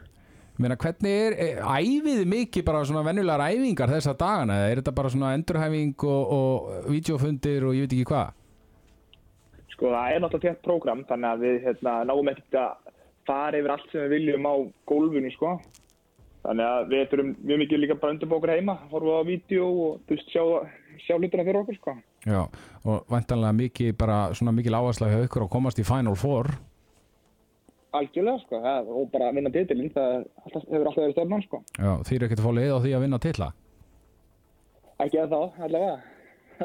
Meina, 0.55 0.77
hvernig 0.79 1.15
er, 1.21 1.35
æfið 1.61 2.21
mikið 2.31 2.65
bara 2.65 2.81
svona 2.87 3.03
vennulegar 3.05 3.43
æfingar 3.51 3.91
þessa 3.91 4.15
dagana? 4.17 4.57
Er 4.71 4.79
þetta 4.81 4.93
bara 4.95 5.11
svona 5.13 5.33
endurhæfing 5.37 6.05
og, 6.07 6.33
og 6.35 6.89
videofundir 6.89 7.67
og 7.67 7.75
ég 7.77 7.85
veit 7.85 7.95
ekki 7.99 8.07
hvað? 8.09 8.33
Sko 9.75 9.91
það 9.91 10.13
er 10.13 10.21
náttúrulega 10.23 10.53
tett 10.53 10.63
prógram 10.63 11.01
þannig 11.09 11.31
að 11.33 11.41
við 11.43 11.55
hérna, 11.65 11.93
náum 12.07 12.29
ekkert 12.31 12.57
að 12.61 12.93
fara 13.27 13.59
yfir 13.59 13.73
allt 13.73 13.89
sem 13.91 14.05
við 14.05 14.13
viljum 14.15 14.45
á 14.47 14.53
gólfinu 14.87 15.31
sko. 15.33 15.55
Þannig 16.45 16.69
að 16.69 16.91
við 16.93 17.01
þurfum 17.11 17.31
mjög 17.41 17.59
mikið 17.63 17.81
líka 17.81 17.97
bara 17.99 18.13
undir 18.15 18.29
bókur 18.31 18.53
heima, 18.53 18.75
horfa 18.91 19.17
á 19.19 19.23
vídeo 19.27 19.65
og 19.65 19.95
þú 20.05 20.15
veist 20.15 20.29
sjá, 20.31 20.43
sjá 21.01 21.15
hlutina 21.17 21.45
fyrir 21.47 21.59
okkur 21.63 21.79
sko. 21.79 21.95
Já 22.25 22.41
og 22.85 23.09
vantanlega 23.11 23.57
mikið 23.57 23.97
bara 23.99 24.19
svona 24.37 24.53
mikið 24.55 24.77
áhersla 24.79 25.09
hjá 25.11 25.25
ykkur 25.25 25.47
að 25.47 25.51
komast 25.57 25.81
í 25.81 25.87
Final 25.87 26.15
Four. 26.21 26.51
Algjörlega 27.95 28.43
sko 28.43 28.61
það, 28.61 28.93
og 28.95 29.09
bara 29.11 29.31
vinna 29.35 29.51
titilinn 29.51 29.91
það 29.95 30.13
hefur 30.45 30.87
alltaf 30.91 31.01
verið 31.01 31.17
stefnan 31.17 31.43
sko. 31.47 31.63
Já 31.75 31.91
því 32.05 32.19
er 32.19 32.27
ekkert 32.27 32.43
að 32.43 32.47
fá 32.47 32.55
leið 32.59 32.75
á 32.75 32.79
því 32.85 32.93
að 32.95 33.03
vinna 33.07 33.21
titla? 33.25 33.49
Ekki 35.03 35.19
að 35.19 35.35
þá 35.35 35.65
allavega, 35.65 35.99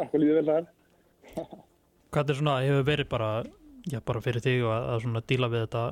okkur 0.05 0.23
líður 0.23 0.41
vel 0.41 0.47
það 0.53 1.59
Hvað 2.11 2.33
er 2.33 2.39
svona, 2.41 2.57
hefur 2.67 2.87
verið 2.89 3.07
bara, 3.07 3.27
já, 3.87 4.01
bara 4.03 4.21
fyrir 4.25 4.43
þig 4.43 4.65
að, 4.67 4.87
að 4.91 5.03
svona 5.05 5.21
díla 5.31 5.49
við 5.53 5.61
þetta 5.63 5.83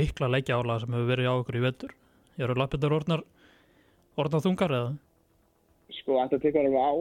mikla 0.00 0.30
leikja 0.32 0.56
álaga 0.56 0.80
sem 0.80 0.96
hefur 0.96 1.10
verið 1.10 1.28
á 1.28 1.34
okkur 1.34 1.58
í 1.58 1.64
vettur? 1.66 1.92
Eru 2.40 2.56
lappindar 2.56 2.94
orðnar, 2.96 3.24
orðnar 4.16 4.44
þungar 4.46 4.74
eða? 4.78 4.94
Sko, 5.98 6.16
þetta 6.16 6.40
tekur 6.40 6.64
alveg 6.64 6.80
á. 6.88 6.92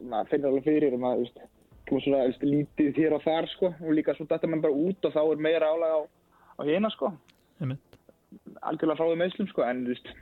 Það 0.00 0.32
finnir 0.32 0.50
alveg 0.50 0.66
fyrir 0.66 0.98
um 0.98 1.06
að, 1.06 1.22
veist, 1.22 1.40
koma 1.86 2.02
svona 2.02 2.26
veist, 2.26 2.44
lítið 2.50 2.92
þér 2.98 3.18
og 3.20 3.26
þar, 3.28 3.50
sko. 3.54 3.74
Og 3.78 3.94
líka 3.94 4.18
svo 4.18 4.26
dættar 4.26 4.50
mann 4.50 4.66
bara 4.66 4.82
út 4.90 5.06
og 5.06 5.14
þá 5.14 5.22
er 5.22 5.46
meira 5.46 5.70
álaga 5.70 6.02
á, 6.02 6.02
á 6.58 6.62
hérna, 6.66 6.90
sko. 6.90 7.14
Einmitt. 7.62 7.98
Algjörlega 8.66 8.98
frá 8.98 9.12
því 9.12 9.20
meðslum, 9.22 9.54
sko, 9.54 9.62
en, 9.62 9.86
þú 9.86 9.94
veist, 9.94 10.14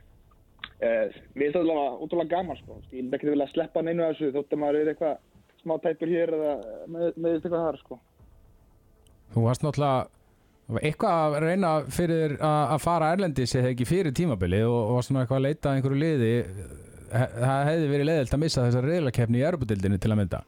eh, 0.85 1.17
við 1.33 1.49
erum 1.49 1.73
alveg 1.79 2.05
útrúlega 2.05 2.37
gaman, 2.37 2.61
sko. 2.61 2.83
Ég 2.93 3.09
er 3.09 3.17
ekki 3.17 3.33
vilja 3.33 3.53
sleppa 3.55 3.81
neinu 3.81 4.05
af 4.05 4.19
þessu 4.19 4.35
þótt 4.37 4.53
að 4.53 4.67
maður 4.67 4.83
er 4.83 4.93
eitthvað 4.93 5.23
smá 5.65 5.79
tæpur 5.83 6.13
hér 6.13 6.35
eða 6.37 6.55
með, 6.87 7.17
með 7.17 7.39
eitthvað 7.39 7.65
þar 7.65 7.81
sko. 7.81 7.99
Þú 9.35 9.49
varst 9.49 9.65
náttúrulega 9.65 10.81
eitthvað 10.81 11.19
að 11.21 11.35
reyna 11.45 11.71
fyrir 11.93 12.35
að 12.41 12.79
fara 12.81 13.11
Erlendis 13.13 13.53
eða 13.59 13.75
ekki 13.75 13.87
fyrir 13.89 14.15
tímabili 14.17 14.63
og, 14.65 14.79
og 14.79 14.99
varst 14.99 15.11
svona 15.11 15.25
eitthvað 15.25 15.41
að 15.41 15.47
leita 15.49 15.75
einhverju 15.75 16.01
liði 16.01 16.33
það 17.13 17.69
hefði 17.69 17.91
verið 17.91 18.09
leiðilt 18.09 18.35
að 18.35 18.43
missa 18.43 18.65
þessar 18.65 18.89
reyðlakefni 18.89 19.41
í 19.41 19.45
Europadildinu 19.45 20.01
til 20.01 20.13
að 20.15 20.21
mynda 20.23 20.41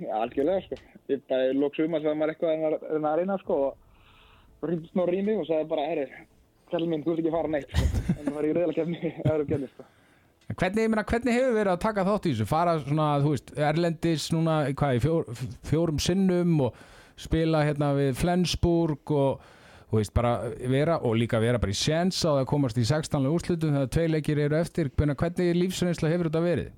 Já, 0.00 0.14
algjörlega 0.22 0.64
sko 0.64 0.80
ég 1.10 1.22
bara 1.28 1.52
lóks 1.56 1.82
um 1.84 1.96
að 1.98 2.08
það 2.08 2.22
var 2.22 2.32
eitthvað 2.32 2.66
að, 2.70 2.76
að 2.96 3.16
reyna 3.20 3.38
sko 3.42 3.60
og 3.66 4.74
snorri 4.90 5.20
í 5.20 5.26
mig 5.26 5.40
og 5.40 5.46
sagði 5.48 5.68
bara, 5.70 5.86
herri, 5.90 6.24
kjallin 6.72 6.92
minn, 6.94 7.04
þú 7.04 7.14
ert 7.14 7.22
ekki 7.22 7.30
að 7.30 7.36
fara 7.36 7.52
neitt 7.54 7.72
sko. 7.74 8.02
en 8.14 8.22
það 8.24 8.36
var 8.38 8.48
í 8.48 8.54
reyðlakefni 8.56 9.70
sko 9.74 9.88
Hvernig, 10.50 10.88
meina, 10.90 11.04
hvernig 11.06 11.36
hefur 11.36 11.54
verið 11.54 11.72
að 11.72 11.82
taka 11.84 12.04
þátt 12.06 12.26
í 12.26 12.32
þessu? 12.32 12.46
Fara 12.50 12.74
svona, 12.82 13.08
þú 13.22 13.32
veist, 13.34 13.52
Erlendis 13.70 14.26
núna, 14.34 14.56
hvað, 14.74 14.96
í 14.96 15.02
fjór, 15.04 15.28
fjórum 15.70 16.00
sinnum 16.02 16.56
og 16.66 16.80
spila 17.20 17.62
hérna 17.66 17.92
við 17.94 18.16
Flensburg 18.18 19.12
og, 19.14 19.44
þú 19.90 20.00
veist, 20.00 20.14
bara 20.16 20.32
vera 20.72 20.96
og 21.06 21.14
líka 21.20 21.38
vera 21.42 21.60
bara 21.62 21.74
í 21.74 21.78
séns 21.78 22.18
á 22.26 22.32
að 22.32 22.48
komast 22.50 22.80
í 22.80 22.86
16. 22.88 23.28
úrslutum 23.30 23.76
þegar 23.76 23.92
tvei 23.94 24.08
leikir 24.10 24.42
eru 24.46 24.58
eftir. 24.58 24.90
Hvernig 24.96 25.52
lífsreynsla 25.60 26.10
hefur 26.10 26.30
þetta 26.30 26.42
verið? 26.46 26.72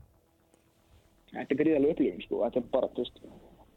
Þetta 1.32 1.56
er 1.56 1.62
gríðalega 1.62 1.96
upplifum, 1.96 2.26
sko. 2.26 2.42
Þetta 2.44 2.60
er 2.60 2.68
bara, 2.74 2.92
þú 2.92 3.06
veist, 3.06 3.24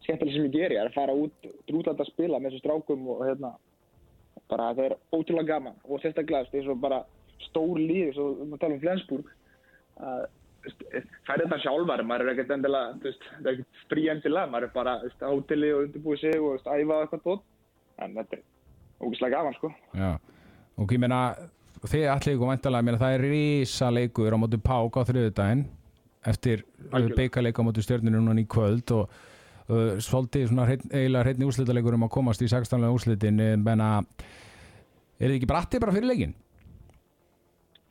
skemmtilega 0.05 0.36
sem 0.36 0.49
ég 0.49 0.58
geri 0.58 0.79
er 0.79 0.89
að 0.89 0.97
fara 0.97 1.15
út, 1.15 1.49
drútlanda 1.69 2.03
að 2.03 2.12
spila 2.12 2.41
með 2.41 2.55
þessu 2.55 2.65
strákum 2.65 3.08
og 3.13 3.23
hérna 3.25 3.55
bara 4.51 4.73
það 4.75 4.86
er 4.89 4.95
ótrúlega 5.15 5.47
gaman 5.55 5.79
og 5.88 6.01
sérstaklega 6.03 6.51
eins 6.51 6.69
og 6.69 6.81
bara 6.84 7.01
stór 7.47 7.79
líð 7.79 8.12
eins 8.12 8.19
og 8.21 8.43
við 8.43 8.60
tala 8.62 8.75
um 8.75 8.84
Flensburg 8.84 9.31
að 10.01 10.25
færi 11.27 11.43
þetta 11.45 11.60
sjálfar, 11.62 12.01
maður 12.10 12.25
er 12.25 12.31
ekkert 12.34 12.53
endilega 12.55 12.95
veist, 13.03 13.25
það 13.38 13.49
er 13.51 13.58
ekkert 13.60 13.84
frí 13.91 14.05
endilega 14.10 14.49
maður 14.51 14.67
er 14.67 14.73
bara 14.73 14.95
á 15.05 15.29
hóteli 15.29 15.69
og 15.75 15.84
undirbúið 15.86 16.23
sig 16.23 16.39
og 16.41 16.55
veist, 16.55 16.69
æfa 16.71 17.01
eitthvað 17.03 17.25
tótt 17.27 17.43
en 18.01 18.15
þetta 18.17 18.39
er 18.39 18.41
ógeðslega 19.05 19.38
gaman 19.38 19.58
sko 19.60 19.71
Já, 19.93 20.10
og 20.81 20.95
ég 20.95 21.03
meina 21.03 21.19
þið 21.86 22.08
allir 22.15 22.36
ykkur 22.36 22.51
meina 22.81 22.97
það 23.01 23.15
er 23.17 23.25
rísa 23.29 23.91
leikur 23.93 24.34
á 24.34 24.38
móti 24.41 24.60
Pák 24.65 24.97
á 24.97 25.01
þriðudaginn 25.05 25.65
eftir 26.25 26.63
Algjörlega. 26.89 27.19
beikaleika 27.21 27.62
á 27.62 27.67
móti 27.67 27.86
stjörninu 27.86 28.21
núna 28.25 28.41
í 28.41 28.47
kvöld 28.49 28.89
og 28.97 29.12
uh, 29.69 29.99
svolítið 30.01 30.49
svona 30.49 30.65
hreinn- 30.65 30.89
eiginlega 30.89 31.27
hreitni 31.27 31.45
úrslitaleikur 31.45 31.93
um 31.99 32.08
að 32.08 32.15
komast 32.17 32.41
í 32.41 32.49
16. 32.49 32.81
úrslitin 32.89 33.38
menna 33.62 33.99
er 35.19 35.29
þið 35.29 35.38
ekki 35.38 35.51
bratti 35.51 35.79
bara 35.84 35.93
fyrir 35.93 36.10
leikin? 36.10 36.34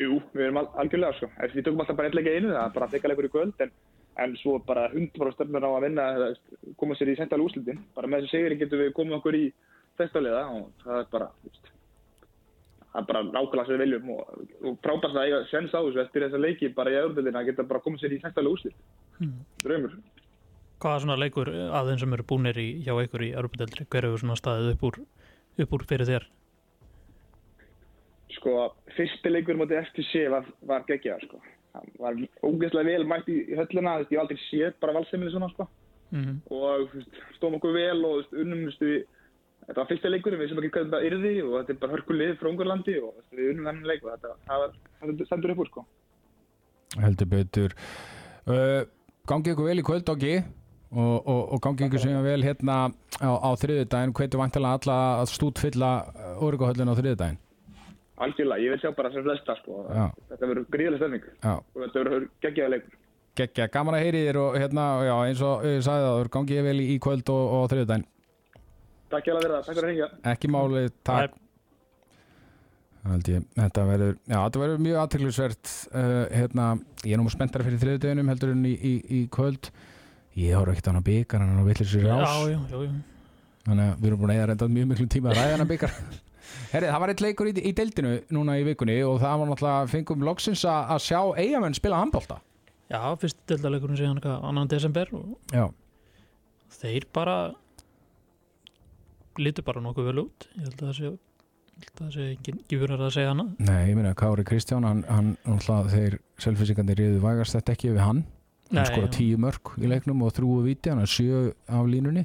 Jú, 0.02 0.16
við 0.34 0.48
erum 0.48 0.58
al 0.58 0.68
algjörlega 0.82 1.14
sko. 1.18 1.28
En 1.38 1.52
við 1.52 1.66
tökum 1.68 1.82
alltaf 1.84 1.98
bara 1.98 2.10
eitthvað 2.10 2.38
einu, 2.38 2.50
það 2.50 2.64
er 2.64 2.72
bara 2.74 2.88
fekkaleikur 2.90 3.28
í 3.28 3.30
kvöld 3.30 3.62
en, 3.62 3.70
en 4.24 4.34
svo 4.40 4.56
bara 4.66 4.88
100% 4.90 5.36
stefnur 5.36 5.66
á 5.66 5.70
að 5.70 5.86
vinna 5.86 6.08
koma 6.80 6.96
sér 6.98 7.12
í 7.12 7.18
sendal 7.20 7.44
úrslitin. 7.44 7.78
Bara 7.94 8.10
með 8.10 8.24
þessu 8.24 8.40
sigri 8.40 8.58
getum 8.58 8.82
við 8.82 8.90
komið 8.96 9.18
okkur 9.20 9.38
í 9.38 9.44
sextaliða 10.00 10.42
og 10.50 10.66
það 10.82 10.98
er 10.98 11.08
bara 11.14 11.30
veist, 11.44 11.70
það 12.90 13.00
er 13.00 13.08
bara 13.12 13.24
nákvæmlega 13.28 13.68
sem 13.68 13.76
við 13.76 13.84
viljum 13.84 14.12
og, 14.16 14.34
og 14.64 14.76
frábært 14.82 15.14
að 15.14 15.28
eiga 15.28 15.40
sens 15.52 15.78
á 15.78 15.78
þessu 15.78 16.02
eftir 16.02 16.26
þessa 16.26 16.42
leiki 16.42 16.74
bara 16.74 16.90
í 16.90 16.98
öðrundildina 16.98 17.44
að 17.44 17.52
geta 17.52 17.70
bara 17.70 17.86
komið 17.86 18.02
sér 18.02 18.18
í 18.18 18.22
sextali 18.24 18.50
úrslit. 18.50 18.84
Draumur. 19.62 19.98
Hvaða 20.82 21.04
svona 21.04 21.22
leikur 21.22 21.54
aðeins 21.54 22.02
sem 22.02 22.18
eru 22.18 22.26
búnir 22.26 22.58
í, 22.58 22.70
hjá 22.82 22.96
ykkur 22.98 23.22
í 23.28 23.34
Europadeldri, 23.38 23.86
hver 23.86 24.08
hefur 24.08 24.24
svona 24.24 24.42
staðið 24.42 24.74
upp 24.74 24.88
úr, 24.90 25.04
upp 25.62 25.78
úr 25.78 25.86
fyrir 25.86 26.10
þér? 26.10 26.26
Sko, 28.44 28.68
fyrsti 28.94 29.32
leikur 29.32 29.56
motið 29.56 29.80
FTC 29.88 30.28
var, 30.32 30.46
var 30.68 30.84
geggjað 30.88 31.24
sko. 31.24 31.40
Hann 31.74 31.90
var 31.98 32.20
ógeðslega 32.44 32.86
vel 32.92 33.08
mætt 33.08 33.32
í 33.32 33.40
veist, 33.56 34.12
ég 34.12 34.20
aldrei 34.20 34.38
séð 34.44 34.76
bara 34.82 34.94
valsemili 35.00 35.32
svona 35.32 35.50
sko. 35.54 35.66
Mm 36.14 36.38
og 36.52 36.88
þú 36.92 37.00
veist, 37.00 37.20
stóðum 37.38 37.58
okkur 37.58 37.74
vel 37.74 38.00
og 38.06 38.34
unnum 38.38 38.66
þetta 39.64 39.78
var 39.80 39.88
fyrsta 39.88 40.10
leikurinn 40.12 40.42
við 40.42 40.50
sem 40.50 40.60
ekki 40.60 40.72
hvað 40.74 40.90
þetta 40.90 41.06
yrði 41.08 41.32
og 41.42 41.54
þetta 41.56 41.72
er 41.74 41.78
bara 41.80 41.96
hörkulið 41.96 42.34
frá 42.40 42.50
Ungarlandi 42.50 42.96
og 43.00 43.22
við 43.32 43.52
unnum 43.52 43.70
þennan 43.70 43.88
leik 43.88 44.04
og 44.04 44.10
þetta 44.12 44.34
það 44.48 44.64
var, 44.64 44.74
þetta 45.00 45.28
stendur 45.30 45.54
upp 45.54 45.62
úr 45.64 45.70
sko. 45.70 45.86
Heldur 47.04 47.30
betur. 47.32 47.76
Uh, 48.44 48.82
gangi 49.26 49.54
ykkur 49.54 49.70
vel 49.70 49.80
í 49.80 49.86
kvöld 49.86 50.04
Doggi 50.06 50.34
og, 50.38 51.16
og, 51.26 51.40
og 51.56 51.62
gangi 51.64 51.88
ykkur 51.88 52.04
sem 52.04 52.20
vel 52.28 52.44
hérna 52.44 52.76
á, 53.18 53.30
á 53.34 53.50
þriðudaginn 53.58 54.14
hvetur 54.14 54.42
vantilega 54.42 54.78
alla 54.78 54.98
að 55.22 55.32
stútfylla 55.32 55.94
orguhöllin 56.44 56.92
á 56.92 56.98
þriðudaginn 57.00 57.40
algjörlega, 58.22 58.62
ég 58.62 58.74
vil 58.74 58.82
sjá 58.82 58.92
bara 58.96 59.10
sem 59.14 59.24
flesta 59.26 59.56
sko. 59.58 59.84
Þetta 60.30 60.50
verður 60.50 60.66
gríðileg 60.74 61.00
stefning 61.02 61.28
og 61.54 61.78
þetta 61.82 62.02
verður 62.02 62.26
geggjaða 62.44 62.74
leikur. 62.76 62.98
Geggja, 63.34 63.66
gaman 63.74 63.96
að 63.98 64.04
heyri 64.04 64.18
þér 64.28 64.36
og 64.38 64.56
hérna, 64.62 64.82
já, 65.02 65.14
eins 65.26 65.40
og 65.42 65.64
ég 65.66 65.80
sagði 65.82 66.04
það, 66.06 66.28
gangi 66.36 66.58
ég 66.58 66.66
vel 66.68 66.76
í, 66.84 66.98
kvöld 67.02 67.32
og, 67.34 67.46
og 67.50 67.64
á 67.66 67.70
þriðudaginn 67.72 68.04
Takk 69.14 69.26
hjá 69.26 69.32
að 69.34 69.40
vera 69.42 69.56
það, 69.56 69.64
takk 69.64 69.74
fyrir 69.76 69.84
að 69.84 69.90
hringja. 69.90 70.06
Ekki 70.32 70.50
máli, 70.50 70.84
takk. 71.06 71.40
Þetta 73.04 73.82
verður 73.84 74.14
já, 74.16 74.36
þetta 74.38 74.60
verður 74.62 74.84
mjög 74.86 75.00
aðteglisvert 75.02 75.72
uh, 75.92 76.12
hérna, 76.32 76.68
ég 77.04 77.16
er 77.16 77.20
nú 77.20 77.32
spenntar 77.34 77.66
fyrir 77.66 77.82
þriðudaginum 77.82 78.30
heldur 78.32 78.54
en 78.54 78.62
í, 78.64 78.72
í, 78.74 78.94
í 79.18 79.20
kvöld. 79.34 79.68
Ég 80.38 80.56
horf 80.56 80.72
ekkert 80.72 80.88
á 80.88 80.92
hann 80.94 81.60
á 81.60 81.66
villir 81.66 81.90
sér 81.90 82.06
Já, 82.08 82.14
rás. 82.22 82.38
Já, 82.48 82.58
já, 82.70 82.78
já. 82.86 82.94
þannig 83.68 83.90
að 83.90 83.98
við 84.00 84.08
erum 84.08 84.22
búin 84.22 84.32
að 84.32 84.38
eða 84.38 84.48
reynda 84.50 84.70
mjög 84.78 84.88
miklum 84.90 85.10
tíma 85.12 85.30
að 85.30 85.38
ræða 85.40 85.52
hana 85.58 85.68
byggar 85.68 85.98
Herri, 86.72 86.88
það 86.90 87.00
var 87.04 87.12
eitt 87.12 87.24
leikur 87.24 87.50
í, 87.50 87.54
í 87.58 87.72
deildinu 87.76 88.16
núna 88.34 88.58
í 88.60 88.66
vikunni 88.66 88.98
og 89.06 89.20
það 89.22 89.38
var 89.40 89.50
náttúrulega 89.52 89.92
fengum 89.94 90.26
loksins 90.26 90.64
að, 90.68 90.90
að 90.96 91.04
sjá 91.06 91.20
eigamenn 91.40 91.76
spila 91.78 92.00
handbólta 92.02 92.40
Já, 92.92 93.00
fyrst 93.18 93.38
deildaleikurinn 93.48 93.96
síðan 93.98 94.20
annan 94.44 94.68
desember 94.68 95.08
og 95.16 95.54
já, 95.54 95.64
þeir 96.80 97.06
bara 97.16 97.36
lítur 99.40 99.64
bara 99.66 99.82
nokkuð 99.82 100.10
vel 100.10 100.20
út. 100.26 100.48
Ég 100.58 100.68
held 100.68 100.82
að 100.82 100.90
það 100.90 100.98
sé 100.98 101.12
það 101.98 102.10
sé 102.14 102.24
engin 102.30 102.60
gífur 102.70 102.92
að 102.94 103.08
segja 103.16 103.32
hana 103.32 103.48
nei, 103.58 103.88
ég 103.88 103.96
meina 103.98 104.12
Kári 104.14 104.44
Kristján 104.46 104.86
hann, 104.86 105.02
hann 105.10 105.32
náttúrulega 105.42 105.90
þeir 105.90 106.16
selfisíkandi 106.44 106.96
riðu 107.00 107.22
vægast 107.24 107.56
þetta 107.56 107.74
ekki 107.74 107.90
við 107.96 108.02
hann. 108.04 108.20
Hann 108.70 108.88
skora 108.88 109.10
tíu 109.12 109.40
mörg 109.40 109.74
í 109.80 109.90
leiknum 109.90 110.22
og 110.24 110.34
þrúu 110.36 110.62
viti 110.64 110.92
hann 110.92 111.02
er 111.02 111.10
sjö 111.10 111.48
af 111.66 111.88
línunni. 111.90 112.24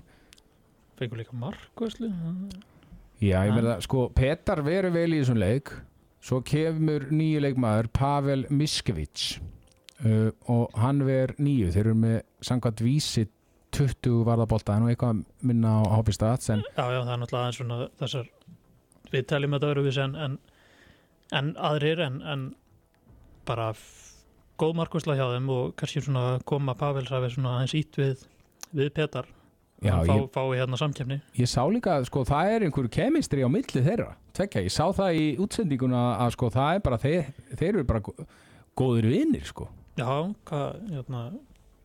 Fengur 0.99 1.21
líka 1.21 1.35
markvæslu 1.39 2.11
Já, 3.19 3.41
ég 3.43 3.55
meina, 3.55 3.77
sko, 3.83 4.07
Petar 4.15 4.61
verið 4.63 4.95
vel 4.95 5.09
í 5.11 5.19
þessum 5.19 5.39
leik. 5.41 5.73
Svo 6.23 6.39
kemur 6.43 7.07
nýju 7.11 7.41
leikmaður 7.43 7.89
Pavel 7.95 8.45
Miskevits 8.51 9.37
uh, 10.03 10.31
og 10.51 10.75
hann 10.79 11.03
verið 11.07 11.39
nýju 11.43 11.73
þeir 11.75 11.85
eru 11.85 11.99
með 11.99 12.17
samkvæmt 12.45 12.83
vísi 12.83 13.25
20 13.75 14.23
varðabólta 14.27 14.75
en 14.75 14.89
eitthvað 14.89 15.23
minna 15.45 15.75
á 15.79 15.93
Hopi 15.93 16.15
Stats 16.15 16.51
en 16.53 16.63
Já, 16.73 16.85
já, 16.89 16.99
það 17.05 17.13
er 17.13 17.21
náttúrulega 17.21 17.43
aðeins 17.43 17.59
svona 17.61 17.79
þessar 18.01 18.29
við 19.13 19.25
teljum 19.29 19.55
þetta 19.55 19.71
öruvísi 19.73 20.03
en, 20.03 20.15
en, 20.25 20.37
en 21.39 21.51
aðrir 21.69 22.03
en, 22.05 22.19
en 22.33 22.45
bara 23.47 23.71
góð 24.59 24.75
markvæsla 24.79 25.17
hjá 25.19 25.27
þeim 25.35 25.51
og 25.53 25.75
kannski 25.79 26.03
svona 26.03 26.25
koma 26.49 26.75
Pavels 26.77 27.11
hafi 27.13 27.31
svona 27.33 27.57
aðeins 27.57 27.75
ít 27.79 27.99
við, 28.01 28.25
við 28.75 28.91
Petar 28.97 29.29
Já, 29.81 29.93
fá, 30.03 30.11
ég- 30.11 30.29
fái 30.35 30.57
hérna 30.59 30.77
samkefni 30.77 31.21
ég 31.39 31.47
sá 31.47 31.61
líka 31.71 31.97
sko, 32.05 32.25
það 32.27 32.49
er 32.55 32.65
einhver 32.67 32.89
kemistri 32.91 33.45
á 33.45 33.49
milli 33.51 33.83
þeirra 33.85 34.09
tvekja, 34.35 34.63
ég 34.65 34.73
sá 34.75 34.85
það 34.91 35.19
í 35.21 35.27
útsendinguna 35.39 36.01
að 36.25 36.33
sko, 36.35 36.49
það 36.51 36.75
er 36.75 36.81
bara, 36.89 36.97
þeir, 36.99 37.29
þeir 37.55 37.69
eru 37.77 37.83
bara 37.87 38.01
gó- 38.03 38.25
góðir 38.79 39.07
vinnir 39.11 39.45
sko. 39.47 39.69
Já, 39.99 40.33
hvað, 40.45 40.81
hérna 40.91 41.23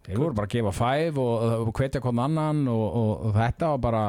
Þeir 0.04 0.18
voru 0.20 0.34
bara 0.36 0.46
að 0.46 0.52
gefa 0.52 0.72
fæf 0.76 1.16
og, 1.22 1.70
hvetja 1.78 2.00
hvern 2.04 2.18
annan 2.26 2.58
og, 2.68 2.82
og, 2.98 3.12
og 3.24 3.32
þetta 3.38 3.70
var 3.72 3.78
bara 3.86 4.02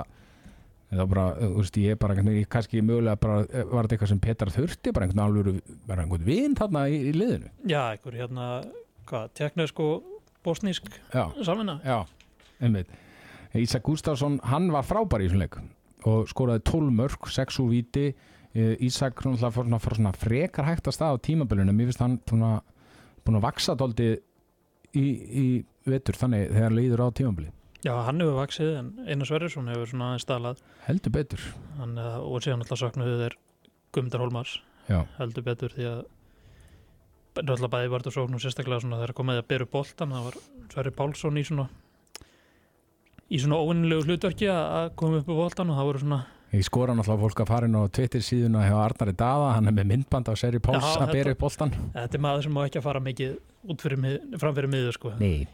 þetta 0.90 0.98
var 1.06 1.08
bara, 1.14 1.28
þú 1.40 1.62
veist, 1.62 1.78
ég 1.80 1.98
bara 2.02 2.14
einhvern 2.18 2.34
veginn, 2.34 2.50
kannski 2.52 2.82
mögulega 2.84 3.16
bara, 3.22 3.38
var 3.72 3.88
þetta 3.88 3.96
eitthvað 3.96 4.12
sem 4.12 4.20
Petar 4.26 4.52
þurfti 4.54 4.92
bara 4.94 5.08
einhvern 5.08 5.24
alvöru, 5.24 5.54
bara 5.88 6.04
einhvern 6.04 6.26
vinn 6.28 6.58
þarna 6.60 6.84
í, 6.92 7.00
í 7.10 7.14
liðinu. 7.16 7.50
Já, 7.72 7.80
einhver 7.96 8.18
hérna, 8.20 8.50
hvað, 9.08 9.32
teknesk 9.40 9.80
og 9.80 10.04
bosnísk 10.46 10.92
samvinna? 11.48 11.80
Já, 11.88 12.02
einmitt. 12.62 12.92
Ísak 13.64 13.84
Gustafsson, 13.88 14.40
hann 14.44 14.72
var 14.74 14.84
frábær 14.84 15.24
í 15.24 15.30
þessum 15.30 15.44
leik 15.46 15.60
og 16.06 16.28
skoraði 16.30 16.64
12 16.68 16.92
mörg, 16.94 17.30
6 17.32 17.60
úr 17.64 17.70
víti 17.72 18.08
Eh, 18.56 18.78
Ísak 18.88 19.20
náttúrulega 19.20 19.52
fór 19.52 19.66
svona, 19.68 19.80
fór 19.84 19.96
svona 19.98 20.12
frekar 20.16 20.64
hægt 20.70 20.88
að 20.88 20.94
stað 20.96 21.18
á 21.20 21.24
tímabilinu, 21.28 21.74
mér 21.76 21.90
finnst 21.90 22.00
hann 22.00 22.14
svona, 22.24 22.52
búin 23.28 23.36
að 23.36 23.44
vaksa 23.44 23.76
dóldi 23.76 24.06
í, 24.96 25.04
í 25.04 25.46
vetur, 25.84 26.16
þannig 26.16 26.54
þegar 26.54 26.72
líður 26.78 27.04
á 27.04 27.08
tímabili. 27.20 27.50
Já, 27.84 27.92
hann 28.08 28.24
hefur 28.24 28.38
vaksið 28.40 28.72
en 28.80 28.94
Einar 29.12 29.28
Sverrisson 29.28 29.68
hefur 29.68 29.92
svona 29.92 30.08
aðeins 30.14 30.24
stalað 30.24 30.62
Heldur 30.88 31.12
betur. 31.18 31.44
hann, 31.82 31.98
eh, 32.00 32.16
og 32.24 32.40
síðan 32.46 32.64
alltaf 32.64 32.80
saknaðu 32.80 33.18
þeir 33.26 33.36
Guðmundar 33.92 34.24
Hólmars 34.24 34.54
Já. 34.88 35.04
heldur 35.20 35.44
betur 35.44 35.76
því 35.76 35.84
að 35.92 36.00
náttúrulega 37.36 37.74
bæði 37.76 37.92
vart 37.92 38.08
og 38.08 38.16
sókn 38.16 38.40
og 38.40 38.40
sérstaklega 38.46 38.82
svona 38.86 39.02
þegar 39.04 39.18
komið 39.20 39.42
að 39.44 39.48
byrja 39.52 39.72
boltan 39.76 40.16
það 40.16 40.24
var 40.30 40.40
Sverri 40.72 40.96
Pálsson 40.96 41.38
í 41.38 41.44
svona 41.44 41.68
í 43.32 43.40
svona 43.42 43.58
óvinnilegu 43.62 44.06
hlutverki 44.06 44.48
að 44.52 44.92
koma 45.00 45.22
upp 45.22 45.30
á 45.32 45.36
boltan 45.42 45.72
og 45.74 45.80
það 45.80 45.90
voru 45.92 46.04
svona 46.06 46.22
Ég 46.56 46.64
skora 46.64 46.94
náttúrulega 46.96 47.26
fólk 47.26 47.40
að 47.42 47.50
fara 47.50 47.68
inn 47.68 47.76
á 47.76 47.84
Twitter 47.92 48.22
síðuna 48.24 48.62
hjá 48.64 48.76
Arnari 48.80 49.16
Daða, 49.18 49.48
hann 49.58 49.68
er 49.68 49.76
með 49.76 49.90
myndband 49.90 50.30
á 50.30 50.34
Seri 50.40 50.62
Páls 50.64 50.86
að 50.94 51.12
bera 51.12 51.34
upp 51.34 51.42
boltan. 51.42 51.74
þetta 51.96 52.16
er 52.16 52.24
maður 52.24 52.46
sem 52.46 52.56
má 52.56 52.62
ekki 52.64 52.80
að 52.80 52.86
fara 52.86 53.02
mikið 53.04 53.34
út 53.74 53.84
fyrir 53.84 54.02
mið, 54.04 54.16
framfyrir 54.40 54.72
miður 54.72 54.96
sko 54.96 55.12
Nei, 55.20 55.48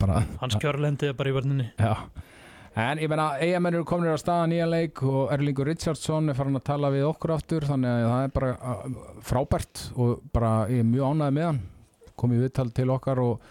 bara... 0.00 0.24
hans 0.40 0.56
kjörlendi 0.58 1.10
er 1.12 1.16
bara 1.18 1.30
í 1.30 1.36
vörninni 1.36 1.68
Já. 1.76 1.94
En 2.80 3.00
ég 3.02 3.10
meina, 3.10 3.32
eigamenn 3.42 3.74
eru 3.74 3.84
komin 3.84 4.14
á 4.14 4.18
staða 4.18 4.46
nýja 4.50 4.66
leik 4.70 5.00
og 5.02 5.32
Erlingur 5.34 5.66
Richardson 5.66 6.30
er 6.30 6.36
farin 6.38 6.54
að 6.56 6.66
tala 6.68 6.90
við 6.94 7.08
okkur 7.08 7.32
aftur, 7.34 7.66
þannig 7.66 7.90
að 7.90 8.04
það 8.06 8.26
er 8.26 8.34
bara 8.36 8.74
frábært 9.26 9.80
og 9.98 10.20
bara 10.30 10.52
ég 10.70 10.84
er 10.84 10.86
mjög 10.86 11.10
ánægð 11.16 11.34
með 11.34 11.48
hann. 11.48 11.58
Kom 12.14 12.34
í 12.36 12.38
viðtal 12.38 12.68
til 12.76 12.86
okkar 12.94 13.22
og, 13.24 13.48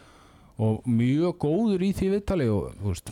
og 0.64 0.88
mjög 0.88 1.36
góður 1.44 1.84
í 1.84 1.92
því 2.00 2.14
viðtali 2.16 2.48
og 2.54 2.72
þú 2.80 2.94
veist, 2.94 3.12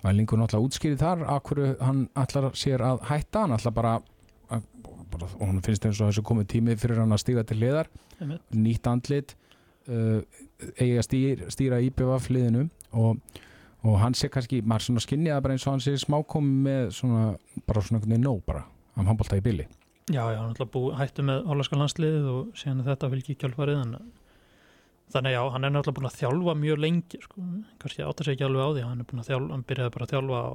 Erlingur 0.00 0.40
náttúrulega 0.40 0.68
útskýrið 0.68 1.02
þar 1.02 1.26
af 1.28 1.42
hverju 1.48 1.74
hann 1.84 2.00
ætlar 2.18 2.48
sér 2.56 2.84
að 2.84 3.02
hætta, 3.10 3.44
hann 3.44 3.56
ætlar 3.56 3.74
bara, 3.76 3.92
að, 4.48 4.64
bara 5.12 5.28
og 5.28 5.44
hann 5.44 5.60
finnst 5.66 5.84
eins 5.86 6.00
og 6.00 6.10
þessu 6.10 6.24
komið 6.30 6.48
tími 6.54 6.76
fyrir 6.80 7.02
hann 7.02 7.12
að 7.12 7.22
stíga 7.24 7.44
til 7.44 7.60
Einmitt. 8.20 8.42
nýtt 8.52 8.88
andlit 8.88 9.34
uh, 9.88 10.20
eigi 10.76 10.96
að 11.00 11.06
stýra, 11.06 11.50
stýra 11.52 11.80
IBVF 11.86 12.28
liðinu 12.32 12.66
og, 12.92 13.20
og 13.84 13.98
hann 14.02 14.16
sé 14.16 14.28
kannski, 14.32 14.60
maður 14.60 14.88
svona 14.88 15.04
skinnið 15.04 15.34
það 15.34 15.44
bara 15.46 15.56
eins 15.56 15.66
og 15.66 15.74
hann 15.74 15.84
sé 15.84 15.94
smákomi 16.00 16.56
með 16.66 16.90
svona 16.96 17.26
bara 17.66 17.84
svona 17.84 18.00
einhvern 18.00 18.14
veginn 18.16 18.26
nóg 18.28 18.42
bara 18.48 18.64
hann 18.96 19.08
handbólta 19.08 19.40
í 19.40 19.44
billi 19.44 19.68
Já, 20.10 20.24
já, 20.32 20.40
hann 20.40 20.50
ætla 20.50 20.66
bú, 20.66 20.88
hættu 20.98 21.22
með 21.22 21.44
hollandska 21.46 21.78
landsliðið 21.78 22.24
og 22.32 22.58
síðan 22.58 22.82
er 22.82 22.88
þetta 22.90 23.10
fylgji 23.12 23.36
kjálfarið 23.38 23.82
en 23.84 23.92
þannig 25.12 25.34
já, 25.34 25.40
hann 25.54 25.64
er 25.66 25.72
náttúrulega 25.74 25.96
búin 25.98 26.08
að 26.10 26.18
þjálfa 26.20 26.54
mjög 26.60 26.78
lengi 26.84 27.20
sko, 27.24 27.44
kannski 27.82 28.04
átta 28.06 28.24
sig 28.26 28.36
ekki 28.36 28.46
alveg 28.46 28.62
á 28.62 28.70
því 28.76 28.84
hann 28.86 29.00
er 29.04 29.08
búin 29.10 29.22
að 29.24 29.30
þjálfa, 29.30 29.50
hann 29.54 29.64
byrjaði 29.70 29.94
bara 29.96 30.06
að 30.06 30.12
þjálfa 30.14 30.40
á, 30.40 30.50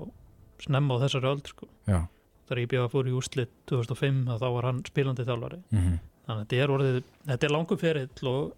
snemma 0.65 0.96
á 0.96 1.02
þessari 1.06 1.30
öld 1.32 1.50
sko. 1.52 1.68
Já, 1.91 2.00
þegar 2.48 2.62
IBF 2.65 2.91
fór 2.96 3.10
í 3.12 3.15
úrslit 3.20 3.52
2005 3.72 4.22
að 4.32 4.44
þá 4.44 4.48
var 4.56 4.68
hann 4.72 4.84
spilandi 4.88 5.26
þjálfari. 5.28 5.62
Mm 5.76 5.96
þannig 6.26 6.39
að 6.41 6.46
þetta 6.50 6.58
er 6.65 6.72
orðið, 6.74 6.96
þetta 7.30 7.46
er 7.46 7.52
langum 7.54 7.78
ferill 7.78 8.30
og 8.32 8.54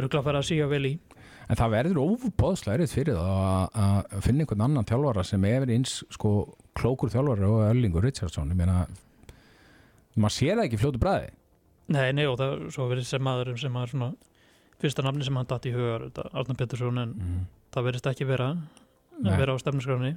örgulega 0.00 0.24
fara 0.26 0.40
að 0.42 0.46
síga 0.48 0.64
vel 0.66 0.86
í. 0.88 0.92
En 1.50 1.58
það 1.60 1.70
verður 1.76 2.00
óbóðslega 2.02 2.74
erið 2.80 2.94
fyrir 2.96 3.14
það 3.14 3.44
að- 3.78 4.08
að 4.16 4.24
finna 4.26 4.42
einhvern 4.42 4.64
annan 4.66 4.88
þjálfara 4.90 5.24
sem 5.24 5.44
er 5.44 5.66
eins 5.70 5.92
sko 6.10 6.32
klókur 6.74 7.12
þjálfari 7.14 7.46
og 7.46 7.60
Erlingur 7.68 8.02
Richardson 8.02 8.50
ég 8.50 8.58
meina 8.58 8.86
maður 10.18 10.34
sér 10.36 10.56
það 10.58 10.64
ekki 10.66 10.80
fljótu 10.82 11.00
bræði 11.02 11.30
Nei, 11.90 12.10
nei 12.14 12.26
og 12.30 12.36
það 12.38 12.52
er 12.56 12.74
svo 12.74 12.88
verið 12.90 13.06
sem 13.08 13.22
maður 13.22 13.52
sem 13.58 13.72
maður 13.74 13.92
svona 13.94 14.10
fyrsta 14.80 15.04
nafni 15.06 15.26
sem 15.26 15.36
hann 15.36 15.48
datt 15.50 15.68
í 15.68 15.74
hugar 15.74 16.08
Arnar 16.30 16.58
Pettersson 16.58 17.02
en 17.02 17.14
mm. 17.16 17.40
það 17.74 17.88
verðist 17.88 18.10
ekki 18.12 18.28
vera 18.28 18.52
Nei. 18.54 19.32
að 19.32 19.42
vera 19.42 19.56
á 19.56 19.62
stefnusgráni 19.62 20.14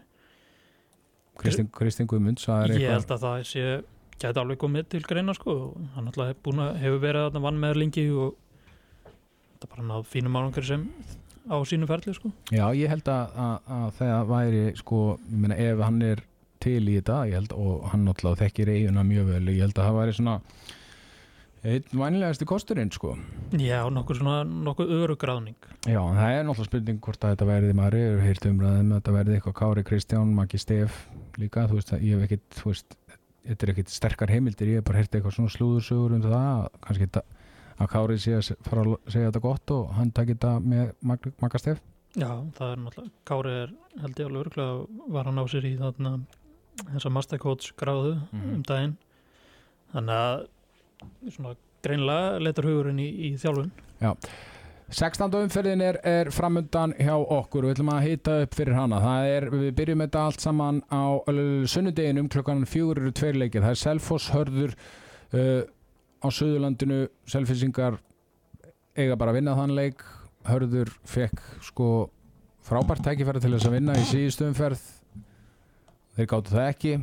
Kristín 1.39 2.07
Guðmunds 2.09 2.45
Ég 2.69 2.91
held 2.93 3.11
að 3.11 3.25
það 3.25 3.47
sé 3.49 3.65
gæti 4.21 4.39
alveg 4.39 4.59
komið 4.61 4.87
til 4.93 5.01
greina 5.07 5.33
sko 5.35 5.57
hann 5.95 6.07
alltaf 6.11 6.31
hefur 6.79 7.01
verið 7.01 7.27
að 7.27 7.43
vann 7.43 7.59
með 7.59 7.79
lengi 7.81 8.05
og 8.13 8.37
þetta 9.63 9.71
bara 9.71 9.87
náð 9.89 10.05
fínum 10.11 10.37
árangur 10.37 10.67
sem 10.67 10.85
á 11.49 11.55
sínu 11.67 11.87
ferli 11.89 12.13
sko 12.15 12.31
Já, 12.51 12.65
ég 12.75 12.91
held 12.91 13.09
að, 13.11 13.33
að, 13.45 13.73
að 13.77 13.89
það 13.99 14.29
væri 14.29 14.63
sko, 14.79 15.01
ég 15.31 15.41
meina 15.43 15.57
ef 15.59 15.83
hann 15.83 15.99
er 16.05 16.23
til 16.63 16.79
í 16.87 16.95
þetta, 16.99 17.17
ég 17.27 17.37
held, 17.41 17.55
og 17.59 17.89
hann 17.91 18.05
náttúrulega 18.07 18.45
þekkir 18.45 18.71
eiguna 18.71 19.03
mjög 19.07 19.31
vel, 19.33 19.43
ég 19.51 19.65
held 19.65 19.77
að 19.77 19.89
það 19.89 19.97
væri 19.99 20.15
svona 20.19 20.37
einn 21.63 21.83
vænlegasti 21.95 22.45
kosturinn 22.47 22.91
sko. 22.91 23.13
Já, 23.55 23.89
nokkur 23.91 24.17
svona, 24.19 24.43
nokkur 24.43 24.89
örugráðning 24.91 25.55
Já, 25.87 25.99
það 25.99 26.29
er 26.31 26.43
náttúrulega 26.43 26.69
spurning 26.69 26.99
hvort 27.03 27.23
að 27.23 27.29
þetta 27.35 27.47
verði 27.47 27.73
maður 27.77 27.95
er 27.99 28.19
heyrt 28.23 28.47
umræðum, 28.49 28.89
að 28.91 28.97
þetta 28.99 29.15
verði 29.17 29.33
eitthvað 29.37 29.57
Kári 29.59 29.83
Kristján, 29.87 30.33
Maggi 30.35 30.59
Stef 30.61 30.91
líka, 31.39 31.67
þú 31.69 31.75
veist, 31.79 31.93
að 31.95 32.03
ég 32.07 32.11
hef 32.17 32.23
ekkit, 32.27 32.45
þú 32.59 32.65
veist 32.71 32.89
þetta 33.43 33.65
er 33.65 33.71
ekkit 33.73 33.89
sterkar 33.93 34.33
heimildir, 34.33 34.67
ég 34.73 34.77
hef 34.81 34.87
bara 34.89 34.99
heyrt 35.01 35.15
eitthvað 35.15 35.35
svona 35.37 35.53
slúðursögur 35.53 36.11
um 36.17 36.21
það, 36.25 36.67
kannski 36.83 37.07
að 37.13 37.87
Kári 37.89 38.17
sé 38.21 38.31
að 38.37 38.51
fara 38.67 38.81
að 38.83 38.91
segja 39.07 39.29
þetta 39.31 39.45
gott 39.47 39.67
og 39.73 39.83
hann 39.97 40.11
takir 40.13 40.35
þetta 40.37 40.53
með 40.61 40.85
Mag 41.01 41.19
Magga 41.41 41.59
Stef. 41.59 41.79
Já, 42.13 42.29
það 42.53 42.67
er 42.69 42.77
náttúrulega, 42.83 43.13
Kári 43.25 43.51
er 43.63 43.69
held 44.03 44.19
ég 44.19 44.27
alveg 44.27 44.41
öruglega 44.43 44.73
var 45.15 45.25
hann 45.25 45.41
á 45.41 45.45
sér 45.49 45.65
í 45.65 45.73
þarna 45.79 46.11
svona 51.29 51.55
greinlega 51.83 52.39
letur 52.43 52.69
hugurinn 52.69 52.99
í, 53.03 53.09
í 53.29 53.35
þjálfun. 53.39 53.71
16. 54.93 55.33
umferðin 55.39 55.81
er, 55.81 55.97
er 56.05 56.29
framundan 56.33 56.93
hjá 56.99 57.13
okkur. 57.15 57.65
Við 57.65 57.77
ætlum 57.77 57.91
að 57.95 58.03
hita 58.05 58.35
upp 58.43 58.57
fyrir 58.57 58.77
hana. 58.77 58.99
Er, 59.25 59.47
við 59.49 59.71
byrjum 59.79 60.03
þetta 60.05 60.25
allt 60.27 60.43
saman 60.43 60.81
á 60.93 61.17
sunnudeginum 61.71 62.29
klokkan 62.29 62.65
fjögur 62.69 63.01
eru 63.01 63.13
tveir 63.15 63.39
leikir, 63.41 63.63
það 63.63 63.73
er 63.73 63.81
Selfoss 63.81 64.29
hörður 64.35 64.75
uh, 65.33 65.63
á 66.21 66.27
Suðurlandinu. 66.29 67.07
Selfissingar 67.25 67.97
eiga 68.93 69.17
bara 69.17 69.33
að 69.33 69.39
vinna 69.39 69.57
þann 69.57 69.73
leik. 69.79 70.03
Hörður 70.45 70.91
fekk 71.07 71.41
sko 71.63 71.89
frábært 72.67 73.03
tækifæri 73.07 73.41
til 73.41 73.55
þess 73.55 73.69
að 73.71 73.77
vinna 73.79 73.97
í 73.97 74.05
síðustu 74.07 74.45
umferð. 74.51 74.83
Þeir 76.13 76.29
gáttu 76.29 76.53
það 76.53 76.69
ekki 76.69 76.97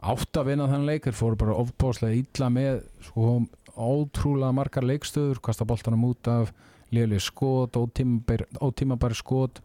átt 0.00 0.40
að 0.40 0.50
vinna 0.50 0.68
þann 0.70 0.86
leik 0.88 1.06
þeir 1.06 1.16
fóru 1.18 1.38
bara 1.40 1.56
ofbáslega 1.60 2.18
illa 2.22 2.48
með 2.52 2.82
sko 3.04 3.40
ótrúlega 3.80 4.52
margar 4.56 4.86
leikstöður 4.86 5.40
kasta 5.44 5.66
boltanum 5.68 6.08
út 6.10 6.28
af 6.30 6.52
léli 6.90 7.20
skot, 7.22 7.76
ótímabæri, 7.78 9.16
skot. 9.16 9.60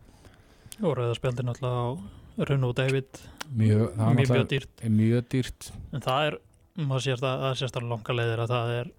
Og 0.84 0.94
rauðaspjaldin 1.00 1.50
alltaf 1.50 1.74
á 1.74 1.86
Rune 2.46 2.68
og 2.68 2.76
David. 2.78 3.22
Mjög, 3.56 3.96
mjög 3.98 4.50
dýrt. 4.52 4.84
mjög 4.84 5.30
dýrt. 5.32 5.72
En 5.96 6.04
það 6.04 6.28
er, 6.28 6.38
maður 6.84 7.06
sér 7.08 7.24
það, 7.24 7.46
það 7.46 7.58
sést 7.62 7.80
að 7.80 7.88
langa 7.94 8.18
leiðir 8.20 8.44
að 8.44 8.54
það 8.54 8.74
er 8.76 8.92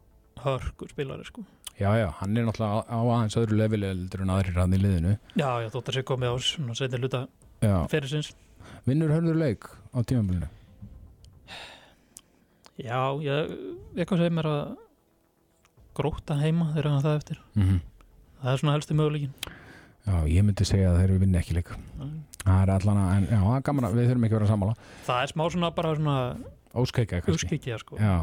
hörkur 0.47 0.91
spilari 0.91 1.29
sko. 1.29 1.45
Já, 1.77 1.91
já, 2.01 2.09
hann 2.19 2.37
er 2.37 2.47
náttúrulega 2.49 2.83
á 2.89 3.01
aðeins 3.05 3.37
öðru 3.37 3.61
lefilegur 3.61 4.25
en 4.25 4.33
aðrir 4.33 4.61
hann 4.63 4.75
í 4.75 4.81
liðinu. 4.81 5.17
Já, 5.37 5.51
já, 5.61 5.69
þótt 5.75 5.93
að 5.93 5.99
sé 5.99 6.05
komið 6.09 6.33
á 6.33 6.37
svona 6.49 6.77
setja 6.79 7.01
hluta 7.03 7.27
já. 7.61 7.77
fyrir 7.93 8.11
sinns 8.11 8.33
vinnur 8.87 9.13
hörður 9.15 9.41
leik 9.41 9.69
á 9.95 9.99
tímabilinu 10.03 10.49
Já, 12.77 13.01
ég, 13.25 13.53
eitthvað 13.97 14.23
segir 14.25 14.35
mér 14.37 14.49
að 14.53 14.65
gróta 15.97 16.37
heima 16.37 16.73
þegar 16.75 16.91
hann 16.93 17.07
það 17.07 17.21
eftir. 17.23 17.45
Mm 17.57 17.85
það 18.43 18.53
er 18.53 18.63
svona 18.63 18.77
helsti 18.77 18.97
möguleikin 18.97 19.35
já, 20.07 20.17
ég 20.31 20.47
myndi 20.47 20.69
segja 20.69 20.93
að 20.93 21.01
þeir 21.01 21.09
eru 21.09 21.19
vinni 21.25 21.41
ekki 21.41 21.57
leik. 21.57 21.75
Það 22.47 22.63
er 22.63 22.73
allan 22.77 23.03
að, 23.03 23.13
en 23.17 23.25
já, 23.27 23.39
það 23.43 23.57
er 23.57 23.67
gaman 23.67 23.89
að 23.89 23.99
við 23.99 24.09
þurfum 24.11 24.27
ekki 24.27 24.37
að 24.37 24.39
vera 24.39 24.49
sammála. 24.53 24.75
Það 25.09 25.23
er 25.23 25.31
smá 25.33 25.45
svona 25.51 25.71
bara 25.75 25.95
svona 25.97 26.17
óskeika 26.77 27.21
kannski. 27.27 27.59
sko. 27.83 27.99
Já, 27.99 28.15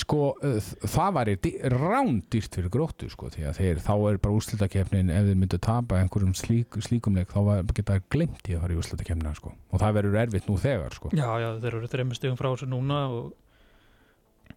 sko 0.00 0.18
uh, 0.34 0.70
það 0.96 1.12
væri 1.18 1.36
rándýrt 1.76 2.58
fyrir 2.58 2.72
gróttu 2.74 3.10
sko, 3.12 3.30
því 3.30 3.46
að 3.52 3.60
þeir, 3.60 3.82
þá 3.86 3.92
er 4.10 4.18
bara 4.24 4.40
úrslitakefnin 4.40 5.14
ef 5.14 5.28
þeir 5.28 5.38
myndu 5.44 5.60
tapa 5.62 6.00
einhverjum 6.00 6.34
slík, 6.38 6.80
slíkum 6.82 7.18
leik 7.20 7.30
þá 7.30 7.40
var, 7.46 7.62
geta 7.70 8.00
þeir 8.00 8.08
glemt 8.16 8.50
í 8.50 8.56
að 8.56 8.64
fara 8.64 8.74
í 8.74 8.80
úrslitakefnina 8.82 9.36
sko. 9.38 9.54
og 9.70 9.84
það 9.84 9.96
verður 10.00 10.20
erfitt 10.24 10.50
nú 10.50 10.58
þegar 10.58 10.98
sko. 10.98 11.12
Já, 11.14 11.28
já, 11.44 11.48
þeir 11.62 11.76
eru 11.76 11.92
þreymur 11.94 12.18
stigum 12.18 12.40
frá 12.40 12.50
þessu 12.50 12.70
núna 12.72 13.04
og, 13.14 13.30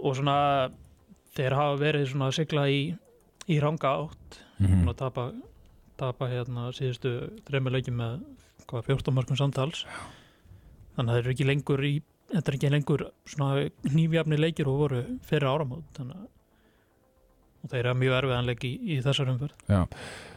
og 0.04 0.18
svona 0.20 0.38
þeir 1.34 1.58
hafa 1.58 1.80
verið 1.82 2.08
svona 2.12 2.30
að 2.30 2.38
sigla 2.38 2.68
í, 2.70 2.82
í 3.50 3.60
ranga 3.64 3.96
átt 4.04 4.40
mm 4.62 4.88
og 4.88 4.96
tapa, 5.00 5.32
tapa 6.00 6.30
hérna 6.32 6.70
síðustu 6.76 7.14
þreymur 7.48 7.74
leikjum 7.78 7.98
með 8.00 8.20
hvað, 8.70 8.86
14 8.92 9.16
markum 9.16 9.40
samtals. 9.40 9.86
Þannig 10.96 11.10
að 11.10 11.16
þeir 11.18 11.24
eru 11.24 11.34
ekki 11.34 11.48
lengur 11.50 11.84
í 11.84 11.94
þetta 12.34 12.52
er 12.52 12.58
ekki 12.58 12.72
lengur 12.72 13.04
svona 13.30 13.66
nýfjafni 13.94 14.40
leikir 14.40 14.70
og 14.72 14.80
voru 14.86 15.02
fyrir 15.28 15.50
áramót 15.50 15.90
þannig 15.98 16.22
að 16.22 16.30
og 17.64 17.72
þeir 17.72 17.86
eru 17.86 17.96
mjög 17.96 18.18
erfiðanleik 18.18 18.66
í, 18.68 18.72
í 18.92 18.96
þessar 19.04 19.30
umferð. 19.32 19.54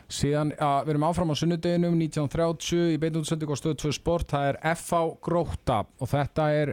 Síðan, 0.07 0.53
að, 0.63 0.77
við 0.87 0.93
erum 0.93 1.07
áfram 1.09 1.33
á 1.35 1.37
sunnudeginum 1.41 1.97
1930 1.99 2.93
í 2.95 3.01
beinútsending 3.03 3.51
á 3.51 3.57
stöð 3.59 3.75
2 3.83 3.97
sport 3.97 4.31
það 4.31 4.51
er 4.53 4.59
FH 4.77 5.01
Gróta 5.27 5.81
og 5.99 6.13
þetta 6.13 6.47
er 6.55 6.73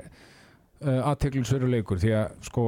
uh, 0.83 0.99
aðteklisveru 1.11 1.69
leikur 1.71 2.01
því 2.01 2.11
að 2.19 2.35
sko 2.47 2.65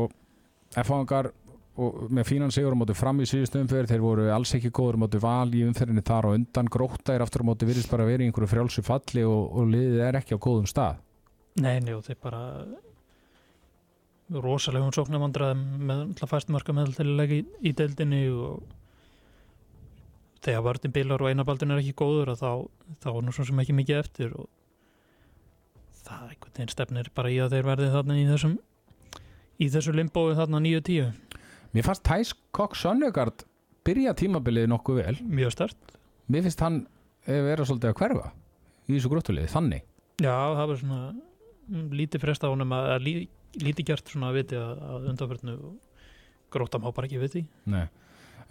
FH-angar 0.76 1.32
og 1.76 2.06
með 2.16 2.30
fínan 2.30 2.54
sigur 2.56 2.72
á 2.72 2.80
móti 2.80 2.96
fram 2.96 3.20
í 3.20 3.28
síðustu 3.28 3.60
umferð 3.60 3.92
þeir 3.92 4.04
voru 4.04 4.30
alls 4.32 4.54
ekki 4.56 4.72
góður 4.76 4.96
á 4.96 5.04
móti 5.04 5.20
val 5.20 5.50
í 5.52 5.66
umferðinni 5.68 6.04
þar 6.08 6.30
og 6.30 6.38
undan. 6.40 6.72
Gróta 6.72 7.16
er 7.16 7.26
aftur 7.26 7.44
á 7.44 7.50
móti 7.50 7.68
virðist 7.68 7.92
bara 7.92 8.06
að 8.06 8.14
vera 8.14 8.24
í 8.24 8.30
einhverju 8.30 8.52
frjálsu 8.54 8.84
falli 8.86 9.26
og, 9.28 9.42
og 9.52 9.68
liðið 9.74 10.04
er 10.08 10.20
ekki 10.22 10.40
á 10.40 10.46
góðum 10.46 10.70
stað. 10.72 11.02
Nei, 11.60 11.80
og 11.96 12.04
þeir 12.08 12.20
bara 12.24 12.42
sóknarvandræðum 14.32 15.66
með 15.86 16.02
alltaf 16.06 16.32
fæstmarka 16.32 16.74
með 16.76 16.96
að 17.04 17.12
leggja 17.20 17.44
í, 17.44 17.46
í 17.70 17.76
deildinni 17.76 18.24
og 18.32 18.64
þegar 20.46 20.66
vörðin 20.66 20.96
bílar 20.96 21.22
og 21.22 21.32
einabaldin 21.32 21.74
er 21.74 21.82
ekki 21.82 21.96
góður 21.98 22.36
þá, 22.40 22.52
þá 23.04 23.10
er 23.12 23.24
nú 23.26 23.34
svo 23.36 23.46
sem 23.48 23.62
ekki 23.62 23.76
mikið 23.76 24.02
eftir 24.02 24.36
og 24.38 24.50
það 26.06 26.30
einhvern 26.30 26.56
veginn 26.56 26.74
stefnir 26.74 27.12
bara 27.18 27.34
í 27.34 27.42
að 27.44 27.56
þeir 27.56 27.70
verði 27.72 27.92
þarna 27.96 28.18
í 28.22 28.26
þessum 28.30 28.56
í 29.62 29.70
þessu 29.74 29.96
limbói 29.96 30.38
þarna 30.38 30.62
9-10 30.64 31.14
Mér 31.76 31.84
fannst 31.84 32.06
Thijs 32.08 32.32
Kokk 32.56 32.78
Sönnegard 32.80 33.44
byrja 33.86 34.14
tímabilið 34.16 34.70
nokkuð 34.72 35.02
vel. 35.02 35.16
Mjög 35.28 35.52
stert 35.52 35.96
Mér 36.32 36.46
finnst 36.46 36.62
hann 36.64 36.86
eh, 37.28 37.42
vera 37.46 37.66
svolítið 37.68 37.92
að 37.92 37.98
hverfa 38.00 38.30
í 38.86 38.96
þessu 38.96 39.10
gróttuliði, 39.12 39.50
þannig. 39.50 39.84
Já, 40.22 40.34
það 40.56 40.70
var 40.70 40.80
svona 40.80 41.02
mm, 41.12 41.90
lítið 42.00 42.24
fresta 42.24 42.50
á 42.50 42.54
honum 42.54 42.74
að, 42.78 42.88
að 42.94 43.06
lí, 43.06 43.14
lítið 43.62 43.90
gert 43.92 44.14
svona 44.14 44.32
að 44.32 44.40
viti 44.40 44.58
að, 44.60 44.82
að 44.88 45.08
undanförnu 45.12 45.56
og 45.58 45.76
gróta 46.56 46.80
má 46.82 46.90
bara 46.96 47.10
ekki 47.10 47.22
viti 47.22 47.44
Nei. 47.68 47.86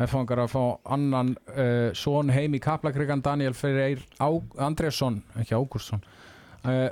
F-fangar 0.04 0.42
að 0.42 0.50
fá 0.50 0.62
annan 0.96 1.32
uh, 1.54 1.90
son 1.96 2.32
heim 2.34 2.56
í 2.58 2.60
Kaplakrigan 2.62 3.22
Daniel 3.24 3.54
Freyr 3.54 4.02
Andresson, 4.20 5.20
ekki 5.38 5.54
Ágúrsson 5.54 6.02
uh, 6.02 6.90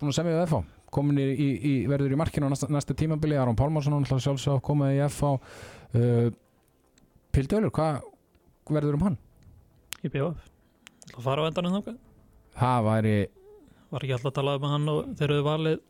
búin 0.00 0.12
að 0.12 0.18
semja 0.18 0.36
við 0.36 0.46
F-fá 0.46 0.60
komin 0.94 1.18
í, 1.18 1.26
í, 1.34 1.48
í, 1.58 1.74
verður 1.90 2.14
í 2.14 2.18
markinu 2.20 2.46
á 2.46 2.52
næsta, 2.52 2.68
næsta 2.70 2.94
tímabili. 2.94 3.34
Aron 3.34 3.56
Pálmarsson 3.58 4.04
sjálfsög 4.06 4.60
komið 4.62 4.94
í 4.94 5.00
F-fá 5.08 5.30
uh, 5.34 6.28
Pildölur, 7.34 7.72
hvað 7.74 8.04
verður 8.70 8.98
um 9.00 9.06
hann? 9.08 9.16
í 10.04 10.10
BF 10.12 10.50
Það 11.14 11.24
fara 11.26 11.44
á 11.44 11.48
endanum 11.50 11.74
þáka 11.78 11.94
Það 12.54 12.86
væri, 12.88 13.16
Var 13.94 14.04
ekki 14.06 14.14
alltaf 14.16 14.30
að 14.30 14.36
tala 14.38 14.54
um 14.58 14.66
hann 14.70 14.90
og 14.92 15.00
þeir 15.18 15.26
eru 15.30 15.46
valið 15.46 15.80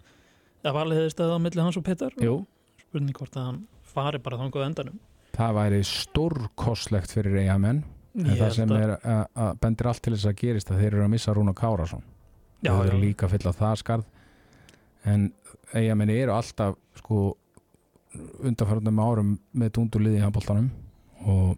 eða 0.65 0.75
valið 0.79 1.01
hefði 1.01 1.13
stæðið 1.15 1.35
á 1.37 1.45
milli 1.45 1.65
hans 1.65 1.79
og 1.81 1.85
Petar? 1.85 2.15
Jú. 2.25 2.37
Spurning 2.81 3.19
hvort 3.19 3.37
að 3.37 3.49
hann 3.51 3.61
fari 3.95 4.21
bara 4.25 4.39
þangað 4.41 4.65
á 4.65 4.69
endanum. 4.71 4.97
Það 5.35 5.57
væri 5.59 5.81
stórkostlegt 5.91 7.13
fyrir 7.13 7.37
eigamenn 7.43 7.83
en 8.15 8.31
Ég 8.31 8.39
það 8.41 8.53
sem 8.57 8.73
er 8.79 8.95
að, 8.97 9.23
að 9.35 9.53
bendir 9.61 9.91
allt 9.91 10.03
til 10.07 10.15
þess 10.15 10.29
að 10.31 10.37
gerist 10.41 10.71
að 10.71 10.81
þeir 10.83 10.93
eru 10.93 11.05
að 11.05 11.13
missa 11.17 11.35
Rúna 11.35 11.55
Kárasson 11.59 12.05
Já, 12.65 12.73
það 12.73 12.85
já. 12.85 12.91
eru 12.91 13.01
líka 13.03 13.27
að 13.27 13.35
fylla 13.37 13.55
það 13.59 13.81
skarð 13.83 14.05
en 15.05 15.27
eigamenni 15.75 16.17
eru 16.23 16.33
alltaf 16.35 16.79
sko 16.99 17.21
undanförnum 18.47 19.01
árum 19.03 19.37
með 19.53 19.73
dúndurliði 19.79 20.21
í 20.21 20.25
handbóltanum 20.25 20.71
og 21.25 21.57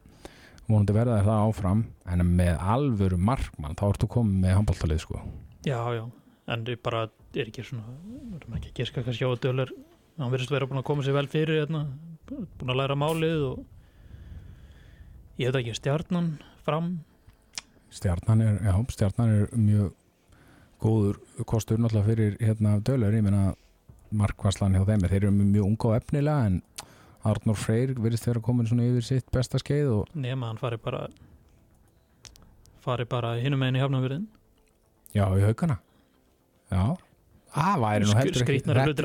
vonandi 0.66 0.94
verða 0.96 1.22
það 1.26 1.42
áfram. 1.48 1.82
En 2.10 2.22
með 2.38 2.54
alvöru 2.74 3.18
markmann 3.18 3.76
þá 3.78 3.84
ertu 3.90 4.08
komið 4.10 4.40
með 4.44 4.56
handbóltalið 4.60 5.02
sko. 5.02 5.20
Já, 5.66 5.78
já, 5.94 6.04
en 6.52 6.64
ég 6.70 6.80
bara 6.82 7.06
er 7.36 7.50
ekki 7.50 7.64
svona, 7.66 7.96
verðum 8.32 8.56
ekki 8.58 8.70
að 8.70 8.80
giska 8.80 9.02
kannski 9.04 9.26
á 9.26 9.30
að 9.30 9.40
dölur, 9.44 9.72
hann 10.16 10.32
verðist 10.32 10.52
vera 10.54 10.68
búin 10.70 10.80
að 10.80 10.86
koma 10.88 11.04
sér 11.04 11.16
vel 11.18 11.26
fyrir 11.28 11.60
hérna, 11.60 11.82
búin 12.30 12.72
að 12.72 12.78
læra 12.80 12.96
málið 12.96 13.42
og 13.50 13.58
ég 15.42 15.50
veit 15.50 15.60
ekki, 15.60 15.76
stjarnan 15.76 16.36
fram, 16.66 16.96
Stjarnan 17.96 18.40
er, 18.42 18.56
já, 18.66 18.72
stjarnan 18.92 19.30
er 19.32 19.52
mjög 19.54 19.92
góður 20.82 21.20
kostur 21.48 21.80
náttúrulega 21.80 22.10
fyrir 22.10 22.36
hérna 22.40 22.76
dölur, 22.84 23.14
ég 23.14 23.24
meina 23.24 23.54
markvarslan 24.16 24.76
hjá 24.76 24.84
þeim, 24.86 25.06
þeir 25.08 25.22
eru 25.22 25.32
mjög 25.36 25.64
unga 25.66 25.90
og 25.90 25.96
efnilega 26.00 26.50
en 26.50 26.60
Arnór 27.26 27.58
Freyr 27.58 27.94
virðist 27.98 28.28
vera 28.28 28.42
komin 28.44 28.68
svona 28.68 28.86
yfir 28.86 29.06
sitt 29.06 29.32
besta 29.34 29.58
skeið 29.58 29.88
og 29.96 30.12
nema 30.14 30.50
hann 30.50 30.60
fari 30.60 30.78
bara 30.78 31.08
fari 32.84 33.06
bara 33.10 33.34
hinum 33.40 33.58
meginn 33.58 33.80
í 33.80 33.82
hafnafyrðin 33.82 34.28
já, 35.16 35.26
í 35.26 35.42
haugana. 35.42 35.80
Já, 36.70 36.96
það 37.54 37.82
væri 37.82 38.06
nú 38.06 38.16
heldur 38.18 38.42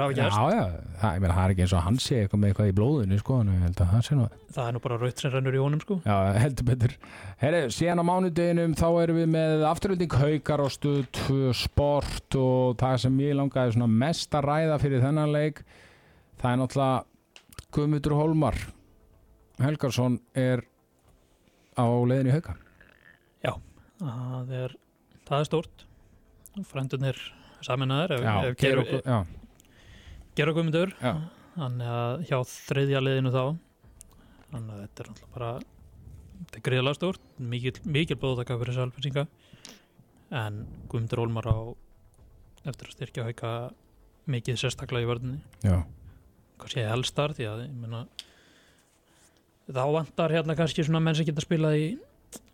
ekki 0.05 0.17
já, 0.17 0.29
já, 0.51 0.63
það, 1.01 1.13
ég 1.15 1.23
meina, 1.23 1.35
það 1.35 1.43
er 1.43 1.53
ekki 1.53 1.65
eins 1.65 1.75
og 1.77 1.83
hann 1.85 1.99
sé 2.01 2.21
eitthvað 2.21 2.41
með 2.41 2.51
eitthvað 2.51 2.71
í 2.71 2.77
blóðinu 2.79 3.19
sko, 3.21 3.41
það 3.77 4.01
sé 4.07 4.17
nú 4.17 4.27
það 4.51 4.67
er 4.67 4.75
nú 4.75 4.81
bara 4.83 4.97
raut 4.99 5.21
sem 5.21 5.31
rennur 5.31 5.55
í 5.55 5.61
honum 5.61 5.81
sko. 5.81 5.97
Já, 6.05 6.15
heldur 6.41 6.67
betur. 6.67 6.95
Herri, 7.41 7.61
síðan 7.73 8.01
á 8.03 8.05
mánudeginum 8.07 8.73
þá 8.79 8.87
erum 9.03 9.19
við 9.21 9.29
með 9.35 9.63
afturölding 9.69 10.17
haukar 10.21 10.63
og 10.65 10.73
stuð 10.73 11.05
2 11.21 11.53
sport 11.61 12.37
og 12.39 12.75
það 12.81 12.97
sem 13.05 13.21
ég 13.23 13.37
langaði 13.39 13.87
mest 13.87 14.35
að 14.37 14.47
ræða 14.49 14.79
fyrir 14.83 15.05
þennan 15.05 15.33
leik 15.35 15.63
það 16.41 16.51
er 16.51 16.61
náttúrulega 16.63 17.69
Guðmundur 17.71 18.17
Hólmar. 18.19 18.57
Helgarsson 19.61 20.19
er 20.35 20.65
á 21.79 21.85
leiðin 21.87 22.31
í 22.31 22.35
hauka. 22.35 22.57
það 24.01 24.55
er, 24.65 24.75
það 25.29 25.37
er 25.37 25.47
stórt. 25.51 25.85
Frændurnir 26.67 27.19
saminnaðir 27.65 28.15
ef, 28.17 28.23
já, 28.25 28.33
þannig 31.57 31.91
að 31.97 32.25
hjá 32.29 32.37
þriðja 32.51 33.03
liðinu 33.03 33.33
þá 33.35 33.43
þannig 34.51 34.73
að 34.75 34.81
þetta 34.83 35.03
er 35.03 35.09
náttúrulega 35.11 35.35
bara 35.35 35.51
þetta 36.41 36.59
er 36.61 36.65
greiðlega 36.67 36.97
stórt 36.97 37.23
mikil, 37.53 37.73
mikil 37.85 38.17
bóðtaka 38.21 38.57
fyrir 38.61 38.77
sælfinsinga 38.79 39.25
en 40.41 40.61
Guðmundur 40.91 41.23
Olmar 41.25 41.49
á 41.51 41.57
eftir 42.71 42.87
að 42.87 42.95
styrkja 42.95 43.25
hauka 43.27 43.51
mikið 44.31 44.59
sérstaklega 44.61 45.03
í 45.03 45.09
vörðinni 45.09 45.41
kannski 46.61 46.85
helstar 46.85 47.33
því 47.35 47.47
að 47.51 47.63
ég 47.65 47.75
meina 47.81 48.03
þá 49.71 49.83
vantar 49.95 50.33
hérna 50.35 50.55
kannski 50.59 50.85
svona 50.85 51.01
menn 51.03 51.17
sem 51.17 51.27
geta 51.27 51.43
spilað 51.43 51.77
í 51.79 51.85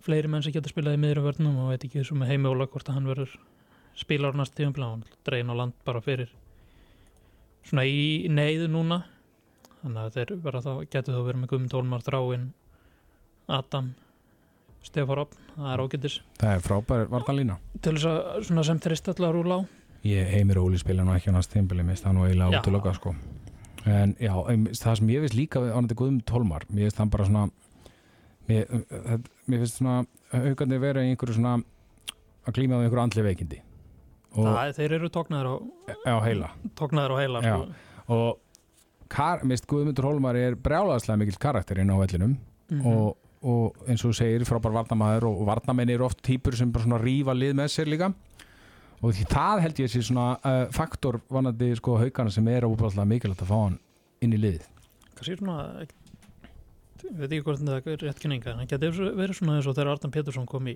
fleiri 0.06 0.30
menn 0.32 0.44
sem 0.46 0.54
geta 0.56 0.72
spilað 0.72 0.96
í 0.98 1.02
miðurum 1.04 1.28
vörnum 1.28 1.60
og 1.64 1.72
veit 1.74 1.86
ekki 1.88 2.06
svo 2.08 2.18
með 2.18 2.32
heimi 2.34 2.50
Óla 2.50 2.68
hvort 2.72 2.90
að 2.90 2.98
hann 2.98 3.10
verður 3.10 3.34
spilar 3.98 4.38
næst 4.38 4.56
tíðumblá 4.58 4.92
hann 4.92 5.06
drein 5.26 5.50
á 5.52 5.56
land 5.58 5.78
bara 5.88 6.02
fyrir 6.06 6.30
svona 7.68 7.86
í 7.90 8.28
neyðu 8.32 8.70
núna. 8.72 9.02
Þannig 9.82 10.04
að 10.04 10.18
þeir 10.18 10.36
vera 10.44 10.62
þá 10.64 10.72
getur 10.90 11.16
þá 11.16 11.24
verið 11.28 11.42
með 11.42 11.52
Guðmund 11.54 11.76
Olmar 11.78 12.06
Þráin 12.06 12.46
Adam 13.48 13.94
Stefán 14.84 15.22
Opn, 15.24 15.42
það 15.56 15.74
er 15.74 15.84
ágættis 15.84 16.16
það 16.40 16.54
er 16.54 16.64
frábær 16.64 17.10
vartanlína. 17.12 17.58
til 17.82 17.94
þess 17.98 18.08
að 18.10 18.48
svona 18.48 18.64
sem 18.68 18.80
þrist 18.84 19.10
allar 19.14 19.36
rúla 19.36 19.60
á 19.60 19.62
Ég 20.08 20.30
heimir 20.32 20.60
Óli 20.62 20.80
spila 20.80 21.04
nú 21.04 21.16
ekki 21.16 21.34
á 21.34 21.36
næst 21.36 21.52
tímbili, 21.52 21.84
mér 21.84 21.98
finnst 21.98 22.06
það 22.06 22.16
nú 22.16 22.26
eiginlega 22.28 22.60
út 22.62 22.68
að 22.70 22.76
loka 22.76 22.94
sko. 22.96 23.14
En 23.88 24.14
já, 24.22 24.32
það 24.38 25.00
sem 25.00 25.10
ég 25.12 25.24
finnst 25.26 25.36
líka 25.36 25.64
við 25.64 25.74
ánætti 25.74 25.98
Guðmund 26.00 26.32
Hólmar, 26.32 26.68
mér 26.70 26.88
finnst 26.88 27.00
það 27.02 27.10
bara 27.16 27.26
svona 27.28 27.44
mér, 28.48 28.86
mér 29.48 29.64
finnst 29.64 29.82
svona 29.82 29.98
haugandi 30.32 30.80
vera 30.84 31.04
í 31.04 31.12
einhverju 31.12 31.38
svona 31.40 31.58
að 32.48 32.60
glíma 32.60 32.80
á 32.80 32.82
einhverju 32.86 33.04
andli 33.04 33.26
veikindi 33.26 33.60
það, 34.46 34.74
þeir 34.78 34.96
eru 35.00 35.10
tóknaður 35.14 35.50
á, 35.50 35.56
á 36.14 36.16
heila. 36.26 36.50
tóknaður 36.78 37.16
á 37.16 37.18
heila 37.22 37.42
sko. 37.46 37.60
og 38.16 38.28
kar, 39.12 39.44
finnst 39.44 39.68
Guðmundur 39.70 40.08
Hólmar 40.08 40.40
er 40.40 40.58
brjálaðslega 40.60 41.22
mikill 41.24 41.42
karakterinn 41.42 41.92
á 41.94 41.98
vellinum. 41.98 42.38
Mhm. 42.70 42.86
og, 42.86 43.18
og 43.48 43.78
eins 43.88 44.04
og 44.04 44.16
segir 44.18 44.44
frábær 44.48 44.74
varnamæður 44.76 45.30
og 45.30 45.46
varnamenn 45.48 45.90
eru 45.94 46.08
oft 46.08 46.22
típur 46.26 46.56
sem 46.58 46.72
bara 46.72 46.84
svona 46.84 47.00
rífa 47.00 47.36
lið 47.38 47.54
með 47.56 47.70
sér 47.72 47.88
líka. 47.88 48.14
Og 48.98 49.14
því 49.14 49.28
það 49.30 49.62
held 49.62 49.80
ég 49.84 49.92
sé 49.94 50.02
svona 50.02 50.40
uh, 50.42 50.66
faktor 50.74 51.20
vanandi 51.30 51.70
sko 51.78 52.00
haugana 52.02 52.34
sem 52.34 52.48
er 52.50 52.66
óbúðslega 52.66 53.06
mikilvægt 53.06 53.46
að 53.46 53.52
fá 53.52 53.58
hann 53.62 53.78
inn 54.26 54.34
í 54.34 54.40
liðið. 54.42 54.66
Kannski 55.14 55.38
svona 55.38 55.86
ég 57.06 57.18
veit 57.18 57.32
ekki 57.32 57.44
hvort 57.46 57.62
þetta 57.62 57.94
er 57.94 58.04
rétt 58.04 58.22
kynninga 58.22 58.54
en 58.54 58.62
það 58.64 58.72
getur 58.74 59.12
verið 59.18 59.40
svona 59.40 59.58
eins 59.58 59.68
og 59.70 59.76
þegar 59.78 59.94
Artan 59.94 60.14
Pétursson 60.14 60.48
kom 60.50 60.70
í 60.72 60.76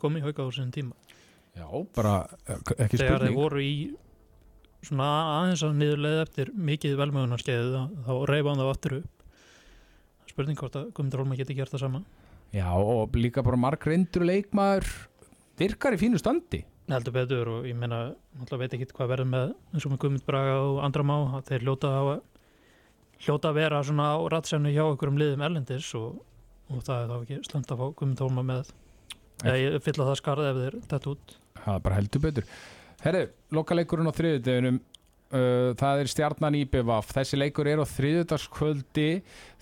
kom 0.00 0.16
í 0.18 0.22
hauka 0.24 0.44
á 0.44 0.48
sinni 0.54 0.74
tíma 0.74 0.96
Já, 1.52 1.66
bara 1.96 2.14
uh, 2.48 2.60
ekki 2.78 2.96
þegar 2.96 3.20
þeir 3.20 3.28
spurning. 3.28 3.36
voru 3.36 3.62
í 3.64 3.74
svona 4.82 5.08
aðeins 5.36 5.62
að 5.66 5.76
niðurleið 5.78 6.20
eftir 6.24 6.50
mikið 6.70 6.96
velmögunarskeið 6.98 7.76
þá 8.06 8.12
reyfa 8.30 8.50
hann 8.50 8.62
þá 8.62 8.66
aftur 8.70 8.96
upp. 9.02 9.26
Spurning 10.32 10.58
hvort 10.58 10.78
að 10.80 10.90
Guðmundur 10.96 11.22
Holma 11.22 11.38
geti 11.38 11.56
gert 11.58 11.74
það 11.74 11.84
sama. 11.84 12.02
Já, 12.52 12.68
og 12.72 13.16
líka 13.16 13.44
bara 13.44 13.60
marg 13.60 13.84
reyndur 13.88 14.24
leikmaður 14.28 14.88
virkar 15.60 15.96
í 15.96 16.00
fínu 16.00 16.20
standi. 16.20 16.62
Heldur 16.90 17.14
betur 17.14 17.48
og 17.48 17.68
ég 17.68 17.76
meina 17.78 18.00
náttúrulega 18.36 18.64
veit 18.64 18.74
ekki 18.76 18.96
hvað 18.96 19.12
verður 19.12 19.30
með 19.32 19.52
eins 19.72 19.86
og 19.86 19.92
með 19.92 20.00
Guðmund 20.02 20.26
Braga 20.26 20.56
og 20.66 20.80
andra 20.84 21.04
má 21.06 21.14
að 21.20 21.46
þeir 21.52 21.66
hljóta 21.68 21.92
að 22.00 22.10
hljóta 23.22 23.52
að 23.52 23.58
vera 23.60 23.82
svona 23.86 24.08
á 24.12 24.18
ratsennu 24.34 24.72
hjá 24.74 24.82
okkur 24.88 25.12
um 25.12 25.20
liðum 25.20 25.44
erlendis 25.46 25.92
og, 25.94 26.18
og 26.72 26.82
það 26.82 27.04
er 27.04 27.12
þá 27.12 27.16
ekki 27.20 27.38
slönd 27.46 27.70
að 27.70 27.84
fá 27.84 27.86
Guðmund 28.00 28.24
Holma 28.24 28.44
með. 28.50 28.74
Eða 29.44 29.56
ég 29.62 29.78
fylla 29.86 30.08
það 30.10 30.20
skarð 30.20 30.48
ef 30.48 30.60
þeir 30.62 30.78
þetta 30.90 31.12
út 31.14 31.36
Það 31.58 31.74
er 31.74 31.84
bara 31.84 31.98
heldur 31.98 32.24
betur. 32.24 32.48
Herri, 33.02 33.22
lokaleikurinn 33.54 34.10
á 34.10 34.14
þriðudeginum 34.14 34.78
uh, 34.78 35.72
það 35.78 36.02
er 36.02 36.10
stjarnan 36.12 36.58
í 36.58 36.62
BVF 36.70 37.10
þessi 37.16 37.40
leikur 37.40 37.70
er 37.70 37.82
á 37.82 37.86
þriðudagskvöldi 37.88 39.08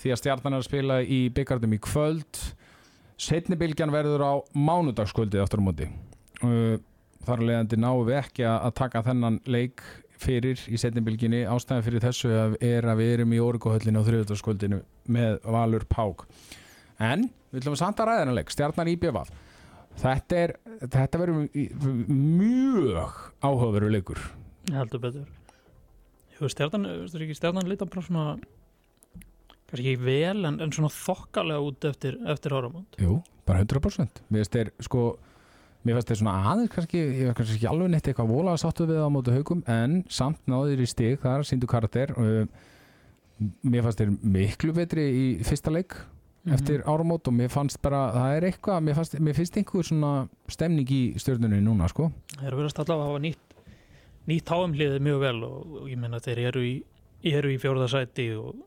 því 0.03 0.12
að 0.12 0.20
stjarnan 0.22 0.57
er 0.57 0.62
að 0.62 0.68
spila 0.68 1.01
í 1.03 1.22
byggardum 1.34 1.76
í 1.76 1.80
kvöld. 1.84 2.45
Setni 3.20 3.59
bylgjan 3.61 3.93
verður 3.93 4.24
á 4.24 4.32
mánudagskvöldi 4.57 5.41
aftur 5.43 5.64
á 5.64 5.66
móti. 5.66 5.91
Uh, 6.45 6.76
þar 7.26 7.43
að 7.43 7.51
leiðandi 7.51 7.80
náum 7.80 8.07
við 8.09 8.20
ekki 8.22 8.47
að 8.49 8.70
taka 8.80 9.05
þennan 9.09 9.43
leik 9.49 9.84
fyrir 10.20 10.61
í 10.68 10.78
setni 10.80 11.03
bylginni 11.05 11.47
ástæðan 11.49 11.84
fyrir 11.84 12.03
þessu 12.05 12.30
er 12.61 12.88
að 12.88 13.01
við 13.01 13.12
erum 13.14 13.32
í 13.32 13.41
orguhöllinu 13.41 14.03
á 14.05 14.07
þriðudagskvöldinu 14.09 14.80
með 15.12 15.38
Valur 15.49 15.86
Pák. 15.88 16.26
En 17.01 17.30
við 17.51 17.62
ætlum 17.62 17.76
að 17.80 18.03
ræða 18.05 18.18
þennan 18.22 18.36
leik. 18.36 18.53
Stjarnan 18.53 18.93
í 18.93 18.99
BVF 19.01 19.32
þetta 20.01 20.41
er 20.45 20.55
þetta 20.83 21.21
verður 21.21 22.09
mjög 22.09 23.21
áhugaveru 23.45 23.91
leikur. 23.93 24.23
Heldur 24.71 25.03
betur. 25.03 25.29
Stjarnan, 26.41 26.89
stjarnan 27.37 27.69
líta 27.69 27.85
bara 27.85 28.03
svona 28.05 28.25
kannski 29.71 29.93
ekki 29.95 30.03
vel 30.03 30.47
en, 30.49 30.61
en 30.63 30.73
svona 30.75 30.91
þokkalega 30.93 31.63
út 31.63 31.87
eftir, 31.87 32.17
eftir 32.31 32.55
áramót? 32.57 32.97
Jú, 33.01 33.21
bara 33.47 33.63
100% 33.63 34.23
Mér 34.29 34.43
finnst 34.43 34.57
þeir 34.57 34.73
sko 34.83 35.03
Mér 35.87 35.97
finnst 35.97 36.11
þeir 36.11 36.21
svona 36.21 36.37
aðeins 36.51 36.73
kannski 36.75 37.03
Ég 37.03 37.29
var 37.29 37.37
kannski 37.39 37.59
ekki 37.59 37.69
alveg 37.71 37.93
neitt 37.93 38.11
eitthvað 38.11 38.33
volaða 38.35 38.63
sáttu 38.65 38.89
við 38.91 39.03
á 39.05 39.09
móti 39.13 39.37
haugum 39.37 39.63
En 39.71 40.01
samt 40.13 40.41
náður 40.51 40.83
í 40.83 40.89
stig 40.91 41.21
þar 41.23 41.47
Sýndu 41.47 41.71
karakter. 41.71 42.15
Mér 43.63 43.87
fannst 43.87 44.03
þeir 44.03 44.17
miklu 44.21 44.75
betri 44.77 45.07
í 45.07 45.27
fyrsta 45.47 45.73
leik 45.73 45.97
Mhm. 46.41 46.55
Eftir 46.57 46.82
áramót 46.88 47.28
og 47.28 47.34
mér 47.36 47.51
fannst 47.53 47.82
bara 47.82 48.12
Það 48.14 48.36
er 48.36 48.47
eitthvað, 48.49 48.82
mér, 48.86 48.95
fannst, 48.97 49.18
mér 49.20 49.34
finnst 49.36 49.57
einhver 49.61 49.84
svona 49.84 50.28
Stemning 50.49 50.88
í 50.88 51.03
stjörnunni 51.20 51.61
núna 51.61 51.88
sko. 51.88 52.11
Þeir 52.38 52.49
eru 52.49 52.62
verið 52.62 52.80
að 52.80 53.05
hafa 53.05 53.20
nýtt 53.20 53.51
nýtt 54.30 54.51
háumliðið 54.53 55.05
mjög 55.05 55.22
vel 55.24 55.38
og, 55.45 55.76
og 55.82 55.86
ég 55.91 56.01
menna 56.01 56.20
þeir 56.22 56.43
eru 56.51 56.64
í, 56.64 56.74
eru 57.26 57.53
í 57.53 57.61
fjórðasæti 57.61 58.26
og 58.38 58.66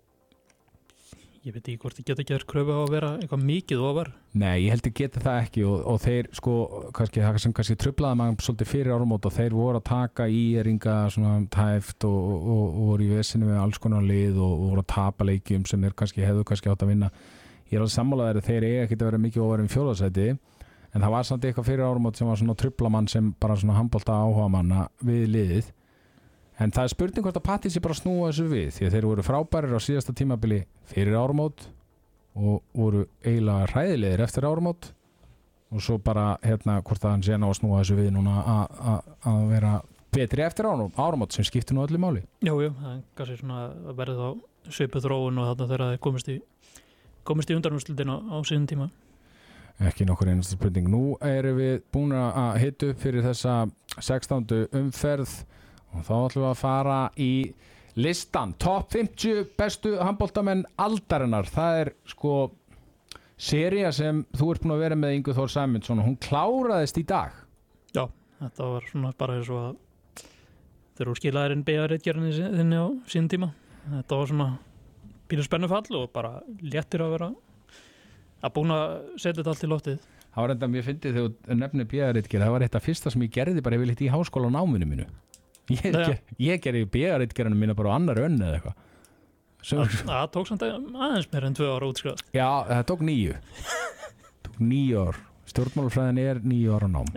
ég 1.44 1.52
veit 1.52 1.66
ekki 1.66 1.80
hvort 1.82 1.98
þið 1.98 2.06
geta 2.08 2.24
gert 2.28 2.46
kröfu 2.48 2.72
á 2.72 2.80
að 2.86 2.92
vera 2.94 3.10
eitthvað 3.20 3.42
mikið 3.44 3.82
ofar. 3.84 4.10
Nei, 4.40 4.64
ég 4.64 4.72
held 4.72 4.86
að 4.88 4.96
geta 4.96 5.24
það 5.26 5.40
ekki 5.42 5.66
og, 5.68 5.76
og 5.92 5.98
þeir 6.00 6.30
sko, 6.40 6.54
kannski, 6.96 7.24
það 7.26 7.40
sem 7.44 7.56
kannski 7.58 7.78
trublaði 7.84 8.20
mann 8.22 8.38
svolítið 8.40 8.72
fyrir 8.72 8.96
áramót 8.96 9.28
og 9.28 9.36
þeir 9.36 9.58
voru 9.58 9.82
að 9.82 9.88
taka 9.90 10.28
í 10.32 10.44
eringa 10.62 10.96
svona 11.14 11.34
tæft 11.52 12.08
og, 12.08 12.20
og, 12.32 12.48
og, 12.64 12.82
voru 12.94 13.08
í 13.08 13.12
vesinu 13.12 13.50
með 13.50 13.60
alls 13.66 13.82
konar 13.84 14.08
lið 14.08 14.40
og, 14.40 14.54
og 14.54 14.70
voru 14.70 14.86
að 14.86 14.92
tapa 14.96 15.28
leikjum 15.28 15.68
sem 15.68 15.84
er 15.84 15.98
kannski, 16.00 16.24
hefðu 16.24 16.48
kannski 16.48 16.72
átt 16.72 16.88
að 16.88 16.94
vinna 16.94 17.12
ég 17.70 17.78
er 17.78 17.84
alveg 17.84 17.94
sammálaður 17.96 18.40
að 18.42 18.48
þeir 18.50 18.66
eiga 18.70 18.82
ekki 18.88 18.98
að 19.00 19.06
vera 19.08 19.22
mikið 19.24 19.44
ofar 19.46 19.64
en 19.64 19.72
fjóðarsæti 19.74 20.28
en 20.94 21.02
það 21.02 21.14
var 21.16 21.24
samt 21.30 21.46
eitthvað 21.48 21.66
fyrir 21.70 21.86
áramót 21.88 22.18
sem 22.20 22.28
var 22.30 22.38
svona 22.42 22.56
trublamann 22.60 23.08
sem 23.10 23.32
bara 23.42 23.56
svona 23.58 23.78
handbólta 23.80 24.14
áhuga 24.14 24.50
manna 24.54 24.84
við 25.02 25.24
liðið. 25.34 25.72
En 26.62 26.70
það 26.72 26.84
er 26.86 26.92
spurning 26.94 27.26
hvort 27.26 27.40
að 27.40 27.46
Patti 27.48 27.70
sé 27.74 27.82
bara 27.82 27.98
snúa 27.98 28.28
þessu 28.30 28.46
við 28.52 28.68
því 28.76 28.86
að 28.86 28.94
þeir 28.98 29.08
voru 29.10 29.24
frábærir 29.26 29.74
á 29.74 29.80
síðasta 29.82 30.14
tímabili 30.14 30.60
fyrir 30.92 31.16
áramót 31.18 31.64
og 32.38 32.62
voru 32.78 33.08
eiginlega 33.26 33.72
hræðilegir 33.74 34.22
eftir 34.28 34.46
áramót. 34.46 34.92
Og 35.74 35.82
svo 35.82 35.98
bara 35.98 36.38
hérna 36.46 36.76
hvort 36.86 37.02
að 37.02 37.10
hann 37.16 37.24
sé 37.26 37.34
ná 37.42 37.48
að 37.50 37.58
snúa 37.58 37.82
þessu 37.82 37.98
við 37.98 38.12
núna 38.14 38.36
að- 38.46 39.50
vera 39.50 39.74
betri 40.14 40.44
eftir 40.46 40.66
áramót, 40.70 40.94
áramót 40.94 41.34
sem 41.34 41.44
skiptir 41.44 41.74
nú 41.74 41.82
öllu 41.88 41.98
máli. 41.98 42.22
Jú, 42.46 42.54
jú, 42.62 42.70
það 42.78 42.92
er 42.94 43.02
kannski 43.18 43.40
svona 43.42 43.64
að 43.90 43.96
verði 43.98 44.18
þá 44.22 44.30
komist 47.28 47.52
í 47.52 47.58
undanúrslutin 47.58 48.12
á, 48.14 48.18
á 48.20 48.38
síðan 48.48 48.70
tíma? 48.70 48.90
Ekki 49.82 50.06
nokkur 50.06 50.30
einasta 50.30 50.56
spurning. 50.58 50.90
Nú 50.92 51.18
erum 51.26 51.58
við 51.58 51.78
búin 51.94 52.14
að 52.16 52.60
hita 52.62 52.92
upp 52.94 53.00
fyrir 53.02 53.26
þessa 53.26 53.56
16. 53.98 54.68
umferð 54.80 55.38
og 55.94 56.04
þá 56.06 56.14
ætlum 56.18 56.44
við 56.44 56.50
að 56.50 56.60
fara 56.62 56.98
í 57.18 57.32
listan. 58.00 58.54
Top 58.62 58.92
50 58.94 59.48
bestu 59.58 59.96
handbóltamenn 60.02 60.66
aldarinnar. 60.82 61.50
Það 61.50 61.80
er 61.82 61.94
sko 62.10 62.36
seria 63.38 63.92
sem 63.94 64.24
þú 64.38 64.52
ert 64.54 64.66
búin 64.66 64.76
að 64.76 64.84
vera 64.86 65.00
með 65.00 65.18
Ingu 65.18 65.36
Þór 65.38 65.52
Sæmundsson 65.56 66.04
og 66.04 66.08
hún 66.08 66.20
kláraðist 66.22 67.00
í 67.02 67.06
dag. 67.10 67.34
Já, 67.94 68.06
þetta 68.42 68.70
var 68.76 68.88
svona 68.92 69.14
bara 69.18 69.40
eins 69.40 69.50
og 69.54 69.64
að 69.64 69.82
þegar 70.94 71.10
þú 71.10 71.16
skilaðir 71.20 71.56
inn 71.56 71.66
beðaritgerðinni 71.68 72.52
þinni 72.60 72.78
á 72.78 72.88
síðan 73.10 73.32
tíma. 73.34 73.50
Þetta 73.90 74.20
var 74.20 74.32
svona 74.32 74.48
pínu 75.32 75.46
spennufall 75.46 75.98
og 76.00 76.10
bara 76.16 76.38
léttir 76.62 77.04
að 77.06 77.14
vera 77.18 77.30
að 78.44 78.54
búin 78.58 78.74
að 78.76 78.96
setja 79.18 79.40
þetta 79.42 79.54
allt 79.54 79.64
í 79.66 79.72
loftið. 79.72 80.08
Það 80.34 80.42
var 80.46 80.54
enda 80.56 80.70
mjög 80.74 80.88
fyndið 80.88 81.18
þegar 81.20 81.60
nefnir 81.62 81.90
bjöðaritgerð 81.92 82.44
það 82.44 82.56
var 82.56 82.66
eitt 82.66 82.78
af 82.80 82.88
fyrsta 82.88 83.12
sem 83.14 83.24
ég 83.28 83.34
gerði 83.36 83.62
bara 83.64 83.78
yfirleitt 83.78 84.02
í 84.04 84.10
háskóla 84.12 84.50
á 84.50 84.56
náminu 84.58 84.88
mínu. 84.90 85.06
Ég, 85.72 85.84
Já. 85.86 86.00
ger, 86.10 86.18
ég 86.44 86.64
gerði 86.66 86.88
bjöðaritgerðinu 86.92 87.56
mína 87.62 87.76
bara 87.78 87.94
á 87.94 87.96
annar 87.96 88.20
önn 88.26 88.42
eða 88.42 88.58
eitthvað. 88.58 88.82
Það 89.64 90.26
tók 90.34 90.50
samt 90.50 90.66
aðeins 90.68 91.30
meir 91.32 91.46
en 91.48 91.54
tvö 91.56 91.70
ára 91.72 91.88
útskrifað 91.88 92.24
já, 92.36 92.48
það 92.68 92.82
tók 92.90 93.04
nýju 93.08 93.38
tók 94.44 94.58
nýju 94.60 95.06
ár. 95.08 95.22
Stjórnmálafræðin 95.54 96.20
er 96.24 96.42
nýju 96.44 96.74
ára 96.76 96.88
nám. 96.92 97.08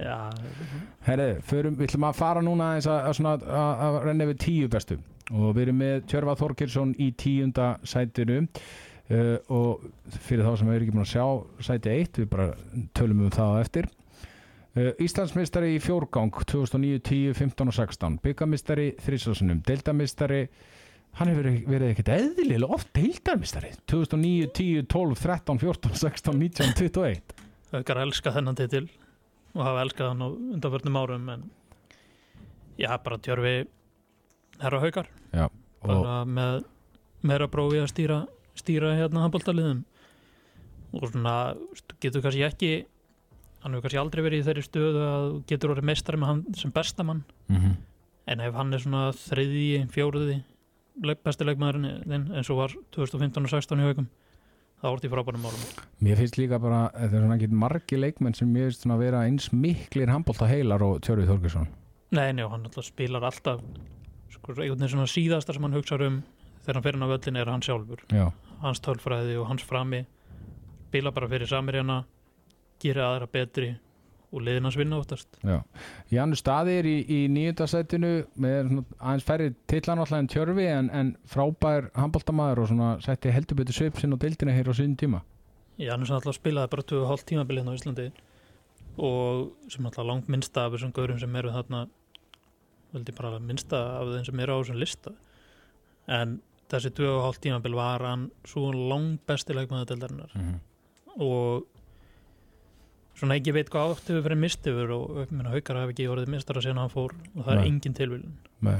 Herri, 1.07 1.27
við 1.49 1.83
ætlum 1.89 2.07
að 2.07 2.17
fara 2.19 2.43
núna 2.45 2.73
að, 2.77 2.87
að, 2.93 3.21
að, 3.25 3.45
að 3.87 3.99
renna 4.07 4.27
við 4.31 4.41
tíu 4.45 4.71
bestu 4.71 4.99
og 5.33 5.53
við 5.57 5.63
erum 5.67 5.81
með 5.83 5.97
Tjörfa 6.11 6.37
Þorkirsson 6.41 6.95
í 7.03 7.11
tíunda 7.19 7.69
sætinu 7.87 8.43
uh, 8.45 9.37
og 9.53 9.87
fyrir 10.27 10.47
þá 10.47 10.53
sem 10.59 10.71
við 10.71 10.79
erum 10.79 10.87
ekki 10.87 10.97
búin 10.97 11.07
að 11.07 11.13
sjá 11.15 11.27
sæti 11.69 11.95
1, 11.95 12.21
við 12.23 12.31
bara 12.33 12.49
tölum 12.97 13.25
um 13.27 13.35
það 13.35 13.61
eftir. 13.65 13.91
Uh, 14.77 14.93
Íslandsmeistari 15.03 15.75
í 15.75 15.83
fjórgang 15.83 16.33
2009, 16.43 17.03
10, 17.11 17.37
15 17.39 17.73
og 17.73 17.79
16 17.81 18.19
byggamistari 18.25 18.91
þrísásunum, 19.07 19.63
deildamistari 19.67 20.45
hann 21.17 21.33
hefur 21.33 21.49
verið 21.65 21.95
ekkert 21.95 22.13
eðlilega 22.13 22.77
oft 22.77 22.93
deildarmistari 22.97 23.73
2009, 23.89 24.51
10, 24.59 24.87
12, 24.93 25.19
13, 25.23 25.61
14, 25.65 25.99
16, 26.03 26.41
19, 26.45 26.75
21 26.83 27.45
aukar 27.75 28.03
elska 28.05 28.33
þennan 28.35 28.59
titil 28.59 28.85
og 29.57 29.63
hafa 29.65 29.85
elskað 29.85 30.13
hann 30.13 30.25
á 30.25 30.29
undanförnum 30.29 30.99
árum 31.01 31.31
en 31.33 31.47
já, 32.77 32.91
bara 33.03 33.19
tjörfi 33.19 33.57
herra 34.63 34.83
haukar 34.83 35.11
Já, 35.33 35.47
bara 35.85 36.19
með 36.29 36.65
meira 37.27 37.49
prófi 37.51 37.81
að 37.83 37.91
stýra, 37.93 38.21
stýra 38.59 38.95
hérna 38.99 39.25
handbóltaliðum 39.25 39.83
og 40.97 41.11
svona 41.11 41.35
getur 42.01 42.25
kannski 42.25 42.47
ekki 42.47 42.71
hann 43.65 43.75
hefur 43.75 43.87
kannski 43.89 44.01
aldrei 44.01 44.23
verið 44.25 44.45
í 44.45 44.47
þeirri 44.47 44.65
stöðu 44.65 45.05
að 45.09 45.29
getur 45.51 45.75
orðið 45.75 45.91
meistari 45.91 46.23
með 46.23 46.33
hann 46.33 46.47
sem 46.57 46.75
bestamann 46.75 47.25
mm 47.51 47.77
en 48.27 48.43
ef 48.43 48.55
hann 48.59 48.75
er 48.75 48.83
svona 48.83 49.09
þriði, 49.15 49.87
fjóruði 49.95 50.41
leik, 51.07 51.23
besti 51.27 51.47
leikmaðurinn 51.47 52.07
þinn 52.07 52.29
eins 52.35 52.51
og 52.53 52.63
var 52.63 52.77
2015 52.97 53.47
og 53.47 53.53
16 53.53 53.83
í 53.83 53.87
haukum 53.87 54.09
þá 54.77 54.89
orðið 54.91 55.09
í 55.09 55.13
frábænum 55.15 55.45
málum. 55.47 55.67
Mér 56.05 56.19
finnst 56.21 56.37
líka 56.37 56.59
bara, 56.61 56.87
þetta 56.93 57.17
er 57.17 57.25
svona 57.25 57.37
ekki 57.39 57.61
margi 57.63 58.01
leikmenn 58.01 58.37
sem 58.37 58.51
mér 58.53 58.69
finnst 58.69 58.85
svona 58.85 58.99
að 58.99 59.05
vera 59.07 59.23
eins 59.29 59.49
miklir 59.55 60.13
handbólta 60.13 60.49
heilar 60.51 60.85
og 60.85 60.99
Tjörfi 61.07 61.29
Þorgesson 61.31 61.71
Nei, 62.17 62.29
og 62.45 62.53
hann 62.53 62.67
alltaf 62.69 62.87
spilar 62.87 63.25
alltaf 63.27 63.63
sko, 64.33 64.57
einhvern 64.57 64.85
veginn 64.87 65.11
síðasta 65.11 65.55
sem 65.55 65.67
hann 65.67 65.77
hugsa 65.77 65.99
um 66.01 66.21
þegar 66.67 66.79
hann 66.79 66.87
fer 66.87 66.99
inn 66.99 67.07
á 67.07 67.13
völlin 67.13 67.41
er 67.41 67.51
hann 67.53 67.65
sjálfur. 67.65 68.05
Já, 68.11 68.29
hans 68.63 68.83
tölfræði 68.83 69.39
og 69.41 69.49
hans 69.51 69.65
frami. 69.67 70.05
Spila 70.89 71.13
bara 71.15 71.29
fyrir 71.31 71.51
samirjana 71.51 72.05
gera 72.83 73.11
aðra 73.13 73.29
betri 73.31 73.73
og 74.33 74.43
liðin 74.43 74.67
hans 74.67 74.77
vinna 74.79 74.99
oftast. 75.01 75.39
Já. 75.47 75.61
Janus 76.13 76.43
Staði 76.43 76.75
er 76.81 76.89
í, 76.91 76.97
í 77.07 77.19
nýjöndasætinu 77.33 78.13
með 78.43 78.73
aðeins 78.99 79.27
færri 79.27 79.53
tillan 79.71 80.03
alltaf 80.03 80.19
en 80.19 80.31
Tjörfi 80.33 80.67
en, 80.71 80.91
en 80.91 81.13
frábær 81.31 81.91
handbóltamaður 81.97 82.65
og 82.65 82.71
svona 82.73 82.91
setti 83.05 83.33
heldur 83.33 83.61
betur 83.61 83.79
svip 83.79 84.01
sinn 84.01 84.17
og 84.17 84.23
deildina 84.23 84.55
hér 84.57 84.73
á 84.73 84.75
síðan 84.77 84.99
tíma. 85.01 85.23
Já, 85.77 85.93
hann 85.93 86.03
er 86.03 86.11
svona 86.11 86.21
alltaf 86.23 86.39
spilaði 86.39 86.73
bara 86.73 86.87
2,5 86.91 87.29
tímabilið 87.31 87.63
hérna 87.63 87.77
á 87.77 87.79
Íslandi 87.79 88.09
og 88.97 89.71
sem 89.73 89.87
alltaf 89.87 90.09
langt 90.09 90.31
minnsta 90.33 90.67
af 90.67 90.75
þessum 90.75 90.95
gaurum 90.97 91.21
sem 91.21 91.39
eru 91.39 91.53
þarna 91.55 91.87
veldi 92.97 93.15
bara 93.17 93.37
minnsta 93.39 93.83
af 94.01 94.11
þeim 94.15 94.27
sem 94.29 94.45
eru 94.45 94.57
á 94.57 94.61
þessum 94.61 94.81
lista. 94.81 95.15
En 96.19 96.41
þessi 96.73 96.91
2,5 96.99 97.41
tímabil 97.47 97.79
var 97.79 98.05
hann 98.05 98.29
svo 98.49 98.73
langt 98.75 99.23
besti 99.29 99.55
leikmaður 99.55 99.93
deildarinnar. 99.93 100.35
Mm 100.35 100.47
-hmm. 100.51 100.61
og 101.23 101.67
svona 103.17 103.39
ekki 103.39 103.55
veit 103.57 103.71
hvað 103.73 103.95
átt 103.95 104.11
hefur 104.11 104.25
verið 104.27 104.43
mistifur 104.43 104.93
og 104.97 105.23
ég 105.23 105.33
meina, 105.33 105.53
haukar 105.55 105.81
hafi 105.81 105.95
ekki 105.95 106.09
orðið 106.13 106.33
mistara 106.35 106.63
síðan 106.65 106.83
hann 106.83 106.93
fór 106.93 107.15
og 107.17 107.47
það 107.47 107.53
Nei. 107.53 107.61
er 107.63 107.71
engin 107.71 107.97
tilvílun 107.97 108.35
Nei, 108.67 108.79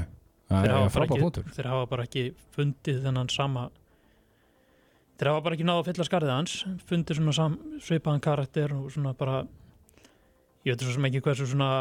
það 0.51 0.67
þeir 0.67 0.73
er 0.75 1.53
þeir 1.57 1.69
hafa 1.71 1.89
bara 1.93 2.05
ekki 2.07 2.25
fundið 2.55 2.99
þennan 3.05 3.31
sama 3.33 3.67
þeir 5.17 5.31
hafa 5.31 5.45
bara 5.47 5.57
ekki 5.57 5.67
náða 5.67 5.83
að 5.83 5.89
fylla 5.89 6.07
skarðið 6.09 6.35
hans 6.35 6.57
fundið 6.89 7.19
svona 7.19 7.37
sam, 7.39 7.57
svipaðan 7.81 8.25
karakter 8.27 8.75
og 8.77 8.91
svona 8.93 9.15
bara 9.17 9.39
ég 10.67 10.75
veit 10.75 10.85
svo 10.85 10.93
sem 10.93 11.09
ekki 11.09 11.23
hversu 11.25 11.49
svona 11.49 11.71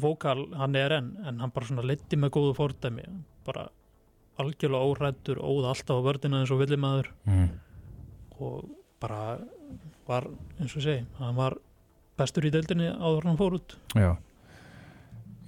vókal 0.00 0.48
hann 0.58 0.76
er 0.78 0.96
enn 0.98 1.14
en 1.24 1.40
hann 1.42 1.52
bara 1.54 1.68
svona 1.68 1.86
leiti 1.86 2.18
með 2.18 2.34
góðu 2.36 2.54
fórdæmi 2.58 3.04
bara 3.46 3.68
algjörlega 4.40 4.90
órættur 4.90 5.38
óð 5.38 5.68
alltaf 5.70 6.00
á 6.00 6.06
vördina 6.06 6.40
eins 6.42 6.50
og 6.50 6.62
villimaður. 6.62 7.12
Mm. 7.28 7.48
og 8.42 8.64
bara 9.00 9.38
var 10.08 10.26
eins 10.58 10.74
og 10.76 10.82
segi 10.82 11.04
hann 11.20 11.36
var 11.36 11.56
bestur 12.18 12.46
í 12.46 12.52
deildinni 12.54 12.88
áður 12.90 13.28
hann 13.28 13.38
fór 13.38 13.58
út. 13.58 13.76
Já. 13.94 14.16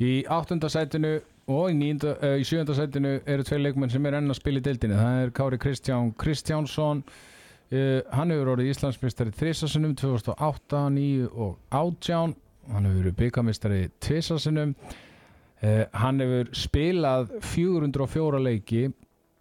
Í 0.02 0.24
áttundasætinu 0.28 1.16
og 1.46 1.70
í, 1.70 1.90
uh, 1.94 2.34
í 2.36 2.44
sjöundasætinu 2.46 3.20
eru 3.24 3.46
tvei 3.46 3.60
leikmenn 3.62 3.92
sem 3.92 4.06
er 4.06 4.18
enn 4.18 4.32
að 4.32 4.40
spila 4.40 4.60
í 4.60 4.66
deildinni. 4.66 4.98
Það 4.98 5.20
er 5.22 5.34
Kári 5.36 5.60
Kristján 5.62 6.10
Kristjánsson 6.18 7.04
uh, 7.06 8.00
hann 8.12 8.34
hefur 8.34 8.54
orðið 8.54 8.72
Íslandsmeistari 8.74 9.34
þrisasunum 9.36 9.94
2008, 9.98 10.82
9 10.98 11.30
og 11.30 11.56
18 11.70 12.36
hann 12.72 12.88
hefur 12.88 13.00
verið 13.02 13.18
byggamistari 13.20 13.80
tvisasunum 14.02 14.74
uh, 14.76 15.84
hann 15.96 16.22
hefur 16.22 16.52
spilað 16.56 17.32
404 17.54 18.42
leiki 18.42 18.84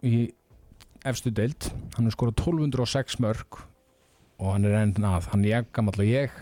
í 0.06 0.16
efstu 1.06 1.32
deild. 1.34 1.68
Hann 1.96 2.08
hefur 2.08 2.16
skorað 2.16 2.42
1206 2.44 3.20
mörg 3.24 3.60
og 4.36 4.50
hann 4.52 4.66
er 4.68 4.80
enn 4.82 5.06
að 5.08 5.30
hann 5.32 5.46
ég 5.48 5.70
gamall 5.76 6.02
og 6.02 6.10
ég. 6.10 6.34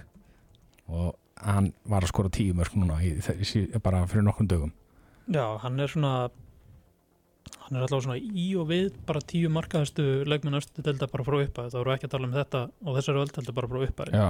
Og 0.91 1.13
hann 1.45 1.73
var 1.89 2.05
að 2.05 2.13
skora 2.13 2.33
tíu 2.33 2.55
mörg 2.57 2.75
núna 2.79 3.01
í, 3.05 3.17
í, 3.19 3.67
bara 3.83 4.05
fyrir 4.09 4.25
nokkrum 4.27 4.49
dögum. 4.51 4.73
Já, 5.33 5.45
hann 5.63 5.81
er 5.81 5.91
svona 5.93 6.15
hann 7.65 7.79
er 7.79 7.85
alltaf 7.85 8.05
svona 8.05 8.19
í 8.21 8.47
og 8.61 8.69
við 8.69 8.97
bara 9.09 9.23
tíu 9.25 9.51
markaðastu 9.53 10.25
leikmenn 10.29 10.59
östu 10.59 10.85
delta 10.85 11.09
bara 11.11 11.25
frá 11.27 11.39
uppa 11.41 11.69
það 11.69 11.79
voru 11.81 11.95
ekki 11.95 12.09
að 12.09 12.15
tala 12.15 12.29
um 12.29 12.35
þetta 12.37 12.61
og 12.85 12.99
þessari 12.99 13.23
öll 13.23 13.33
delta 13.37 13.55
bara 13.57 13.71
frá 13.71 13.87
uppa 13.87 14.07
Já, 14.13 14.27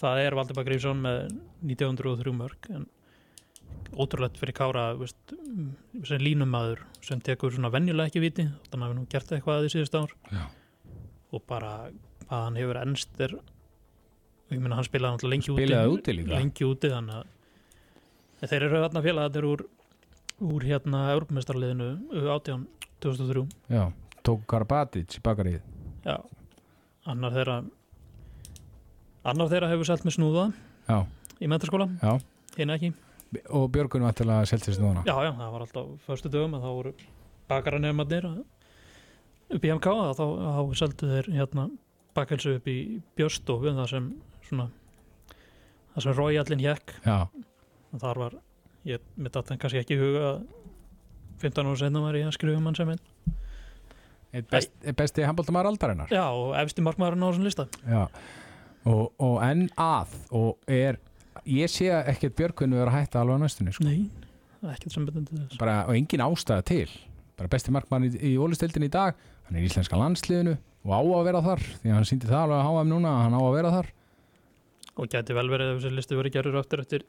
það 0.00 0.22
er 0.24 0.36
Valdimar 0.38 0.66
Grífsson 0.68 1.02
með 1.04 1.20
1903 1.66 2.34
mörg 2.36 2.70
en 2.74 2.86
ótrúlegt 4.00 4.38
fyrir 4.40 4.54
Kára 4.56 4.84
veist, 4.98 5.34
sem 6.06 6.22
línumæður 6.22 6.84
sem 7.04 7.20
tekur 7.26 7.52
svona 7.54 7.70
venjulega 7.74 8.10
ekki 8.10 8.22
viti 8.22 8.46
þannig 8.70 8.84
að 8.86 8.92
við 8.92 8.98
nú 9.00 9.06
gert 9.12 9.32
eitthvað 9.36 9.66
í 9.66 9.72
síðust 9.74 9.96
ár 9.98 10.14
Já. 10.30 10.44
og 11.34 11.44
bara 11.50 11.72
hvað 12.26 12.44
hann 12.46 12.58
hefur 12.60 12.80
ennst 12.84 13.22
er 13.26 13.34
ég 14.50 14.58
meina 14.62 14.78
hann 14.78 14.86
spilaði 14.86 15.16
náttúrulega 15.16 15.36
lengi 15.36 15.52
úti 15.54 15.64
Spilaði 15.66 15.94
úti 15.94 16.14
líka. 16.16 16.32
lengi 16.36 16.66
úti 16.66 16.90
þannig 16.90 17.20
að 18.40 18.52
þeir 18.52 18.66
eru 18.68 18.82
þarna 18.84 19.04
félagatir 19.06 19.48
úr 19.50 19.64
úr 20.50 20.64
hérna 20.64 21.02
Europamestarliðinu 21.16 21.90
18 22.22 22.64
2003 23.04 23.44
já, 23.74 23.84
tók 24.26 24.46
Karabatic 24.50 25.18
í 25.18 25.22
bakarið 25.24 25.60
já, 26.06 26.16
annar 27.10 27.34
þeirra 27.36 27.58
annar 29.24 29.50
þeirra 29.52 29.70
hefur 29.72 29.88
selt 29.88 30.06
með 30.06 30.16
snúða 30.16 30.44
Já, 30.88 30.98
í 31.40 31.48
mentaskóla, 31.50 31.86
já. 32.00 32.16
Hinn 32.56 32.72
ekki. 32.74 32.92
Og 33.54 33.68
Björgun 33.70 34.02
var 34.02 34.16
til 34.18 34.26
að 34.30 34.46
seltist 34.50 34.80
núna 34.82 35.04
Já, 35.06 35.14
já, 35.26 35.30
það 35.38 35.52
var 35.54 35.66
alltaf 35.66 35.90
förstu 36.08 36.32
dögum 36.32 36.56
að 36.58 36.64
þá 36.64 36.70
voru 36.70 36.94
bakaranefnarnir 37.50 38.26
upp 39.50 39.64
í 39.66 39.72
MK 39.76 39.92
að 39.92 40.12
þá, 40.18 40.24
þá 40.56 40.62
seldu 40.80 41.10
þeir 41.12 41.30
hérna 41.36 41.68
bakkelsu 42.16 42.56
upp 42.58 42.66
í 42.70 42.78
björstofu 43.18 43.74
það 43.76 43.90
sem 43.92 44.08
svona 44.48 44.66
það 45.94 46.06
sem 46.06 46.16
Royalin 46.18 46.64
hjekk 46.64 46.96
Já, 47.06 47.18
og 47.90 48.02
þar 48.02 48.22
var, 48.24 48.36
ég 48.88 49.04
mitt 49.18 49.36
að 49.38 49.52
það 49.52 49.62
kannski 49.62 49.82
ekki 49.84 49.98
huga 50.00 50.24
að 50.32 50.42
15 51.40 51.70
ára 51.70 51.78
senna 51.80 52.02
var 52.04 52.18
ég 52.18 52.28
að 52.28 52.36
skrifa 52.36 52.60
um 52.60 52.66
hann 52.68 52.76
sem 52.76 52.90
einn. 52.92 53.00
Eitt 54.36 54.50
best, 54.52 54.74
besti 54.98 55.24
handbóltamæður 55.26 55.70
aldarinnar. 55.72 56.10
Já, 56.12 56.26
og 56.28 56.52
efsti 56.60 56.84
markmaðurinn 56.84 57.24
á 57.24 57.28
þessum 57.30 57.46
lista. 57.48 57.64
Já, 57.82 58.02
og, 58.88 59.12
og 59.20 59.36
enn 59.44 59.68
að 59.80 60.16
og 60.36 60.70
er, 60.70 60.98
ég 61.48 61.70
sé 61.72 61.90
ekkert 61.90 62.36
Björgun 62.38 62.76
vera 62.78 62.92
að 62.92 62.98
hætta 63.00 63.22
alveg 63.22 63.40
á 63.40 63.42
næstunni 63.44 63.74
sko. 63.76 63.86
Bara, 65.60 65.76
og 65.88 65.94
engin 65.96 66.24
ástæða 66.24 66.66
til. 66.68 66.88
Bara 67.40 67.52
besti 67.52 67.72
markmann 67.72 68.08
í, 68.08 68.12
í 68.32 68.34
ólistildin 68.40 68.88
í 68.88 68.92
dag 68.92 69.16
hann 69.46 69.56
er 69.56 69.64
í 69.64 69.70
íslenska 69.70 69.98
landsliðinu 70.00 70.58
og 70.84 70.92
á 70.92 71.00
að 71.00 71.24
vera 71.28 71.40
þar 71.44 71.64
því 71.64 71.90
að 71.90 71.96
hann 71.96 72.08
síndi 72.08 72.28
það 72.28 72.42
alveg 72.44 72.60
að 72.60 72.68
háa 72.68 72.84
um 72.84 72.92
núna 72.92 73.14
að 73.14 73.24
hann 73.24 73.38
á 73.38 73.42
að 73.42 73.56
vera 73.56 73.72
þar. 73.76 73.88
Og 75.00 75.08
gæti 75.08 75.36
vel 75.36 75.48
verið 75.48 75.72
ef 75.72 75.80
þessi 75.80 75.96
listi 75.96 76.18
verið 76.18 76.36
gerður 76.36 76.60
aftur 76.60 76.82
eftir 76.84 77.04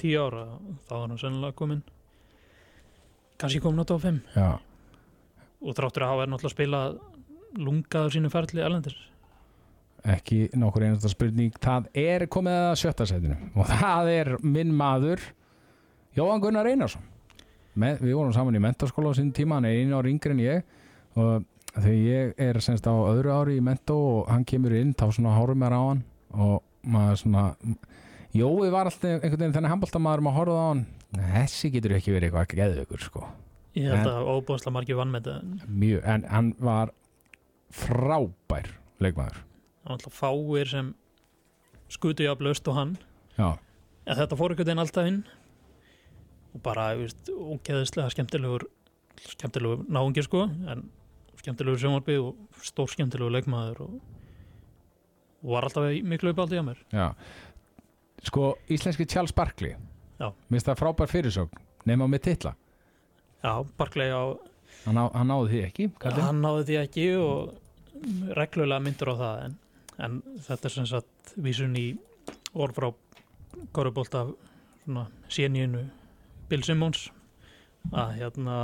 10 0.00 0.16
ára 0.20 0.44
þá 0.88 0.94
er 0.96 1.04
hann 1.04 1.20
sennilega 1.20 1.56
komin 1.56 1.82
kannski 3.40 3.60
komin 3.62 3.84
á 3.84 3.86
top 3.88 4.02
5 4.04 4.20
já, 4.36 4.48
og 5.60 5.76
þráttur 5.76 6.04
að 6.04 6.12
hafa 6.14 6.24
er 6.24 6.32
náttúrulega 6.32 6.50
að 6.50 6.56
spila 6.56 6.80
lungaður 7.60 8.16
sínu 8.16 8.32
ferli 8.32 8.64
erlendir 8.64 8.96
ekki 10.04 10.48
nokkur 10.56 10.84
einasta 10.86 11.10
spurning. 11.12 11.52
Það 11.60 11.88
er 12.00 12.24
komið 12.32 12.56
að 12.70 12.74
sjötta 12.80 13.06
setinu 13.10 13.36
og 13.54 13.66
það 13.68 14.10
er 14.14 14.30
minn 14.42 14.72
maður 14.76 15.20
Jóhann 16.16 16.40
Gunnar 16.42 16.66
Einarsson. 16.66 17.02
Með, 17.78 18.00
við 18.02 18.16
vorum 18.18 18.32
saman 18.34 18.56
í 18.58 18.62
mentaskóla 18.62 19.12
á 19.12 19.18
sín 19.18 19.30
tíma 19.36 19.58
hann 19.60 19.68
er 19.68 19.76
einu 19.78 19.94
ári 20.00 20.10
yngri 20.14 20.32
en 20.34 20.40
ég. 20.42 20.64
Og 21.14 21.44
þegar 21.76 21.98
ég 22.00 22.32
er 22.48 22.58
semst 22.64 22.86
á 22.90 22.94
öðru 22.94 23.30
ári 23.30 23.58
í 23.60 23.62
mentó 23.64 23.96
og 24.22 24.30
hann 24.32 24.44
kemur 24.48 24.74
inn 24.74 24.94
þá 24.98 25.06
svona 25.14 25.36
hárum 25.36 25.60
mér 25.62 25.76
á 25.78 25.82
hann 25.84 26.02
og 26.34 26.62
maður 26.82 27.20
svona 27.22 27.44
Jói 28.34 28.70
var 28.70 28.86
alltaf 28.86 29.04
einhvern 29.10 29.40
veginn 29.40 29.54
þennan 29.56 29.72
handbóltamaður 29.72 30.20
maður 30.22 30.36
horfði 30.38 30.58
á 30.58 30.66
hann. 30.70 30.82
Þessi 31.34 31.70
getur 31.74 31.94
ekki 31.96 32.12
verið 32.14 32.28
eitthvað 32.30 32.52
geðveikur 32.60 33.02
sko. 33.02 33.22
Ég 33.74 33.86
held 33.90 34.06
En- 34.06 34.12
að 34.12 34.28
óbúðslega 34.34 34.74
margir 34.76 34.98
vann 34.98 35.10
með 35.14 35.26
þetta 35.30 35.66
mjög, 35.70 36.04
en 36.10 36.24
hann 36.30 36.52
var 36.62 36.90
frábær 37.74 38.68
leikmaður 39.02 39.40
það 39.80 39.90
var 39.90 39.96
alltaf 39.96 40.16
fáir 40.20 40.70
sem 40.70 40.94
skutu 41.90 42.26
jafnlaust 42.26 42.68
og 42.70 42.76
hann. 42.78 42.94
Já, 43.36 43.56
en 44.06 44.18
þetta 44.20 44.38
fór 44.38 44.54
einhvern 44.54 44.68
veginn 44.70 44.84
alltaf 44.84 45.10
inn. 45.10 45.20
Og 46.54 46.62
bara, 46.64 46.88
þú 46.98 47.04
veist, 47.06 47.30
ógeðislega 47.30 48.10
skemmtilegur 48.14 48.66
skemmtilegur 49.20 49.84
náungir 49.92 50.26
sko. 50.26 50.46
En 50.70 50.88
skemmtilegur 51.40 51.78
sjónvarpi 51.82 52.16
og 52.20 52.64
stór 52.66 52.90
skemmtilegur 52.90 53.32
leikmaður 53.36 53.84
og, 53.86 54.00
og 55.44 55.54
var 55.54 55.68
alltaf 55.68 55.88
miklu 56.02 56.34
uppáldi 56.34 56.58
á 56.58 56.64
mér. 56.66 56.82
Já. 56.92 57.06
Sko, 58.26 58.54
íslenski 58.68 59.06
Charles 59.08 59.32
Barkley. 59.32 59.76
Já. 60.20 60.28
minnst 60.52 60.68
það 60.68 60.80
frábær 60.82 61.08
fyrirsögn 61.08 61.60
nema 61.88 62.04
með 62.10 62.26
titla. 62.26 62.50
Já, 63.40 63.54
Barkley 63.80 64.12
á, 64.12 64.36
hann, 64.84 64.98
á, 65.00 65.04
hann 65.14 65.30
náði 65.32 65.48
því 65.48 65.60
ekki 65.64 65.86
kallinn. 66.02 66.26
hann 66.26 66.42
náði 66.44 66.66
því 66.68 66.76
ekki 66.82 67.06
og 67.16 68.34
reglulega 68.36 68.84
myndur 68.84 69.12
á 69.12 69.14
það 69.16 69.44
en, 69.46 69.54
en 70.04 70.20
þetta 70.46 70.68
er 70.68 70.74
sem 70.74 70.88
sagt 70.88 71.32
vísun 71.36 71.76
í 71.78 71.86
orð 72.54 72.76
frá 72.78 72.90
Kórubólta 73.74 74.24
svona 74.84 75.06
séníinu 75.30 75.82
Bill 76.50 76.62
Simmons 76.66 77.08
að 77.90 78.16
hérna 78.20 78.56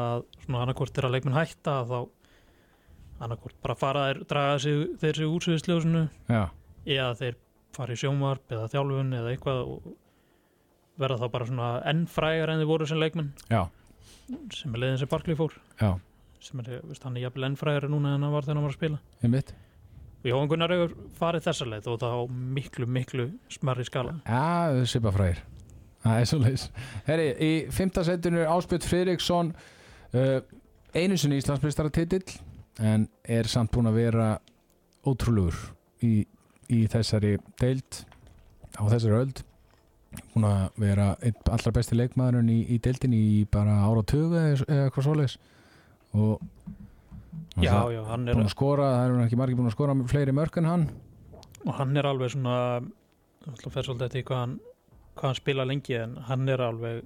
svona 0.45 0.63
annarkvort 0.65 0.99
er 0.99 1.09
að 1.09 1.17
leikminn 1.17 1.37
hætta 1.37 1.81
þá 1.89 1.99
annarkvort 3.25 3.59
bara 3.65 3.77
fara 3.79 4.07
þeir 4.09 4.23
draga 4.29 4.57
sig, 4.63 4.83
þeir 5.01 5.21
sig 5.21 5.31
úr 5.31 5.47
sviðsljósinu 5.47 6.03
eða 6.87 7.13
þeir 7.21 7.39
fara 7.77 7.97
í 7.97 8.01
sjónvarp 8.01 8.57
eða 8.57 8.69
þjálfun 8.73 9.15
eða 9.21 9.33
eitthvað 9.33 9.63
og 9.75 9.89
verða 11.01 11.21
þá 11.25 11.33
bara 11.33 11.49
svona 11.49 11.71
enn 11.91 12.05
frægar 12.09 12.53
en 12.53 12.63
þeir 12.63 12.71
voru 12.71 12.89
sem 12.89 13.01
leikmenn. 13.01 13.33
Já, 13.53 13.67
sem 14.57 14.73
er 14.73 14.83
leiðin 14.85 15.01
sem 15.03 15.11
Barkley 15.13 15.37
fór. 15.37 15.57
Já, 15.81 15.91
sem 16.41 16.63
er, 16.63 16.79
veist, 16.89 17.05
hann 17.05 17.19
er 17.19 17.27
jafnvel 17.27 17.51
enn 17.51 17.61
frægari 17.61 17.91
núna 17.93 18.15
en 18.17 18.25
hann 18.25 18.33
var 18.33 18.47
þegar 18.47 18.61
hann 18.61 18.69
var 18.69 18.73
að 18.75 18.79
spila. 18.79 19.01
Einmitt 19.21 19.53
og 20.27 20.33
Jóhann 20.33 20.51
Gunnar 20.51 20.75
hefur 20.75 20.97
farið 21.21 21.47
þessa 21.47 21.69
leið 21.71 21.91
og 21.93 22.01
það 22.03 22.17
á 22.19 22.23
miklu, 22.57 22.89
miklu 22.91 23.29
smarri 23.57 23.87
skala. 23.87 24.19
Já, 24.27 24.83
svipa 24.91 25.15
fræðir 25.15 25.45
það 26.07 26.21
er 26.21 26.29
svo 26.31 26.39
leis 26.43 26.67
herri, 27.07 27.27
í 27.43 27.53
fymta 27.75 28.05
setinu 28.07 28.43
er 28.43 28.53
Áspjöld 28.53 28.87
Friðriksson 28.87 29.53
uh, 29.55 30.39
einu 30.97 31.19
sinni 31.19 31.41
Íslandsmeistaratitil 31.41 32.23
en 32.83 33.09
er 33.23 33.49
samt 33.51 33.73
búin 33.75 33.91
að 33.91 34.01
vera 34.03 34.29
ótrúlegur 35.07 35.59
í, 36.05 36.27
í 36.73 36.81
þessari 36.93 37.37
deild 37.61 38.03
á 38.77 38.85
þessari 38.91 39.21
öld. 39.23 39.43
Búin 40.33 40.47
að 40.49 40.81
vera 40.81 41.07
allra 41.53 41.73
besti 41.73 41.97
leikmaðurinn 41.97 42.51
í, 42.53 42.59
í 42.75 42.81
deildin 42.83 43.15
í 43.17 43.45
bara 43.53 43.79
ára 43.87 44.03
tuga 44.09 44.43
eða 44.51 44.87
eitthvað 44.87 45.07
svoleiðis. 45.07 45.39
Og 46.17 46.43
já, 47.63 47.75
já, 47.93 48.01
hann 48.11 48.29
er, 48.29 48.39
búin 48.39 48.49
að 48.49 48.55
skora, 48.55 48.89
það 48.95 49.09
eru 49.09 49.25
ekki 49.27 49.41
margir 49.41 49.59
búin 49.59 49.71
að 49.71 49.77
skora 49.77 49.97
fleiri 50.13 50.35
mörg 50.37 50.59
en 50.61 50.71
hann. 50.71 50.87
Og 51.67 51.75
hann 51.79 51.97
er 51.97 52.09
alveg 52.09 52.33
svona 52.35 52.57
það 53.47 53.73
fer 53.75 53.87
svolítið 53.87 54.07
eftir 54.09 54.27
hvað 54.29 54.43
hann, 54.43 54.57
hvað 55.15 55.31
hann 55.31 55.39
spila 55.41 55.67
lengi 55.69 55.97
en 55.99 56.17
hann 56.29 56.49
er 56.53 56.63
alveg 56.67 57.03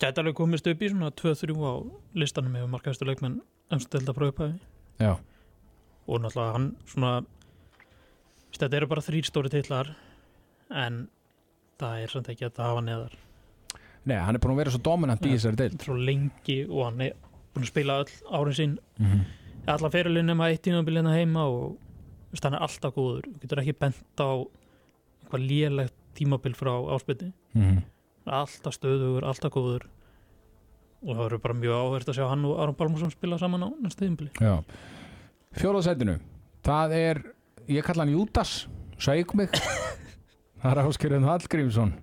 gæti 0.00 0.22
alveg 0.22 0.36
komist 0.38 0.68
upp 0.70 0.82
í 0.82 0.90
svona 0.92 1.10
2-3 1.12 1.56
á 1.60 1.72
listanum 2.16 2.54
með 2.56 2.70
markaðistu 2.72 3.08
leikmenn 3.08 3.40
emstelda 3.70 4.14
frá 4.16 4.30
upphæfi 4.30 4.56
já, 5.02 5.12
og 6.08 6.22
náttúrulega 6.24 6.54
hann 6.56 6.70
svona 6.88 7.12
þetta 8.56 8.80
eru 8.80 8.88
bara 8.90 9.04
þrýr 9.04 9.28
stóri 9.28 9.52
titlar 9.52 9.92
en 10.70 11.02
það 11.80 12.04
er 12.04 12.12
samt 12.12 12.30
ekki 12.32 12.48
að 12.48 12.62
hafa 12.64 12.84
neðar. 12.84 13.18
Nei, 14.08 14.16
hann 14.16 14.36
er 14.36 14.42
búin 14.42 14.54
að 14.54 14.62
vera 14.62 14.72
svo 14.74 14.80
dominant 14.84 15.24
í 15.24 15.30
Já. 15.30 15.36
þessari 15.36 15.60
deild. 15.60 15.82
svo 15.84 15.96
lengi 15.96 16.58
og 16.66 16.84
hann 16.86 17.02
er 17.04 17.14
búin 17.54 17.66
að 17.66 17.72
spila 17.72 18.00
öll 18.02 18.12
árin 18.30 18.56
sín. 18.56 18.78
Mm 18.98 19.06
-hmm. 19.06 19.22
alla 19.66 19.90
fyrirlin 19.90 20.26
nema 20.26 20.48
eitt 20.50 20.62
tímabilið 20.62 21.08
heima 21.10 21.44
og 21.44 21.78
hann 22.42 22.54
er 22.54 22.62
alltaf 22.62 22.94
góður. 22.94 23.24
Þú 23.26 23.40
getur 23.40 23.60
ekki 23.62 23.78
bent 23.78 24.20
á 24.20 24.30
eitthvað 25.22 25.46
lélegt 25.48 25.94
tímabil 26.14 26.54
frá 26.54 26.72
áspilni 26.94 27.32
Mm 27.54 27.82
alltaf 28.30 28.74
stöðugur, 28.74 29.24
alltaf 29.24 29.52
góður. 29.52 29.86
Og 31.02 31.16
það 31.16 31.22
verður 31.24 31.42
bara 31.42 31.54
mjög 31.54 31.72
áhverst 31.72 32.08
að 32.08 32.18
sjá 32.18 32.28
hann 32.28 32.44
og 32.44 32.58
Aron 32.60 32.76
Balmarsson 32.76 33.10
spila 33.10 33.38
saman 33.38 33.64
á 33.64 33.68
næsta 33.80 34.04
tímabili. 34.04 34.30
Fjóðarsætinu 35.56 36.18
Það 36.62 36.92
er, 36.92 37.22
ég 37.66 37.84
kalla 37.84 38.04
hann 38.04 38.12
Júdas. 38.12 38.68
Sæk 39.00 39.32
mig. 39.34 39.48
Það 40.60 40.70
er 40.70 40.82
Áskeriðan 40.84 41.24
Hallgrímsson 41.24 41.94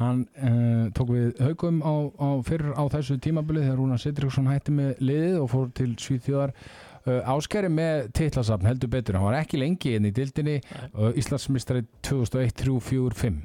Hann 0.00 0.24
uh, 0.42 0.88
tók 0.96 1.12
við 1.14 1.38
haugum 1.44 1.78
á, 1.86 1.94
á 2.18 2.28
fyrir 2.46 2.74
á 2.74 2.82
þessu 2.90 3.18
tímabili 3.22 3.62
þegar 3.62 3.78
Rúnar 3.78 4.02
Sidriksson 4.02 4.50
hætti 4.50 4.74
með 4.74 5.02
liðið 5.04 5.38
og 5.38 5.50
fór 5.52 5.70
til 5.78 5.92
Svíþjóðar. 6.02 6.54
Uh, 7.04 7.20
Áskeri 7.34 7.70
með 7.70 8.08
titlasafn 8.18 8.66
heldur 8.66 8.90
betur. 8.90 9.20
Hann 9.20 9.28
var 9.28 9.38
ekki 9.38 9.60
lengi 9.60 9.94
inn 9.94 10.08
í 10.08 10.14
dildinni 10.14 10.56
uh, 10.64 11.12
Íslandsmistari 11.14 11.84
2001, 12.06 12.56
3, 12.64 12.78
4, 12.90 13.18
5 13.22 13.42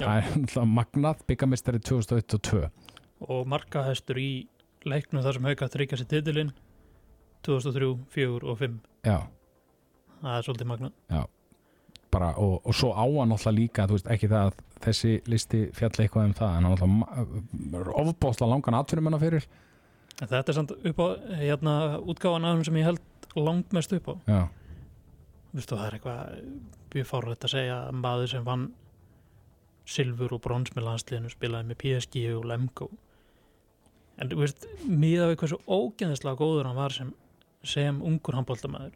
Já. 0.00 0.06
Það 0.48 0.62
er 0.62 0.70
magnað. 0.74 1.26
Byggamistari 1.28 1.82
2001 1.84 2.38
og 2.38 2.46
2 2.50 2.64
og 3.28 3.48
markahæstur 3.52 4.20
í 4.20 4.30
leiknum 4.88 5.24
þar 5.24 5.36
sem 5.36 5.48
hauka 5.50 5.68
tryggja 5.72 5.98
sér 6.00 6.08
titilinn 6.08 6.54
2003, 7.46 7.90
4 8.16 8.48
og 8.48 8.56
5 8.60 8.80
Já. 9.04 9.18
Það 10.20 10.38
er 10.38 10.48
svolítið 10.48 10.72
magna 10.72 10.92
bara, 12.10 12.32
og, 12.42 12.60
og 12.66 12.76
svo 12.76 12.92
á 12.94 13.04
hann 13.04 13.30
náttúrulega 13.32 13.56
líka 13.58 13.86
þú 13.88 13.98
veist, 13.98 14.10
ekki 14.14 14.30
það 14.30 14.50
að 14.50 14.62
þessi 14.86 15.12
listi 15.30 15.60
fjall 15.76 15.92
eitthvað 15.92 16.30
um 16.30 16.36
það, 16.38 16.54
en 16.56 16.68
hann 16.68 16.76
náttúrulega 16.76 17.98
ofbóðsla 18.04 18.48
langan 18.50 18.78
atvinnumennar 18.80 19.22
fyrir. 19.22 19.48
En 20.20 20.28
þetta 20.28 20.52
er 20.52 20.58
samt 20.58 20.72
upp 20.76 21.04
á 21.04 21.06
hérna 21.40 21.74
útgáfan 22.00 22.46
af 22.48 22.56
þeim 22.56 22.64
sem 22.68 22.80
ég 22.80 22.90
held 22.90 23.36
langt 23.38 23.76
mest 23.76 23.94
upp 23.96 24.10
á. 24.10 24.14
Já, 24.26 24.40
Vistu, 25.50 25.74
það 25.74 25.86
er 25.86 25.94
eitthvað 25.96 26.42
mjög 26.94 27.06
fárrætt 27.08 27.44
að 27.46 27.52
segja 27.56 27.76
að 27.88 27.96
maður 27.98 28.28
sem 28.30 28.44
vann 28.46 28.68
silfur 29.90 30.34
og 30.36 30.42
brons 30.44 30.70
með 30.76 30.86
landsliðinu 30.86 31.32
spilaði 31.32 31.70
með 31.70 31.78
PSG 31.80 32.26
og 32.36 32.44
Lemko 32.46 32.86
en 34.20 34.30
þú 34.30 34.38
veist, 34.44 34.66
miða 34.86 35.30
við 35.30 35.40
hversu 35.40 35.58
ógeðislega 35.66 36.38
góður 36.38 36.68
hann 36.70 36.78
var 36.78 36.94
sem, 36.94 37.10
sem 37.66 37.98
ungur 38.06 38.38
handbóltamæður 38.38 38.94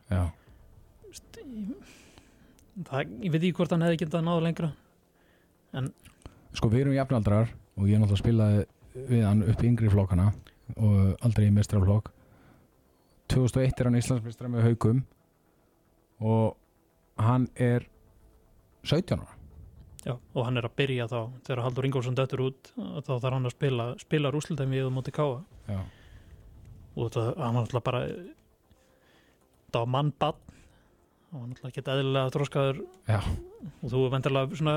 það, 2.89 3.15
ég 3.25 3.35
veit 3.35 3.41
ekki 3.43 3.57
hvort 3.61 3.75
hann 3.75 3.85
hefði 3.87 4.01
getað 4.05 4.27
náða 4.27 4.47
lengra. 4.49 4.73
Sko 6.55 6.71
við 6.71 6.85
erum 6.85 6.99
jafnaldrar 6.99 7.55
og 7.79 7.89
ég 7.91 7.99
náttúrulega 7.99 8.23
spilaði 8.23 8.67
við 9.11 9.25
hann 9.27 9.47
upp 9.51 9.63
í 9.63 9.71
yngri 9.71 9.91
flokkana 9.91 10.29
og 10.79 11.25
aldrei 11.27 11.49
í 11.49 11.55
mestraflokk 11.55 12.13
2001 13.33 13.81
er 13.81 13.89
hann 13.89 13.99
Íslandsmeistra 13.99 14.51
með 14.53 14.69
haugum 14.69 15.01
og 16.25 16.55
hann 17.21 17.49
er 17.57 17.87
17 18.85 19.19
ára. 19.19 19.33
Já, 20.05 20.15
og 20.37 20.45
hann 20.45 20.61
er 20.61 20.67
að 20.69 20.75
byrja 20.77 21.07
þá. 21.09 21.21
Þegar 21.47 21.63
Haldur 21.65 21.87
Ingólfsson 21.89 22.17
dættur 22.19 22.43
út 22.45 22.73
þá 22.77 23.13
þarf 23.15 23.31
hann 23.33 23.49
að 23.49 23.55
spila, 23.55 23.87
spila 24.01 24.33
rúslutæmi 24.35 24.83
við 24.83 24.91
móti 24.93 25.15
káa 25.17 25.39
já, 25.71 25.79
og 26.95 27.13
það, 27.15 27.31
hann 27.41 27.57
var 27.57 27.63
náttúrulega 27.63 27.87
bara 27.89 28.03
það 29.73 29.81
var 29.81 29.93
mann 29.97 30.13
bann 30.21 30.54
hann 31.41 31.51
náttúrulega 31.51 31.79
geta 31.79 31.97
eðlilega 31.97 32.33
þróskaður 32.35 32.81
Já. 33.11 33.19
og 33.21 33.91
þú 33.93 34.05
vendarlega 34.13 34.61
svona 34.61 34.77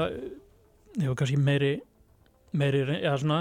hefur 0.97 1.19
kannski 1.19 1.37
meiri 1.37 1.73
meiri, 2.57 2.83
eða 2.97 3.17
svona 3.21 3.39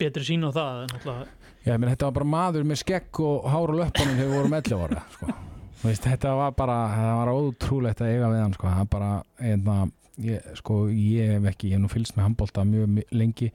betri 0.00 0.26
sín 0.26 0.44
á 0.44 0.50
það 0.52 1.26
Já, 1.64 1.78
menn 1.78 1.88
þetta 1.88 2.10
var 2.10 2.16
bara 2.18 2.28
maður 2.28 2.66
með 2.68 2.82
skegg 2.82 3.20
og 3.24 3.46
hár 3.48 3.72
og 3.72 4.00
við 4.18 4.26
vorum 4.28 4.52
11 4.52 4.82
ára 4.84 5.04
sko. 5.14 5.28
Þetta 5.84 6.32
var 6.36 6.56
bara 6.56 6.74
það 6.92 7.14
var 7.20 7.30
ótrúlegt 7.32 8.02
að 8.04 8.10
eiga 8.12 8.32
við 8.32 8.42
hann 8.42 8.56
sko. 8.56 8.68
það 8.68 8.82
var 8.82 8.90
bara, 8.92 9.10
einna, 9.40 9.76
ég, 10.24 10.50
sko, 10.60 10.76
ég 10.92 11.32
hef 11.34 11.48
ekki, 11.52 11.70
ég 11.70 11.78
hef 11.78 11.84
nú 11.84 11.92
fylgst 11.92 12.18
með 12.18 12.28
handbólta 12.28 12.64
mjög 12.68 13.00
lengi 13.16 13.50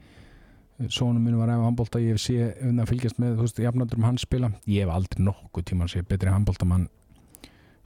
sónum 0.88 1.22
minn 1.22 1.38
var 1.38 1.52
ef 1.52 1.62
handbólta, 1.62 2.00
ég 2.02 2.16
hef 2.16 2.70
að 2.70 2.90
fylgjast 2.90 3.18
með, 3.20 3.36
þú 3.36 3.46
veist, 3.46 3.62
jafnaldur 3.62 4.00
um 4.00 4.08
hans 4.08 4.24
spila 4.26 4.50
ég 4.66 4.86
hef 4.86 4.94
aldrei 4.94 5.24
nokkuð 5.26 5.66
tíma 5.70 5.86
að 5.86 5.94
sé 5.94 6.04
betri 6.08 6.32
handbóltamann 6.32 6.88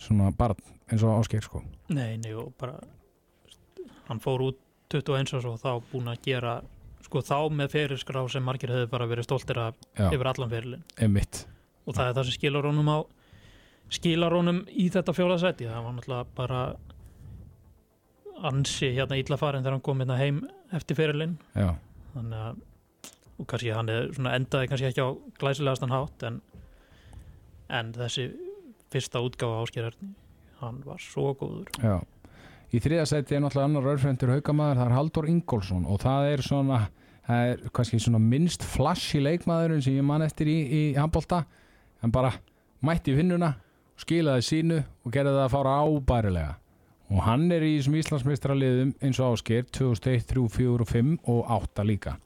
svona 0.04 0.30
bara 0.36 0.56
eins 0.92 1.02
og 1.02 1.18
áskeg, 1.18 1.42
sko. 1.44 1.62
Nei, 1.88 2.16
nei 2.20 2.34
og 2.36 2.52
bara 2.60 2.78
hann 4.08 4.20
fór 4.20 4.44
út 4.50 4.60
21 4.92 5.36
árs 5.38 5.48
og 5.48 5.60
þá 5.62 5.70
búin 5.90 6.10
að 6.12 6.22
gera 6.26 6.54
sko 7.04 7.22
þá 7.24 7.36
með 7.52 7.72
ferilskrá 7.74 8.22
sem 8.32 8.44
margir 8.44 8.72
hefur 8.72 8.90
bara 8.92 9.08
verið 9.10 9.28
stoltir 9.28 9.60
af 9.60 9.76
Já, 9.96 10.08
yfir 10.10 10.30
allan 10.30 10.52
ferilin 10.52 10.84
emitt 11.02 11.44
og 11.84 11.96
það 11.96 12.08
er 12.08 12.16
það 12.16 12.28
sem 12.28 12.36
skilar 12.38 12.68
honum 12.68 12.90
á 12.90 12.98
skilar 13.92 14.36
honum 14.36 14.62
í 14.70 14.88
þetta 14.92 15.14
fjóla 15.16 15.38
seti 15.40 15.68
það 15.68 15.86
var 15.86 15.96
náttúrulega 15.96 16.36
bara 16.38 16.62
ansi 18.50 18.92
hérna 18.96 19.18
illa 19.20 19.38
farin 19.40 19.64
þegar 19.64 19.76
hann 19.78 19.84
kom 19.88 20.00
hérna 20.02 20.20
heim 20.20 20.40
eftir 20.74 20.98
ferilin 20.98 21.36
Já, 21.54 21.74
þannig 22.14 22.46
að 22.48 22.62
og 23.34 23.48
kannski 23.50 23.72
hann 23.74 23.90
er 23.90 24.10
endaði 24.30 24.70
kannski 24.70 24.90
ekki 24.92 25.02
á 25.02 25.10
glæsilegastan 25.40 25.90
hátt 25.94 26.22
en, 26.28 26.40
en 27.68 27.92
þessi 27.96 28.28
fyrsta 28.94 29.22
útgáfa 29.24 29.64
áskerarni 29.64 30.14
hann 30.64 30.82
var 30.86 31.00
svo 31.02 31.32
góður. 31.38 31.70
Já. 31.82 31.98
Í 32.74 32.80
þriða 32.82 33.06
sæti 33.06 33.36
er 33.36 33.44
náttúrulega 33.44 33.68
annar 33.68 33.90
örfrendur 33.92 34.32
haukamaður, 34.34 34.80
það 34.80 34.88
er 34.88 34.96
Haldur 34.96 35.28
Ingólfsson 35.30 35.84
og 35.86 36.00
það 36.02 36.30
er 36.32 36.42
svona, 36.42 36.80
það 37.28 37.50
er 37.52 37.62
kannski 37.76 38.00
svona 38.02 38.22
minnst 38.22 38.66
flash 38.66 39.14
í 39.18 39.22
leikmaðurinn 39.22 39.84
sem 39.84 39.98
ég 40.00 40.06
man 40.06 40.24
eftir 40.26 40.50
í, 40.50 40.56
í 40.64 40.82
handbólta 40.98 41.44
en 42.02 42.14
bara 42.14 42.32
mætti 42.84 43.14
vinnuna 43.14 43.54
skilaði 44.00 44.46
sínu 44.48 44.82
og 44.82 45.14
gerði 45.14 45.36
það 45.36 45.44
að 45.44 45.54
fára 45.54 45.78
ábærilega. 45.86 46.52
Og 47.14 47.20
hann 47.22 47.46
er 47.52 47.62
í 47.62 47.76
þessum 47.76 47.98
Íslandsmeistraliðum 48.00 48.94
eins 49.04 49.20
og 49.22 49.36
ásker 49.36 49.66
2001, 49.76 50.24
3, 50.32 50.44
4 50.56 50.82
og 50.82 50.90
5 50.90 51.16
og 51.30 51.50
8 51.60 51.84
líka. 51.86 52.16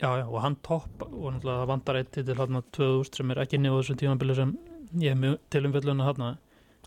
Já, 0.00 0.12
já, 0.20 0.24
og 0.28 0.38
hann 0.44 0.54
topp 0.64 1.02
og 1.08 1.32
náttúrulega 1.34 1.64
það 1.64 1.70
vantar 1.72 1.98
eitt 1.98 2.12
til 2.14 2.24
hérna 2.28 2.62
2000 2.76 3.18
sem 3.18 3.32
er 3.32 3.42
ekki 3.42 3.58
inn 3.58 3.66
í 3.66 3.72
þessu 3.74 3.96
tímanbili 4.00 4.36
sem 4.38 4.54
ég 4.98 5.12
hef 5.12 5.18
mjög 5.22 5.38
tilumfjöldun 5.54 6.02
að 6.04 6.08
hérna 6.10 6.30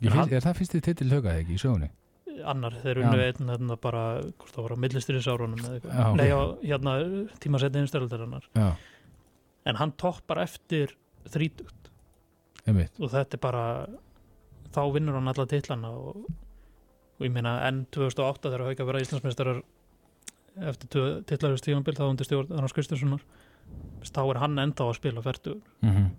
Ég 0.01 0.09
En 0.09 0.15
finnst, 0.17 0.31
Er 0.33 0.41
það 0.43 0.57
fyrst 0.57 0.73
í 0.75 0.81
titil 0.83 1.11
haukaði 1.13 1.43
ekki 1.43 1.55
í 1.55 1.61
sögunni? 1.61 1.89
annar, 2.49 2.73
þeir 2.81 2.97
Já. 2.97 3.03
unnu 3.05 3.19
einn 3.23 3.49
hérna 3.53 3.75
bara, 3.79 4.01
hvort 4.41 4.53
það 4.55 4.63
var 4.65 4.73
á 4.73 4.83
millistyrðisárunum 4.83 5.59
eða 5.61 5.75
eitthvað, 5.77 6.15
nei 6.17 6.29
á 6.33 6.41
hérna 6.65 6.93
tímasetni 7.43 7.83
einstöldar 7.83 8.47
Já, 8.57 8.69
en 9.69 9.75
hann 9.79 9.93
toppar 10.01 10.41
eftir 10.43 10.95
þrítugt. 11.29 11.91
Einmitt. 12.65 12.97
Og 12.99 13.11
þetta 13.13 13.37
er 13.37 13.43
bara 13.43 13.63
þá 14.73 14.81
vinnur 14.95 15.13
hann 15.19 15.29
alla 15.29 15.45
titlana 15.45 15.91
og, 15.93 16.25
og 17.19 17.23
ég 17.27 17.31
meina 17.31 17.59
enn 17.67 17.85
2008 17.93 18.49
þegar 18.49 18.65
Hauka 18.71 18.87
vera 18.89 19.03
Íslandsmeistarar 19.05 19.61
eftir 20.73 21.23
titlarist 21.29 21.65
tímanbíl 21.65 21.95
þá 21.97 22.07
undir 22.09 22.27
stjórn 22.27 22.51
Arnars 22.53 22.73
Kristinssonar 22.75 23.23
þá 24.09 24.21
er 24.25 24.41
hann 24.41 24.59
enda 24.61 24.85
á 24.85 24.89
að 24.89 24.97
spila 24.99 25.23
færtur 25.25 25.61
mm 25.85 26.09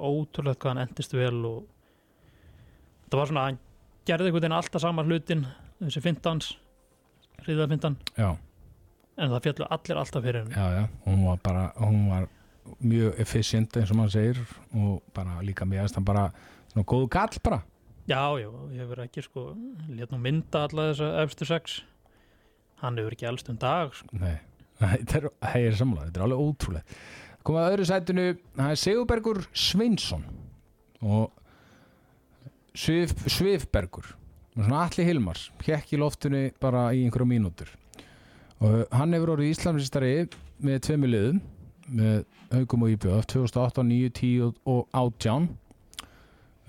ótrúlega 0.00 0.58
hvað 0.60 0.74
hann 0.74 0.82
endist 0.86 1.14
vel 1.16 1.38
og 1.48 1.60
það 3.10 3.18
var 3.20 3.30
svona, 3.30 3.46
hann 3.48 3.60
gerði 4.08 4.30
einhvern 4.30 4.42
veginn 4.42 4.56
alltaf 4.58 4.82
sama 4.84 5.04
hlutin 5.06 5.46
þessi 5.80 6.02
fintans 6.04 6.52
hriðafintan, 7.44 7.96
en 8.20 9.32
það 9.32 9.42
fjallu 9.46 9.68
allir 9.76 10.00
alltaf 10.00 10.24
fyrir 10.24 10.42
henni. 10.42 10.56
Já, 10.56 10.80
já, 10.80 10.84
hún 11.06 11.24
var 11.24 11.40
bara 11.44 11.64
hún 11.80 12.02
var 12.10 12.28
mjög 12.84 13.20
efficient 13.22 13.76
eins 13.80 13.90
og 13.90 13.98
maður 13.98 14.14
segir 14.14 14.40
og 14.76 15.00
bara 15.16 15.40
líka 15.44 15.66
mjög 15.68 15.96
hann 15.96 16.06
bara 16.06 16.26
svona 16.72 16.86
góðu 16.92 17.08
gall 17.12 17.40
bara. 17.44 17.62
Já, 18.10 18.22
já, 18.42 18.50
ég 18.74 18.82
hefur 18.82 19.02
ekki 19.04 19.24
sko 19.24 19.46
létt 19.88 20.12
nú 20.12 20.20
mynda 20.20 20.66
alla 20.66 20.90
þessa 20.90 21.10
efstu 21.24 21.48
sex. 21.48 21.80
Hann 22.82 22.98
hefur 23.00 23.16
ekki 23.16 23.28
elst 23.30 23.50
um 23.52 23.58
dag 23.60 23.92
sko. 23.96 24.08
Nei, 24.20 24.36
þetta 24.80 25.20
er, 25.20 25.28
það 25.40 25.66
er 25.66 25.80
samlega, 25.80 26.06
þetta 26.08 26.20
er 26.20 26.26
alveg 26.28 26.44
ótrúlega 26.46 27.00
komið 27.46 27.62
að 27.62 27.74
öðru 27.74 27.88
sætinu, 27.88 28.24
það 28.56 28.72
er 28.72 28.80
Sigurbergur 28.84 29.42
Sveinsson 29.56 30.24
og 31.00 31.30
Svif, 32.76 33.14
Svifbergur 33.26 34.12
og 34.56 34.64
svona 34.64 34.84
Alli 34.86 35.06
Hilmars 35.06 35.48
hekk 35.64 35.94
í 35.94 36.00
loftinu 36.00 36.42
bara 36.62 36.90
í 36.94 37.04
einhverju 37.04 37.28
mínútur. 37.30 37.70
Og 38.60 38.84
hann 38.92 39.14
hefur 39.16 39.34
orðið 39.34 39.54
Íslandsistari 39.54 40.14
með 40.60 40.82
tveimu 40.86 41.10
liðum 41.10 41.40
með 41.90 42.18
haugum 42.52 42.84
og 42.86 42.92
íbjöð 42.94 43.22
2008, 43.32 43.84
9, 43.88 44.10
10 44.20 44.50
og 44.70 44.82
18 44.94 45.48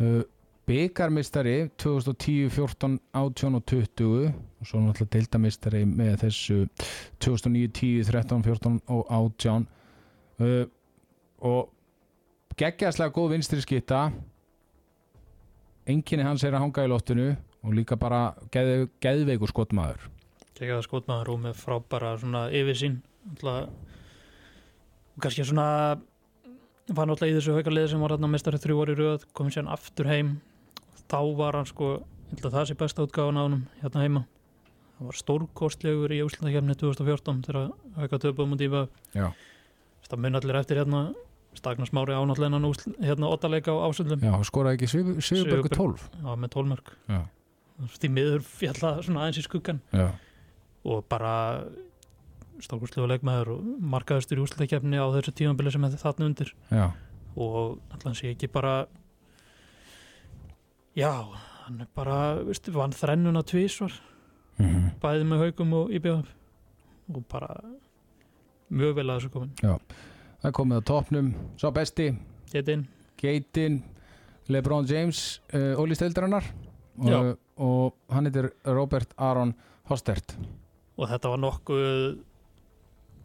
uh, 0.01 0.21
byggarmistari 0.69 1.55
2010, 1.81 2.49
14, 2.49 2.99
18 3.13 3.55
og 3.55 3.65
20 3.65 4.31
og 4.61 4.67
svo 4.67 4.81
náttúrulega 4.81 5.13
deildamistari 5.17 5.83
með 5.89 6.17
þessu 6.25 6.57
2009, 7.19 7.67
10, 7.81 8.03
13, 8.09 8.43
14 8.45 8.81
og 8.87 9.05
18 9.09 9.67
uh, 10.41 10.65
og 11.47 11.71
geggjaðslega 12.59 13.15
góð 13.15 13.33
vinstri 13.35 13.61
skitta 13.63 14.09
enginni 15.89 16.25
hans 16.25 16.43
er 16.45 16.55
að 16.55 16.65
hanga 16.65 16.85
í 16.85 16.91
loftinu 16.91 17.29
og 17.61 17.75
líka 17.77 17.97
bara 17.99 18.33
geð, 18.53 18.89
geðveikur 19.03 19.51
skotmaður. 19.51 20.07
Tegaða 20.57 20.85
skotmaður 20.85 21.33
og 21.33 21.41
með 21.45 21.57
frábæra 21.61 22.13
svona 22.21 22.45
yfirsýn. 22.53 22.99
Og 23.41 25.21
kannski 25.21 25.45
svona 25.45 25.97
var 26.91 27.07
náttúrulega 27.07 27.33
í 27.33 27.37
þessu 27.37 27.55
haukarliði 27.57 27.91
sem 27.93 28.03
var 28.03 28.15
þarna 28.15 28.31
mestari 28.33 28.61
þrjú 28.61 28.81
orði 28.83 28.97
röð, 28.99 29.25
komið 29.37 29.57
sér 29.57 29.71
aftur 29.73 30.09
heim. 30.09 30.35
Þá 31.11 31.19
var 31.37 31.57
hann 31.59 31.69
sko 31.69 31.93
að 32.39 32.53
það 32.53 32.67
sé 32.69 32.77
besta 32.79 33.05
útgáðan 33.05 33.41
á 33.41 33.45
honum 33.45 33.63
hérna 33.81 34.05
heima. 34.05 34.25
Hann 34.97 35.09
var 35.09 35.17
stórkostlegur 35.19 36.13
í 36.13 36.21
úslandakefni 36.25 36.77
2014 36.79 37.41
þegar 37.47 37.71
hauka 37.97 38.21
töpum 38.21 38.55
og 38.55 38.61
dýfa 38.61 38.85
Já. 39.17 39.31
Það 40.11 40.23
mun 40.25 40.39
allir 40.39 40.59
eftir 40.61 40.81
hérna. 40.81 41.03
Stagnar 41.51 41.87
Smári 41.89 42.15
ánáttlega 42.15 42.71
hérna 43.03 43.27
ottaleika 43.27 43.73
á 43.75 43.83
ásöldum. 43.83 44.21
Já, 44.23 44.31
skoraði 44.47 44.77
ekki 44.77 44.87
Sigurbergur 45.19 45.73
12 45.75 46.05
Já, 46.21 46.29
með 46.39 46.51
tólmörk 46.53 46.91
Já. 47.11 47.25
því 47.99 48.09
miður 48.15 48.45
fjalla 48.47 48.91
svona 49.03 49.25
aðeins 49.25 49.41
í 49.41 49.43
skuggan 49.43 49.81
Já, 49.91 50.13
og 50.87 51.03
bara 51.11 51.33
stórkustlega 52.63 53.09
leikmaður 53.11 53.51
og 53.57 53.67
markaðustur 53.83 54.39
í 54.39 54.45
úslutakefni 54.45 55.01
á 55.01 55.11
þessu 55.11 55.33
tímabili 55.41 55.73
sem 55.75 55.83
er 55.89 55.99
þarna 55.99 56.29
undir. 56.29 56.53
Já, 56.71 56.85
og 57.35 57.81
allan 57.97 58.15
sé 58.15 58.31
ekki 58.31 58.47
bara 58.51 58.85
já, 60.95 61.11
hann 61.65 61.83
er 61.83 61.91
bara 61.95 62.17
veistu, 62.47 62.71
vann 62.75 62.95
þrennuna 62.95 63.43
tvísvar 63.43 63.91
mm 64.59 64.91
bæði 65.01 65.25
með 65.25 65.39
haugum 65.45 65.71
og 65.79 65.93
IBF 65.97 66.27
og 67.11 67.23
bara 67.31 67.55
mjög 68.71 68.97
vel 68.97 69.07
að 69.09 69.19
þessu 69.19 69.33
komin. 69.33 69.53
Það 69.61 70.49
er 70.49 70.55
komið 70.57 70.81
á 70.81 70.89
topnum 70.89 71.29
Sá 71.61 71.67
besti, 71.75 72.07
Getinn, 72.51 72.87
Geitin 73.21 73.81
Lebron 74.51 74.87
James, 74.89 75.39
uh, 75.53 75.77
Óli 75.79 75.95
Steldarinnar 75.95 76.47
Já. 77.05 77.17
og, 77.19 77.37
og 77.61 78.15
hann 78.15 78.27
heitir 78.27 78.49
Robert 78.65 79.13
Aron 79.21 79.53
Hostert. 79.91 80.35
Og 80.97 81.07
þetta 81.09 81.31
var 81.31 81.41
nokkuð 81.41 82.19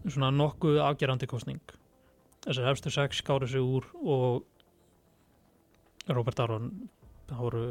svona 0.06 0.30
nokkuð 0.34 0.78
afgerandi 0.84 1.26
kostning 1.30 1.62
þessar 2.46 2.68
hefstu 2.70 2.92
sex 2.94 3.22
skáru 3.22 3.48
sig 3.50 3.62
úr 3.62 3.86
og 4.02 4.44
Robert 6.06 6.40
Aron 6.40 6.70
það 7.26 7.42
voru 7.42 7.64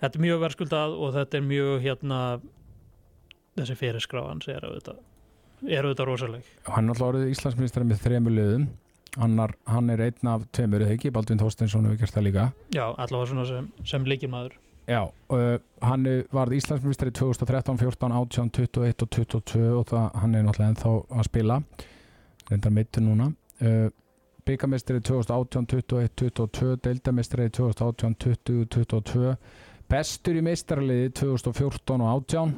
þetta 0.00 0.14
er 0.14 0.24
mjög 0.24 0.40
verðskuldað 0.44 0.96
og 0.96 1.12
þetta 1.18 1.38
er 1.38 1.48
mjög 1.50 1.84
hérna 1.84 2.20
þessi 3.58 3.76
fyrirskráðan 3.82 4.44
er 4.48 4.64
auðvitað 4.64 5.02
er 5.66 5.86
auðvitað 5.86 6.10
rosaleg. 6.10 6.52
Hann 6.68 6.86
er 6.86 6.94
alltaf 6.94 7.08
orðið 7.08 7.34
Íslandsministrar 7.34 7.88
með 7.88 8.04
þremur 8.04 8.36
liðum. 8.36 8.68
Annar, 9.18 9.54
hann 9.66 9.90
er 9.90 10.04
einn 10.04 10.30
af 10.30 10.44
tveimur 10.54 10.84
eða 10.84 10.94
ekki, 10.94 11.10
Baldvin 11.14 11.40
Þorsteinsson 11.40 11.88
hefur 11.88 12.02
gert 12.02 12.14
það 12.14 12.26
líka. 12.28 12.48
Já, 12.74 12.84
allavega 12.86 13.30
svona 13.32 13.46
sem, 13.48 13.70
sem 13.88 14.04
líkilmaður 14.06 14.58
Já, 14.88 15.02
uh, 15.04 15.58
hann 15.84 16.06
varð 16.32 16.54
Íslandsministri 16.56 17.10
2013, 17.12 17.76
14, 17.76 18.12
18, 18.22 18.50
21 18.56 19.02
og 19.04 19.10
22 19.12 19.64
og 19.76 19.82
það, 19.90 20.06
hann 20.22 20.36
er 20.36 20.46
náttúrulega 20.46 20.72
ennþá 20.72 20.92
að 21.12 21.26
spila. 21.26 21.58
Reyndar 22.48 22.72
mittur 22.72 23.04
núna. 23.04 23.26
Uh, 23.60 23.90
byggamestri 24.48 25.02
2018, 25.04 25.66
21, 25.68 26.08
22 26.16 26.78
deildamestri 26.86 27.50
2018, 27.52 28.16
20, 28.24 28.64
22 28.78 29.34
bestur 29.92 30.40
í 30.40 30.44
meistaraliði 30.44 31.12
2014 31.20 32.00
og 32.00 32.08
18 32.14 32.56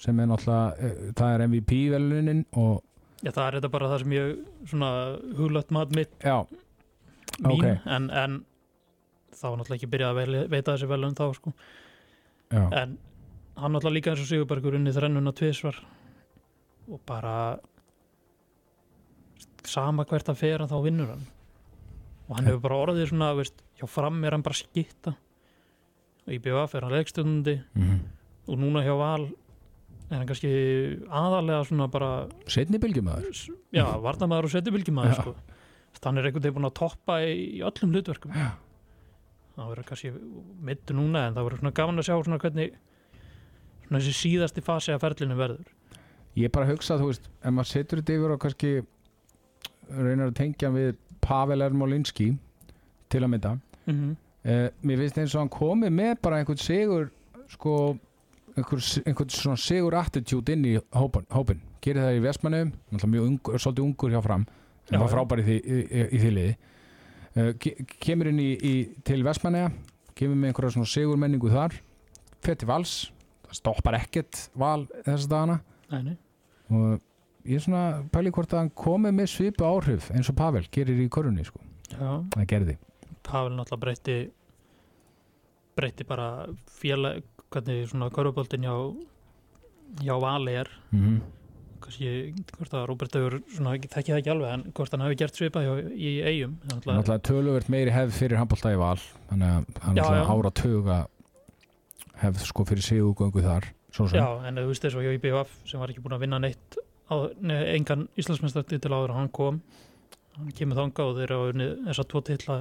sem 0.00 0.20
er 0.22 0.28
náttúrulega, 0.30 0.90
uh, 0.90 1.10
það 1.18 1.34
er 1.34 1.44
MVP 1.46 1.78
velunin 1.92 2.44
og 2.56 2.80
já, 3.20 3.30
það 3.30 3.44
er 3.46 3.56
þetta 3.58 3.72
bara 3.74 3.90
það 3.92 4.02
sem 4.04 4.14
ég 4.16 4.30
svona 4.70 4.90
huglætt 5.38 5.74
mat 5.76 5.92
mitt. 5.96 6.14
Já, 6.24 6.38
mín 7.44 7.52
Ok. 7.60 7.66
en, 7.96 8.08
en 8.10 8.38
þá 9.36 9.44
var 9.50 9.58
náttúrulega 9.60 9.78
ekki 9.80 9.90
byrjað 9.92 10.20
að 10.24 10.36
veita 10.54 10.74
þessi 10.74 10.88
velun 10.90 11.16
þá 11.18 11.24
sko. 11.36 11.52
Já, 12.50 12.62
en 12.82 12.94
hann 13.60 13.74
náttúrulega 13.76 13.96
líka 13.98 14.14
eins 14.14 14.22
og 14.24 14.30
Sigurbergur 14.30 14.78
unni 14.78 14.94
þrennuna 14.96 15.34
tvisvar 15.36 15.76
og 16.90 17.00
bara 17.06 17.34
sama 19.68 20.06
hvert 20.08 20.30
að 20.32 20.40
fer 20.40 20.64
þá 20.66 20.78
vinnur 20.82 21.12
hann. 21.12 21.26
Og 22.30 22.38
hann 22.38 22.48
hefur 22.48 22.62
bara 22.64 22.78
orðið 22.86 23.10
svona 23.10 23.32
veist, 23.36 23.60
hjá 23.78 23.86
fram 23.90 24.22
er 24.24 24.34
hann 24.36 24.44
bara 24.46 24.56
skitta 24.58 25.12
og 26.20 26.32
í 26.34 26.38
BVF 26.42 26.74
er 26.78 26.86
hann 26.86 26.94
leikstundandi 26.96 27.56
mm 27.76 28.00
og 28.50 28.58
núna 28.58 28.80
hjá 28.82 28.94
Val 28.98 29.28
er 30.10 30.18
hann 30.18 30.28
kannski 30.28 30.50
aðalega 31.06 31.66
svona 31.68 31.86
bara 31.92 32.10
setni 32.50 32.80
bylgjumæður 32.82 33.40
já, 33.76 33.84
varnamaður 34.02 34.48
og 34.48 34.54
setjubilgjumæður 34.54 35.14
Já. 35.14 35.20
sko. 35.22 35.34
hann 36.04 36.18
er 36.18 36.28
einhvern 36.28 36.44
veginn 36.44 36.56
búin 36.58 36.68
að 36.70 36.78
toppa 36.80 37.18
í, 37.22 37.34
í 37.58 37.64
öllum 37.66 37.94
hlutverkum 37.94 38.34
Já. 38.34 38.48
það 39.56 39.72
verður 39.72 39.88
kannski 39.90 40.12
mittu 40.70 40.96
núna 40.98 41.26
en 41.28 41.36
það 41.36 41.48
verður 41.48 41.62
svona 41.62 41.76
gaman 41.80 42.02
að 42.02 42.08
sjá 42.08 42.16
svona 42.16 42.40
hvernig 42.42 42.78
svona 43.86 44.00
þessi 44.00 44.16
síðasti 44.20 44.64
fasi 44.66 44.94
af 44.94 45.04
ferlinu 45.04 45.38
verður 45.38 45.70
ég 46.38 46.52
bara 46.54 46.70
hugsa 46.70 46.98
þú 46.98 47.10
veist, 47.10 47.30
ef 47.42 47.54
maður 47.54 47.70
setur 47.74 48.02
þetta 48.02 48.18
yfir 48.18 48.34
og 48.34 48.42
kannski 48.42 48.72
reynar 49.90 50.30
að 50.30 50.36
tengja 50.38 50.72
við 50.74 50.98
Pavel 51.20 51.62
Ermolinski 51.66 52.32
til 53.10 53.22
að 53.22 53.32
mynda 53.34 53.54
mm 53.86 54.10
uh, 54.44 54.68
mér 54.82 55.02
finnst 55.04 55.18
eins 55.20 55.34
og 55.34 55.44
hann 55.44 55.52
komið 55.52 55.92
með 55.94 56.14
bara 56.24 56.40
einhvern 56.40 56.60
sigur 56.60 57.10
sko 57.50 57.74
einhvern, 58.56 59.04
einhvern 59.06 59.34
svona 59.34 59.60
sigur 59.60 59.96
attitude 59.98 60.54
inn 60.54 60.66
í 60.66 60.74
hópin, 60.96 61.26
hópin. 61.34 61.60
gerir 61.84 62.04
það 62.04 62.18
í 62.18 62.24
Vestmannum 62.24 62.72
mjög 62.90 63.28
ungur, 63.28 63.58
svolítið 63.58 63.84
ungur 63.84 64.14
hjá 64.14 64.22
fram 64.24 64.46
en 64.90 64.96
Já, 64.96 65.00
var 65.02 65.12
frábær 65.12 65.42
í 65.42 65.46
í, 65.46 65.58
í, 65.60 66.02
í 66.02 66.20
því 66.22 66.32
liði 66.36 66.56
uh, 67.36 67.52
ke 67.62 67.74
kemur 68.02 68.30
inn 68.32 68.42
í, 68.42 68.50
í, 68.56 68.74
til 69.06 69.22
Vestmannega 69.26 69.70
kemur 70.18 70.38
með 70.38 70.52
einhverja 70.52 70.76
svona 70.76 70.90
sigur 70.90 71.20
menningu 71.20 71.52
þar 71.52 71.76
fer 72.44 72.58
til 72.58 72.70
vals 72.70 72.96
það 73.46 73.60
stoppar 73.60 74.00
ekkert 74.00 74.44
val 74.58 74.84
þess 75.06 75.30
dagana 75.30 75.60
nei. 75.92 76.16
og 76.70 77.00
ég 77.44 77.56
er 77.56 77.64
svona 77.64 77.84
pæli 78.12 78.32
hvort 78.34 78.52
að 78.52 78.64
hann 78.64 78.74
komið 78.76 79.16
með 79.16 79.32
svipu 79.32 79.66
áhrif 79.66 80.10
eins 80.14 80.28
og 80.30 80.36
Pavel 80.38 80.66
gerir 80.72 81.00
í 81.00 81.08
körunni 81.12 81.46
sko. 81.46 81.62
Það 81.90 82.46
gerði 82.50 82.76
Pavel 83.26 83.54
náttúrulega 83.56 83.84
breytti 83.84 84.18
breytti 85.78 86.06
bara 86.08 86.28
félag 86.80 87.24
hvernig 87.50 87.90
svona 87.90 88.10
köruboltin 88.14 88.66
hjá 88.66 88.74
hjá 90.00 90.16
Vali 90.22 90.54
er. 90.54 90.70
Mm 90.92 91.00
-hmm. 91.00 91.20
kannski 91.80 92.34
hvort 92.58 92.74
að 92.74 92.86
Róbert 92.86 93.14
hefur 93.14 93.40
svona, 93.56 93.74
ég 93.74 93.88
þekki 93.88 94.12
það 94.12 94.18
ekki 94.18 94.30
alveg 94.30 94.52
en 94.52 94.72
hvort 94.72 94.92
hann 94.92 95.00
hefur 95.00 95.16
gert 95.16 95.34
svipað 95.34 95.64
hjá, 95.64 95.74
í 95.96 96.10
eigum 96.22 96.58
náttúrulega 96.68 97.18
töluvert 97.18 97.68
meiri 97.68 97.90
hefð 97.90 98.12
fyrir 98.12 98.36
handbólta 98.36 98.72
í 98.72 98.76
val 98.76 99.00
þannig 99.30 99.48
að 99.48 99.64
hann 99.80 99.96
já. 99.96 100.04
ára 100.28 100.50
tuga 100.50 101.06
hefð 102.20 102.44
sko 102.44 102.64
fyrir 102.64 102.84
sigugöngu 102.84 103.42
þar 103.42 103.64
Já, 103.90 104.46
en 104.46 104.54
þú 104.54 104.68
veist 104.70 104.84
þess 104.84 104.94
að 104.94 105.06
hjá 105.06 105.12
IBF 105.16 105.54
sem 105.66 105.80
var 105.82 105.90
ekki 105.90 106.02
búin 106.04 106.14
að 106.14 106.22
vinna 106.22 106.38
neitt 106.38 106.76
á, 107.10 107.14
nei, 107.42 107.58
engan 107.74 108.06
Íslandsmestari 108.20 108.78
til 108.78 108.92
áður 108.94 109.14
en 109.14 109.18
hann 109.18 109.30
kom. 109.34 109.60
Hann 110.36 110.52
kemur 110.54 110.78
þanga 110.78 111.06
og 111.08 111.16
þeir 111.18 111.26
eru 111.26 111.50
unnið 111.50 111.72
þessa 111.88 112.04
tvo 112.12 112.22
titla 112.28 112.58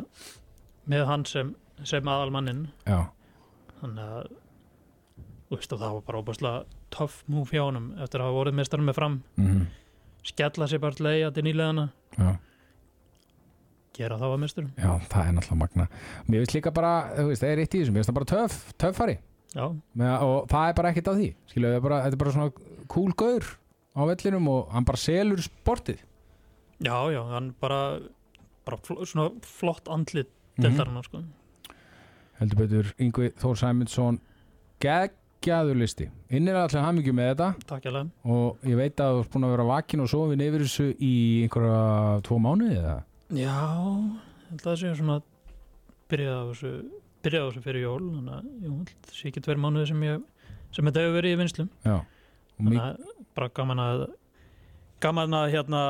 með 0.90 1.06
hann 1.06 1.26
sem, 1.30 1.52
sem 1.86 2.10
aðalmannin 2.10 2.64
já, 2.88 3.04
þannig 3.82 4.16
að 4.18 4.32
veist 5.58 5.74
og 5.74 5.80
það 5.82 5.93
var 5.97 6.02
bara 6.08 6.22
óbærslega 6.22 6.66
töff 6.93 7.24
múf 7.28 7.52
hjá 7.54 7.64
honum 7.66 7.91
eftir 7.97 8.20
að 8.22 8.28
hafa 8.30 8.38
vorið 8.39 8.58
mestarinn 8.60 8.86
með 8.89 8.95
fram. 9.02 9.22
Mm 9.38 9.68
skella 10.30 10.66
sér 10.68 10.82
bara 10.84 10.93
til 10.93 11.06
leia 11.08 11.30
til 11.32 11.41
nýleðana 11.47 11.86
já, 12.20 12.34
gera 13.95 14.18
það 14.20 14.34
að 14.36 14.41
mesturum 14.43 14.72
já, 14.78 14.89
það 15.10 15.22
er 15.30 15.34
náttúrulega 15.38 15.60
magna 15.62 15.86
mér 16.28 16.43
finnst 16.43 16.56
líka 16.58 16.74
bara, 16.76 16.91
þú 17.16 17.26
veist, 17.30 17.41
það 17.43 17.54
er 17.54 17.62
eitt 17.64 17.74
í 17.78 17.80
þessum 17.82 17.95
mér 17.95 18.04
finnst 18.04 18.12
það 18.12 18.18
bara 18.20 18.30
töff, 18.34 18.58
töffari 18.84 19.16
Já, 19.50 19.64
Með, 19.97 20.12
og 20.28 20.43
það 20.52 20.68
er 20.70 20.76
bara 20.78 20.89
ekkert 20.93 21.08
að 21.10 21.22
því 21.24 21.30
Skilu, 21.50 21.70
er 21.74 21.82
bara, 21.82 22.02
þetta 22.06 22.18
er 22.20 22.22
bara 22.22 22.34
svona 22.36 22.86
cool 22.93 23.16
gaur 23.18 23.47
á 23.97 24.02
vellinum 24.12 24.50
og 24.52 24.68
hann 24.76 24.86
bara 24.86 25.02
selur 25.02 25.41
sportið. 25.41 26.04
Já, 26.86 26.93
já, 27.16 27.22
hann 27.32 27.47
bara, 27.64 27.80
bara 28.68 28.78
fl 28.86 29.00
svona 29.10 29.32
flott 29.41 29.89
andlit 29.89 30.30
Mhm. 30.60 30.66
deildarinnar 30.68 31.04
sko. 31.08 31.24
heldur 32.39 32.58
betur 32.60 32.93
Yngvi 33.00 33.32
Þór 33.39 33.56
Sæmundsson 33.64 34.20
geggjaður 35.40 35.80
listi. 35.80 36.10
Innir 36.36 36.58
allir 36.60 36.84
hamingjum 36.84 37.16
með 37.16 37.30
þetta. 37.32 37.50
Takk 37.70 37.86
lega 37.88 38.06
og 38.36 38.66
ég 38.68 38.80
veit 38.80 39.00
að 39.04 39.14
þú 39.16 39.22
ert 39.24 39.34
búin 39.34 39.48
að 39.48 39.54
vera 39.56 39.68
vakin 39.70 40.04
og 40.04 40.10
sofin 40.12 40.44
yfir 40.44 40.66
þessu 40.66 40.88
í 41.00 41.14
einhverja 41.46 42.22
tvo 42.28 42.40
mánuði 42.44 42.80
eða? 42.80 42.96
Já, 43.40 43.58
það 44.64 44.80
sé 44.82 44.94
svona 44.98 45.20
byrjaði 46.12 46.40
á 46.40 46.50
þessu 46.52 46.74
byrjaði 47.24 47.46
á 47.46 47.50
þessu 47.50 47.64
fyrir 47.66 47.86
jól 47.86 48.02
þannig 48.04 48.34
að 48.36 48.68
jú, 48.68 48.78
það 49.06 49.20
sé 49.20 49.30
ekki 49.30 49.44
tveir 49.46 49.62
mánuði 49.64 49.90
sem 49.92 50.06
ég 50.08 50.26
sem 50.76 50.90
þetta 50.90 51.04
hefur 51.04 51.18
verið 51.20 51.36
í 51.36 51.40
vinslum 51.40 51.70
þannig 51.86 52.82
að 52.84 53.14
bara 53.38 53.52
gaman 53.60 53.84
að 53.84 54.04
gaman 55.04 55.38
að 55.40 55.52
hérna 55.56 55.82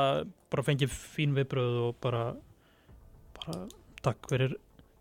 bara 0.49 0.65
fengi 0.65 0.89
fín 0.89 1.33
viðbröð 1.37 1.79
og 1.87 1.97
bara 2.03 2.23
bara 3.39 3.63
takk 4.05 4.29
fyrir 4.29 4.55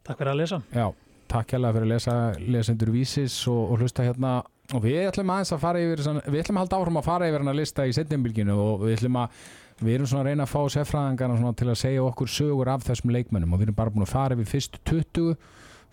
takk 0.07 0.21
fyrir 0.21 0.33
að 0.33 0.41
lesa. 0.41 0.59
Já, 0.73 0.89
takk 1.31 1.55
hérlega 1.55 1.77
fyrir 1.77 1.87
að 1.87 1.93
lesa 1.95 2.17
lesendur 2.57 2.93
vísis 2.95 3.37
og, 3.51 3.61
og 3.73 3.83
hlusta 3.83 4.07
hérna. 4.07 4.39
Og 4.77 4.83
við 4.85 5.07
ætlum 5.09 5.31
aðeins 5.33 5.55
að 5.55 5.63
fara 5.63 5.81
yfir 5.81 6.03
við 6.29 6.43
ætlum 6.43 6.59
að 6.59 6.67
halda 6.67 6.81
áfram 6.81 7.01
að 7.01 7.07
fara 7.09 7.29
yfir 7.31 7.45
hann 7.45 7.53
að 7.55 7.61
lista 7.63 7.87
í 7.89 7.95
setjumbilginu 7.97 8.57
og 8.61 8.83
við 8.85 8.99
ætlum 8.99 9.21
að 9.23 9.39
við 9.79 9.95
erum 9.95 10.11
svona 10.11 10.25
að 10.25 10.29
reyna 10.33 10.45
að 10.45 10.53
fá 10.53 10.75
sérfræðingarna 10.75 11.39
svona 11.39 11.57
til 11.61 11.69
að 11.71 11.79
segja 11.79 12.03
okkur 12.05 12.33
sögur 12.35 12.71
af 12.73 12.85
þessum 12.89 13.15
leikmönnum. 13.15 13.55
Og 13.55 13.63
við 13.63 13.69
erum 13.69 13.79
bara 13.79 13.95
búin 13.95 14.05
að 14.05 14.13
fara 14.13 14.37
yfir 14.37 14.53
fyrstu 14.57 14.83
20 14.91 15.39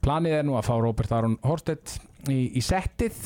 planið 0.00 0.38
er 0.38 0.46
nú 0.48 0.56
að 0.58 0.66
fá 0.66 0.72
Róbert 0.80 1.12
Aron 1.14 1.36
Horstedt 1.44 1.98
í, 2.30 2.56
í 2.56 2.62
settið. 2.64 3.18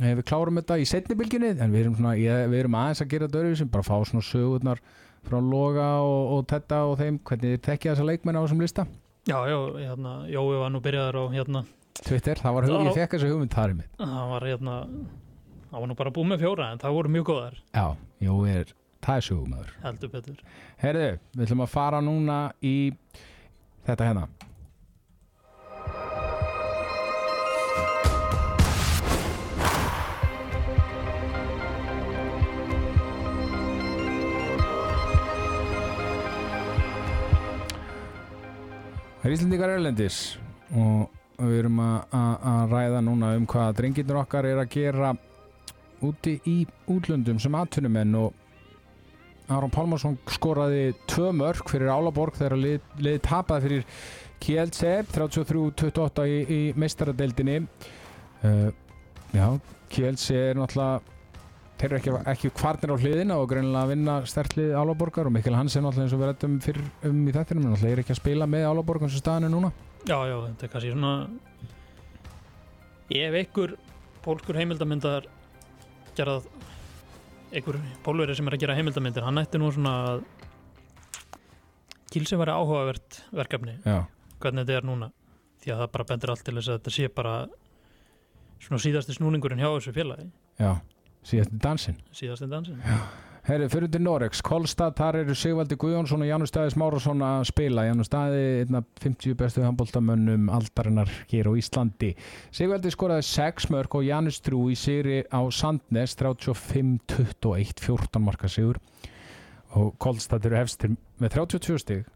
Eh, 0.00 0.14
við 0.16 0.24
klárum 0.26 0.58
þetta 0.58 0.78
í 0.80 0.86
setnibilginni 0.88 1.52
en 1.52 1.72
við 1.74 1.84
erum, 1.84 1.96
svona, 1.98 2.14
við 2.16 2.58
erum 2.62 2.76
aðeins 2.80 3.02
að 3.04 3.10
gera 3.12 3.30
dörfi 3.30 3.58
sem 3.60 3.70
bara 3.70 3.86
fá 3.86 3.94
svona 4.08 4.24
sögurnar 4.24 4.80
frá 5.26 5.38
Loga 5.42 5.88
og, 6.04 6.32
og 6.36 6.46
Tetta 6.50 6.82
og 6.90 6.98
þeim. 7.00 7.20
Hvernig 7.28 7.54
þeir 7.56 7.62
tekja 7.68 7.94
þessa 7.94 8.08
leikmenn 8.08 8.38
á 8.38 8.42
þessum 8.44 8.62
lista? 8.64 8.86
Já, 9.28 9.38
já, 9.46 9.58
hérna, 9.78 10.12
Jói 10.30 10.58
var 10.58 10.72
nú 10.74 10.80
byrjaður 10.82 11.18
á 11.22 11.24
hérna, 11.36 11.64
Twitter, 12.02 12.40
það 12.40 12.54
var 12.56 12.66
hug, 12.66 12.72
Já. 12.72 12.86
ég 12.88 12.96
fekk 12.96 13.12
þessu 13.14 13.28
hugmynd 13.30 13.52
þar 13.54 13.72
í 13.74 13.76
mitt. 13.78 13.90
Það 14.00 14.30
var 14.32 14.46
hérna 14.48 14.76
það 15.72 15.76
var 15.78 15.88
nú 15.90 15.96
bara 15.98 16.12
búið 16.16 16.30
með 16.32 16.42
fjóra 16.42 16.70
en 16.72 16.80
það 16.82 16.96
voru 16.96 17.12
mjög 17.14 17.26
góðar. 17.30 17.58
Já, 17.76 17.84
jú, 18.26 18.38
er, 18.50 18.72
það 19.04 19.20
er 19.20 19.26
sögumöður 19.28 19.74
heldur 19.84 20.12
betur. 20.12 20.40
Herðu, 20.82 21.06
við 21.36 21.44
ætlum 21.46 21.62
að 21.64 21.70
fara 21.72 22.00
núna 22.04 22.38
í 22.64 22.74
þetta 23.86 24.08
hérna 24.10 24.26
Það 39.22 39.28
er 39.28 39.34
Íslendingar 39.36 39.70
Erlendis 39.76 40.16
og 40.74 41.10
við 41.38 41.58
erum 41.60 41.78
að- 41.78 42.70
ræða 42.72 43.02
núna 43.06 43.36
um 43.38 43.46
hvað 43.46 43.76
drengirnir 43.78 44.18
okkar 44.18 44.48
er 44.50 44.58
að 44.64 44.70
gera 44.74 45.12
úti 46.02 46.40
í 46.50 46.66
útlöndum 46.90 47.38
sem 47.40 47.54
atvinnumenn 47.54 48.14
og 48.18 48.32
Aron 49.48 49.70
Pálmarsson 49.70 50.18
skoraði 50.26 50.94
tvö 51.06 51.30
mörg 51.32 51.68
fyrir 51.70 51.92
Álaborg 51.92 52.34
þegar 52.34 52.56
lið, 52.58 52.80
lið 52.98 53.20
tapaði 53.22 53.62
fyrir 53.62 53.84
Kielce 54.42 55.04
33-28 55.12 56.26
í, 56.26 56.38
í 56.50 56.60
meistaradeildinni. 56.74 57.60
Uh, 58.42 58.70
Já, 59.32 59.46
Kielce 59.88 60.34
er 60.50 60.58
náttúrulega 60.58 61.00
þeir 61.80 61.88
eru 61.88 61.98
ekki, 61.98 62.12
ekki 62.32 62.50
kvarnir 62.56 62.92
á 62.94 62.96
hliðina 62.96 63.38
og 63.40 63.48
greinilega 63.50 63.84
að 63.86 63.92
vinna 63.92 64.16
stertlið 64.28 64.74
Álaborgar 64.78 65.28
og 65.28 65.34
Mikkel 65.34 65.56
Hansen 65.56 65.82
náttúrulega 65.86 66.06
eins 66.06 66.16
og 66.16 66.20
við 66.22 66.30
rættum 66.30 66.58
fyrir 66.62 66.84
um 67.08 67.22
í 67.24 67.34
þettinum 67.34 67.64
en 67.66 67.72
náttúrulega 67.74 67.96
er 67.96 68.02
ekki 68.04 68.14
að 68.14 68.20
spila 68.20 68.48
með 68.50 68.66
Álaborg 68.70 69.06
eins 69.06 69.16
og 69.16 69.22
staðan 69.24 69.48
er 69.48 69.54
núna. 69.54 69.72
Já, 70.06 70.18
já, 70.28 70.36
þetta 70.48 70.66
er 70.66 70.72
kannski 70.74 70.92
svona 70.92 71.14
ef 73.12 73.38
einhver 73.40 73.74
pólskur 74.22 74.58
heimildamindar 74.60 75.26
gerað 76.16 76.46
einhver 77.52 77.80
pólveri 78.06 78.36
sem 78.36 78.48
er 78.48 78.56
að 78.56 78.62
gera 78.64 78.76
heimildamindir 78.78 79.26
hann 79.26 79.42
ætti 79.42 79.60
nú 79.60 79.72
svona 79.74 79.96
að 80.12 80.24
Kilsi 82.12 82.36
væri 82.36 82.52
áhugavert 82.52 83.22
verkefni 83.32 83.78
Já, 83.86 84.04
hvernig 84.42 84.66
þetta 84.66 84.78
er 84.78 84.84
núna 84.84 85.08
því 85.62 85.72
að 85.72 85.82
það 85.82 85.92
bara 85.94 86.08
bendir 86.10 86.32
allt 86.32 86.44
til 86.46 86.56
þess 86.58 86.70
að 86.70 86.78
þetta 86.78 86.94
sé 86.96 87.10
bara 87.16 87.34
svona 88.62 88.82
síðasti 88.82 89.16
snúningurinn 89.16 89.62
hjá 89.62 89.70
þessu 89.70 89.94
félagi. 89.94 90.26
Já, 90.60 90.72
síðast 91.26 91.52
í 91.54 91.60
dansinn 91.62 92.00
síðasti 92.16 92.48
dansin 92.50 92.80
Herri, 93.42 93.66
fyrir 93.66 93.90
til 93.90 93.98
Norex, 94.04 94.38
Kolstad, 94.46 94.94
þar 94.94 95.16
eru 95.24 95.34
Sigvaldi 95.34 95.74
Guðjónsson 95.74 96.22
og 96.22 96.28
Janus 96.28 96.52
Stæði 96.52 96.76
Smárasson 96.76 97.24
að 97.26 97.40
spila. 97.48 97.82
Janus 97.88 98.06
Stæði, 98.06 98.42
einn 98.60 98.76
af 98.78 98.84
50 99.02 99.34
bestu 99.40 99.64
handbóltamönnum 99.64 100.44
aldarinnar 100.54 101.10
hér 101.32 101.50
á 101.50 101.52
Íslandi. 101.58 102.12
Sigvaldi 102.54 102.92
skoraði 102.94 103.24
6 103.26 103.66
mörg 103.74 103.96
og 103.98 104.06
Janus 104.06 104.38
Trú 104.46 104.60
í 104.70 104.76
sigri 104.78 105.24
á 105.26 105.42
Sandnes 105.50 106.14
35-21, 106.20 107.82
14 107.82 108.22
marka 108.22 108.46
sigur. 108.46 108.78
Og 109.74 109.90
Kolstad 109.98 110.46
eru 110.46 110.60
hefstir 110.60 110.94
með 111.18 111.34
32 111.40 111.82
stig. 111.82 112.06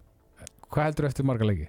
Hvað 0.71 0.93
heldur 0.93 1.09
eftir 1.11 1.27
marga 1.27 1.49
leiki? 1.51 1.67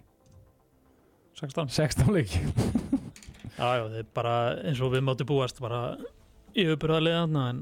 16 1.42 1.74
16 1.74 2.14
leiki. 2.14 2.46
Já, 3.58 3.74
já, 3.74 3.84
það 3.88 3.96
er 3.98 4.10
bara 4.14 4.34
eins 4.70 4.80
og 4.86 4.92
við 4.94 5.02
mátu 5.02 5.26
búast 5.26 5.58
bara 5.58 5.80
yfirbyrðarlega 6.58 7.22
þarna 7.26 7.46
en 7.52 7.62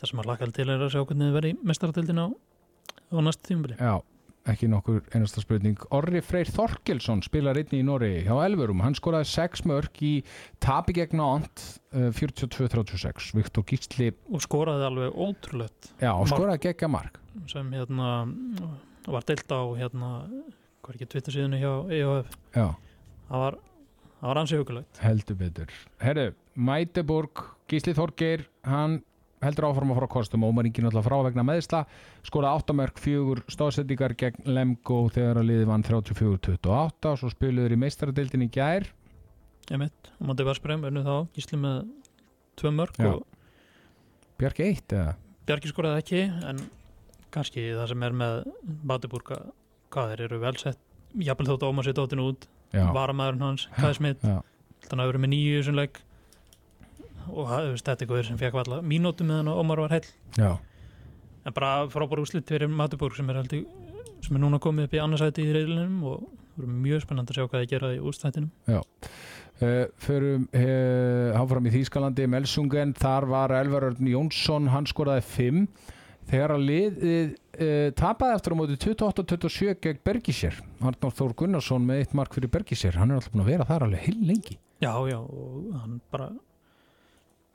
það 0.00 0.12
sem 0.12 0.22
að 0.22 0.30
lakka 0.30 0.48
til 0.56 0.68
er 0.70 0.86
að 0.86 0.94
sjá 0.94 1.02
hvernig 1.02 1.26
þið 1.28 1.36
verði 1.36 1.52
mestaratildin 1.70 2.22
á, 2.24 2.26
á 2.30 3.18
næstu 3.26 3.48
tímabili 3.50 3.76
Já, 3.80 3.94
ekki 4.50 4.68
nokkur 4.72 5.00
einasta 5.12 5.42
spurning. 5.44 5.82
Orri 5.94 6.22
Freyr 6.24 6.48
Þorkelsson 6.54 7.20
spilar 7.26 7.58
einni 7.60 7.82
í 7.82 7.86
Nóri 7.86 8.12
hjá 8.24 8.32
Elverum. 8.46 8.80
Hann 8.84 8.96
skoraði 8.96 9.28
6 9.32 9.66
mörg 9.68 10.00
í 10.06 10.12
tapi 10.64 10.94
gegn 10.96 11.20
ánt 11.20 11.64
uh, 11.92 12.08
42-36. 12.16 13.34
Viktor 13.36 13.66
Gísli, 13.68 14.08
og 14.32 14.40
skoraði 14.46 14.86
alveg 14.88 15.18
ótrúlegt 15.20 15.92
já, 16.00 16.14
og 16.14 16.30
skoraði 16.32 16.64
geggja 16.70 16.88
mark. 16.90 17.20
sem 17.52 17.68
hérna 17.76 18.08
var 19.06 19.24
deilt 19.28 19.52
á 19.52 19.60
hérna 19.78 20.08
hvað 20.80 20.94
er 20.94 20.96
ekki 20.98 21.10
Twitter 21.12 21.36
síðunni 21.36 21.60
hjá 21.60 21.72
EOF 22.00 22.32
Já, 22.56 22.66
það 23.28 23.44
var, 23.44 23.58
það 24.20 24.28
var 24.28 24.40
ansið 24.42 24.62
hugulegt 24.62 25.00
heldur 25.04 25.38
betur. 25.40 25.76
Herru, 26.02 26.26
Mæteburg, 26.60 27.44
Gísli 27.70 27.94
Þorgeir 27.96 28.44
hann 28.68 29.00
heldur 29.40 29.70
áfram 29.70 29.92
að 29.94 30.00
fara 30.00 30.10
kostum. 30.12 30.44
Ómar 30.44 30.68
Ingi 30.68 30.82
náttúrulega 30.84 31.06
frá 31.06 31.24
vegna 31.24 31.44
meðsla 31.46 31.82
skoraði 32.26 32.60
8 32.60 32.76
mörg, 32.76 33.00
4 33.00 33.44
stóðsendingar 33.54 34.14
gegn 34.20 34.50
Lemgo 34.50 35.00
þegar 35.14 35.40
að 35.40 35.48
liði 35.48 35.68
vann 35.70 35.84
34-28 35.86 37.12
og 37.12 37.20
svo 37.22 37.32
spiluður 37.32 37.76
í 37.76 37.80
meistaradildin 37.80 38.44
í 38.44 38.50
gær. 38.52 38.90
Ég 39.70 39.80
mitt, 39.80 40.12
á 40.18 40.22
móti 40.26 40.44
Varsbrem 40.44 40.84
unnu 40.88 41.04
þá 41.06 41.14
gísli 41.36 41.60
með 41.60 41.82
tvö 42.60 42.74
mörg 42.74 43.00
Já. 43.00 43.14
og 43.14 43.24
Bjarki 44.40 44.66
1 44.66 44.96
eða? 44.98 45.16
Bjarki 45.48 45.72
skoraði 45.72 46.04
ekki 46.04 46.22
en 46.50 46.62
kannski 47.32 47.70
það 47.76 47.92
sem 47.92 48.06
er 48.08 48.16
með 48.16 48.38
Batiburga, 48.90 49.42
hvað 49.94 50.12
þeir 50.12 50.24
eru 50.26 50.40
vel 50.42 50.56
sett. 50.60 50.80
Jafnvel 51.20 51.52
þótt 51.52 51.66
Ómar 51.66 51.86
sér 51.86 51.96
dóttinu 51.98 52.28
út 52.30 52.44
varamæðurinn 52.72 53.44
hans, 53.44 53.66
Kai 53.76 53.92
Smith. 53.96 54.24
já, 54.24 54.40
þannig 54.86 55.04
að 55.04 55.10
verið 55.12 55.24
með 55.24 55.32
nýju 55.34 55.58
þessum 55.60 55.78
leik. 55.80 56.00
Og 57.30 57.46
það, 57.46 57.68
er 57.68 57.94
eitthvað 57.94 58.26
sem 58.26 58.40
fekk 58.40 58.58
alla 58.64 58.80
mínútu 58.82 59.26
með 59.26 59.40
hann 59.40 59.52
og 59.52 59.60
Ómar 59.62 59.82
var 59.84 59.94
heill. 59.94 60.08
Já, 60.38 60.50
en 61.46 61.56
bara 61.56 61.88
frábár 61.92 62.22
úslit 62.22 62.48
fyrir 62.48 62.70
Matiburg 62.70 63.16
sem 63.16 63.28
er, 63.30 63.42
heldur, 63.42 63.66
sem 64.24 64.36
er 64.36 64.42
núna 64.42 64.60
komið 64.62 64.88
upp 64.88 64.96
í 64.96 65.02
annarsæti 65.02 65.44
í 65.46 65.52
reyðlinum 65.54 66.00
og 66.10 66.24
það 66.24 66.64
verður 66.64 66.80
mjög 66.86 67.04
spennandi 67.04 67.34
að 67.34 67.38
sjá 67.38 67.46
hvað 67.46 67.62
þið 67.62 67.70
gera 67.74 67.92
í 67.94 68.02
úrstættinum 68.10 68.50
Uh, 69.60 69.90
förum 70.00 70.46
uh, 70.56 71.36
áfram 71.36 71.66
í 71.68 71.70
Þýskalandi. 71.74 72.24
Melsungen, 72.32 72.94
þar 72.96 73.26
var 73.28 73.52
Elvar 73.58 73.90
Örn 73.90 74.06
Jónsson, 74.08 74.70
hann 74.72 74.86
skoraði 74.88 75.20
5 75.34 75.66
þegar 76.30 76.54
að 76.54 76.64
liðið 76.64 77.34
uh, 77.56 77.90
tapaði 77.98 78.36
eftir 78.36 78.54
á 78.54 78.56
móti 78.60 78.76
28-27 78.80 79.74
gegn 79.84 80.00
Bergisir, 80.06 80.60
Arnór 80.80 81.14
Þór 81.16 81.34
Gunnarsson 81.42 81.86
með 81.88 82.04
eitt 82.04 82.14
mark 82.18 82.34
fyrir 82.36 82.52
Bergisir, 82.52 82.96
hann 83.00 83.10
er 83.10 83.18
alltaf 83.20 83.32
búin 83.34 83.44
að 83.46 83.50
vera 83.54 83.66
þar 83.68 83.86
alveg 83.88 84.04
heil 84.06 84.20
lengi. 84.30 84.58
Já, 84.80 84.92
já, 85.10 85.18
og 85.20 85.70
hann 85.82 85.98
bara 86.12 86.30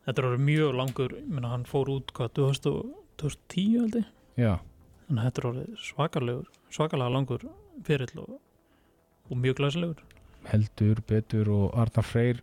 þetta 0.06 0.22
er 0.22 0.28
orðið 0.30 0.44
mjög 0.50 0.76
langur 0.78 1.16
meina, 1.26 1.50
hann 1.56 1.64
fór 1.70 1.90
út 1.96 2.12
hvað, 2.14 2.34
2000 2.42 2.72
og- 2.76 3.02
2010 3.22 3.80
held 3.80 3.96
ég? 4.02 4.08
Já, 4.38 4.54
þannig 5.08 5.22
að 5.22 5.28
þetta 5.30 5.42
er 5.42 5.50
orðið 5.52 5.78
svakalegur 5.90 6.50
svakalega 6.76 7.14
langur 7.16 7.46
fyrill 7.88 8.20
og, 8.26 8.34
og 9.32 9.38
mjög 9.40 9.56
glæsilegur. 9.62 10.02
Heldur, 10.52 11.00
betur 11.10 11.50
og 11.56 11.78
Arnar 11.80 12.06
Freyr 12.06 12.42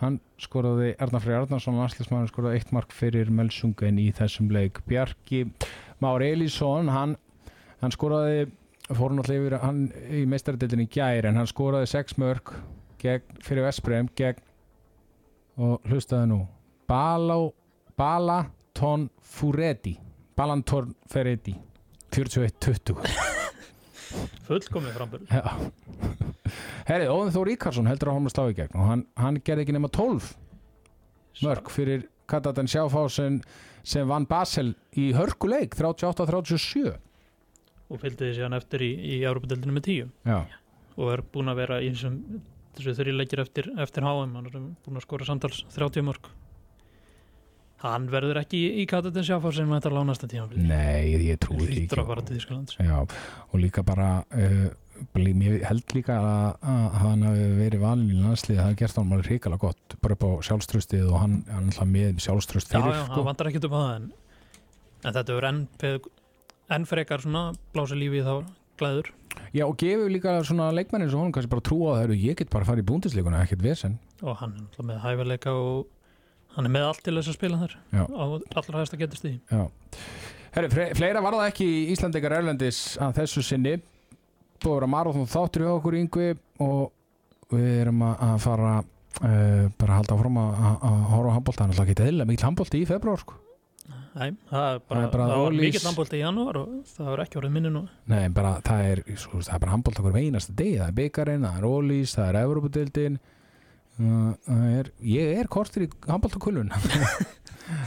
hann 0.00 0.18
skoraði, 0.40 0.94
Arnar 1.02 1.22
Freyr 1.22 1.42
Arnarsson 1.42 1.78
landslismæður 1.78 2.30
skoraði 2.32 2.60
eitt 2.60 2.72
mark 2.74 2.94
fyrir 2.96 3.30
Melsungen 3.34 4.00
í 4.00 4.08
þessum 4.16 4.50
leik, 4.52 4.80
Bjarki 4.88 5.44
Már 6.00 6.24
Elísson, 6.24 6.88
hann 6.92 7.16
hann 7.80 7.94
skoraði, 7.94 8.46
fór 8.88 9.14
náttúrulega 9.14 9.40
yfir 9.40 9.56
hann 9.64 9.82
í 10.12 10.24
meistaradildinni 10.28 10.88
í 10.88 10.92
gær 10.96 11.28
en 11.28 11.40
hann 11.40 11.48
skoraði 11.48 11.90
sex 11.92 12.16
mörg 12.20 12.54
gegn, 13.00 13.40
fyrir 13.44 13.66
Vesprem 13.68 14.08
gegn 14.16 14.40
og 15.60 15.88
hlustaði 15.88 16.30
nú 16.32 16.40
Bala, 16.90 17.38
Balaton 18.00 19.08
Furetti 19.20 19.96
Balanton 20.36 20.94
Ferretti 21.10 21.54
41-20 22.16 22.96
fullkomið 24.48 24.96
frambur 24.96 25.28
Já 25.30 25.44
Herri, 26.90 27.06
Óðin 27.06 27.30
Þór 27.30 27.46
Ríkarsson 27.46 27.86
heldur 27.86 28.10
að 28.10 28.16
hóma 28.18 28.30
slá 28.32 28.48
í 28.50 28.54
gegn 28.58 28.74
og 28.74 28.88
hann, 28.88 29.02
hann 29.14 29.36
gerði 29.46 29.62
ekki 29.62 29.74
nema 29.76 29.90
12 29.94 30.32
mörg 31.46 31.70
fyrir 31.70 32.08
Katatan 32.30 32.66
Sjáfásen 32.70 33.36
sem 33.86 34.08
vann 34.10 34.26
Basel 34.30 34.72
í 34.98 35.12
hörkuleik 35.14 35.76
38-37 35.78 36.90
og 36.90 38.02
fylgdi 38.02 38.26
því 38.26 38.32
síðan 38.40 38.58
eftir 38.58 38.82
í, 38.82 38.90
í 38.90 39.20
Európa-deldinu 39.22 39.76
með 39.76 39.86
10 39.86 40.10
Já, 40.32 40.40
og 40.96 41.14
er 41.14 41.22
búin 41.30 41.52
að 41.52 41.62
vera 41.62 41.78
í 41.78 41.92
þessum 41.94 42.18
þessu 42.74 42.96
þrjí 42.98 43.16
leikir 43.20 43.44
eftir, 43.44 43.70
eftir 43.86 44.06
HM 44.06 44.34
hann 44.40 44.50
er 44.50 44.58
búin 44.58 44.98
að 44.98 45.06
skora 45.06 45.30
samtals 45.30 45.62
30 45.76 46.06
mörg 46.10 46.26
hann 47.84 48.10
verður 48.12 48.42
ekki 48.42 48.66
í, 48.82 48.84
Katatin 48.90 49.30
Sjáfár 49.30 49.54
sem 49.56 49.70
þetta 49.78 49.94
lánasta 49.94 50.26
tíma 50.30 50.50
nei, 50.58 51.14
ég 51.30 51.38
trúi 51.40 51.70
ekki. 51.70 51.86
og 53.46 53.62
líka 53.62 53.86
bara 53.86 54.16
uh, 54.26 54.66
mér 55.14 55.58
held 55.68 55.94
líka 55.96 56.16
að, 56.18 56.56
að 56.72 56.96
hann 57.02 57.26
hafi 57.26 57.48
verið 57.58 57.84
valin 57.84 58.12
í 58.12 58.20
landslið 58.20 58.60
það 58.62 58.78
gert 58.80 59.00
hann 59.00 59.12
alveg 59.16 59.30
hrikalega 59.30 59.64
gott 59.66 59.96
bara 60.02 60.16
upp 60.16 60.26
á 60.26 60.30
sjálfströstið 60.48 61.10
og 61.10 61.20
hann 61.22 61.36
er 61.48 61.60
alltaf 61.60 61.90
með 61.90 62.22
sjálfströst 62.24 62.72
já, 62.72 62.78
fyrir 62.78 62.96
já, 62.96 63.04
sko. 63.04 63.18
hann 63.18 63.28
vantar 63.30 63.50
ekkert 63.50 63.68
upp 63.68 63.76
á 63.76 63.80
það 63.80 63.92
en, 63.96 64.08
en 65.04 65.16
þetta 65.18 65.36
verður 65.36 65.48
enn, 65.50 65.62
enn 66.76 66.88
frekar 66.90 67.24
svona 67.24 67.44
blása 67.74 67.98
lífi 67.98 68.24
þá 68.26 68.34
glæður 68.80 69.14
Já, 69.54 69.64
og 69.66 69.76
gefur 69.78 70.10
líka 70.10 70.34
svona 70.46 70.68
leikmennin 70.74 71.10
sem 71.10 71.18
honum 71.18 71.32
kannski 71.34 71.50
bara 71.52 71.64
trúa 71.66 71.92
að 71.92 71.96
það 71.98 72.04
eru 72.06 72.18
ég 72.20 72.38
get 72.38 72.50
bara 72.52 72.66
að 72.66 72.70
fara 72.72 72.82
í 72.82 72.86
búndisleikuna, 72.86 73.42
ekkert 73.44 73.64
vesen 73.64 73.96
og 74.20 74.36
hann 74.40 74.54
er 74.56 74.64
náttúrulega 74.64 74.88
með 74.90 75.00
hæfileika 75.04 75.54
og 75.54 75.86
hann 76.56 76.66
er 76.66 76.74
með 76.74 76.88
allt 76.88 77.04
til 77.06 77.14
þess 77.16 77.32
að 77.32 77.38
spila 77.38 77.60
þar 77.62 77.76
Já. 77.94 78.02
á 78.10 78.24
allra 78.60 78.82
hægsta 78.82 79.00
getist 79.00 79.28
í 79.28 79.36
Já. 79.50 79.62
Herri, 80.50 80.70
fleira 80.98 81.22
var 81.22 81.36
það 81.38 81.48
ekki 81.52 81.66
í 81.70 81.80
Íslandingar 81.94 82.34
Erlendis 82.40 82.80
að 82.98 83.20
þessu 83.20 83.44
sinni 83.46 83.76
búið 84.62 84.72
að 84.72 84.78
vera 84.78 84.90
marathon 84.94 85.30
þáttur 85.30 85.66
hjá 85.66 85.72
okkur 85.74 85.98
yngvi 86.00 86.30
og 86.64 87.54
við 87.54 87.68
erum 87.82 88.02
að 88.06 88.34
fara 88.44 88.72
uh, 88.80 89.64
bara 89.80 89.92
að 89.92 89.96
halda 89.98 90.16
áfram 90.16 90.40
að, 90.42 90.58
horfa 91.10 91.30
á 91.30 91.36
handbólta, 91.36 91.60
það 91.60 91.64
er 91.64 91.72
alltaf 91.72 91.86
ekki 91.86 92.04
eðlilega 92.06 92.30
mikil 92.30 92.48
handbólti 92.48 92.82
í 92.82 92.90
februar 92.90 93.24
sko. 93.24 93.38
Nei, 94.10 94.32
það 94.50 94.64
er 94.66 94.80
bara, 94.90 95.08
bara 95.10 95.26
það 95.30 95.40
var 95.44 95.56
mikill 95.56 95.82
handbólti 95.86 96.18
í 96.18 96.22
janúar 96.24 96.56
og 96.60 96.70
það 96.90 97.10
var 97.12 97.20
ekki 97.24 97.38
orðið 97.40 97.52
minni 97.56 97.70
nú. 97.74 97.82
Nei, 98.10 98.22
bara 98.34 98.56
það 98.66 98.86
er, 98.88 99.02
svo, 99.14 99.38
það 99.38 99.52
er 99.54 99.62
bara 99.64 99.74
handbólta 99.76 100.02
okkur 100.02 100.18
einasta 100.18 100.54
degi, 100.58 100.78
það 100.80 100.88
er 100.88 100.96
byggarinn, 100.98 101.46
það 101.46 101.60
er 101.60 101.68
ólís 101.70 102.14
það 102.18 102.30
er 102.30 102.40
Evropadildin 102.40 103.20
uh, 104.00 104.90
ég 105.06 105.38
er 105.38 105.50
kortir 105.52 105.86
í 105.86 105.90
handbólta 106.08 106.42
kulun 106.42 106.74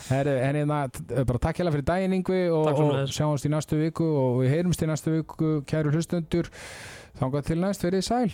Herri, 0.09 0.37
en 0.47 0.59
ég 0.61 0.69
bara 0.69 1.41
takk 1.41 1.59
hérlega 1.59 1.75
fyrir 1.75 1.87
daginn 1.87 2.17
yngvi 2.19 2.41
og, 2.53 2.69
og 2.71 3.11
sjáumst 3.11 3.47
í 3.47 3.51
næstu 3.53 3.79
viku 3.81 4.07
og 4.07 4.41
við 4.41 4.55
heyrumst 4.55 4.83
í 4.85 4.89
næstu 4.89 5.17
viku 5.17 5.53
kæru 5.69 5.93
hlustundur 5.93 6.49
þangað 7.19 7.47
til 7.49 7.61
næst 7.61 7.85
verið 7.87 8.07
sæl 8.07 8.27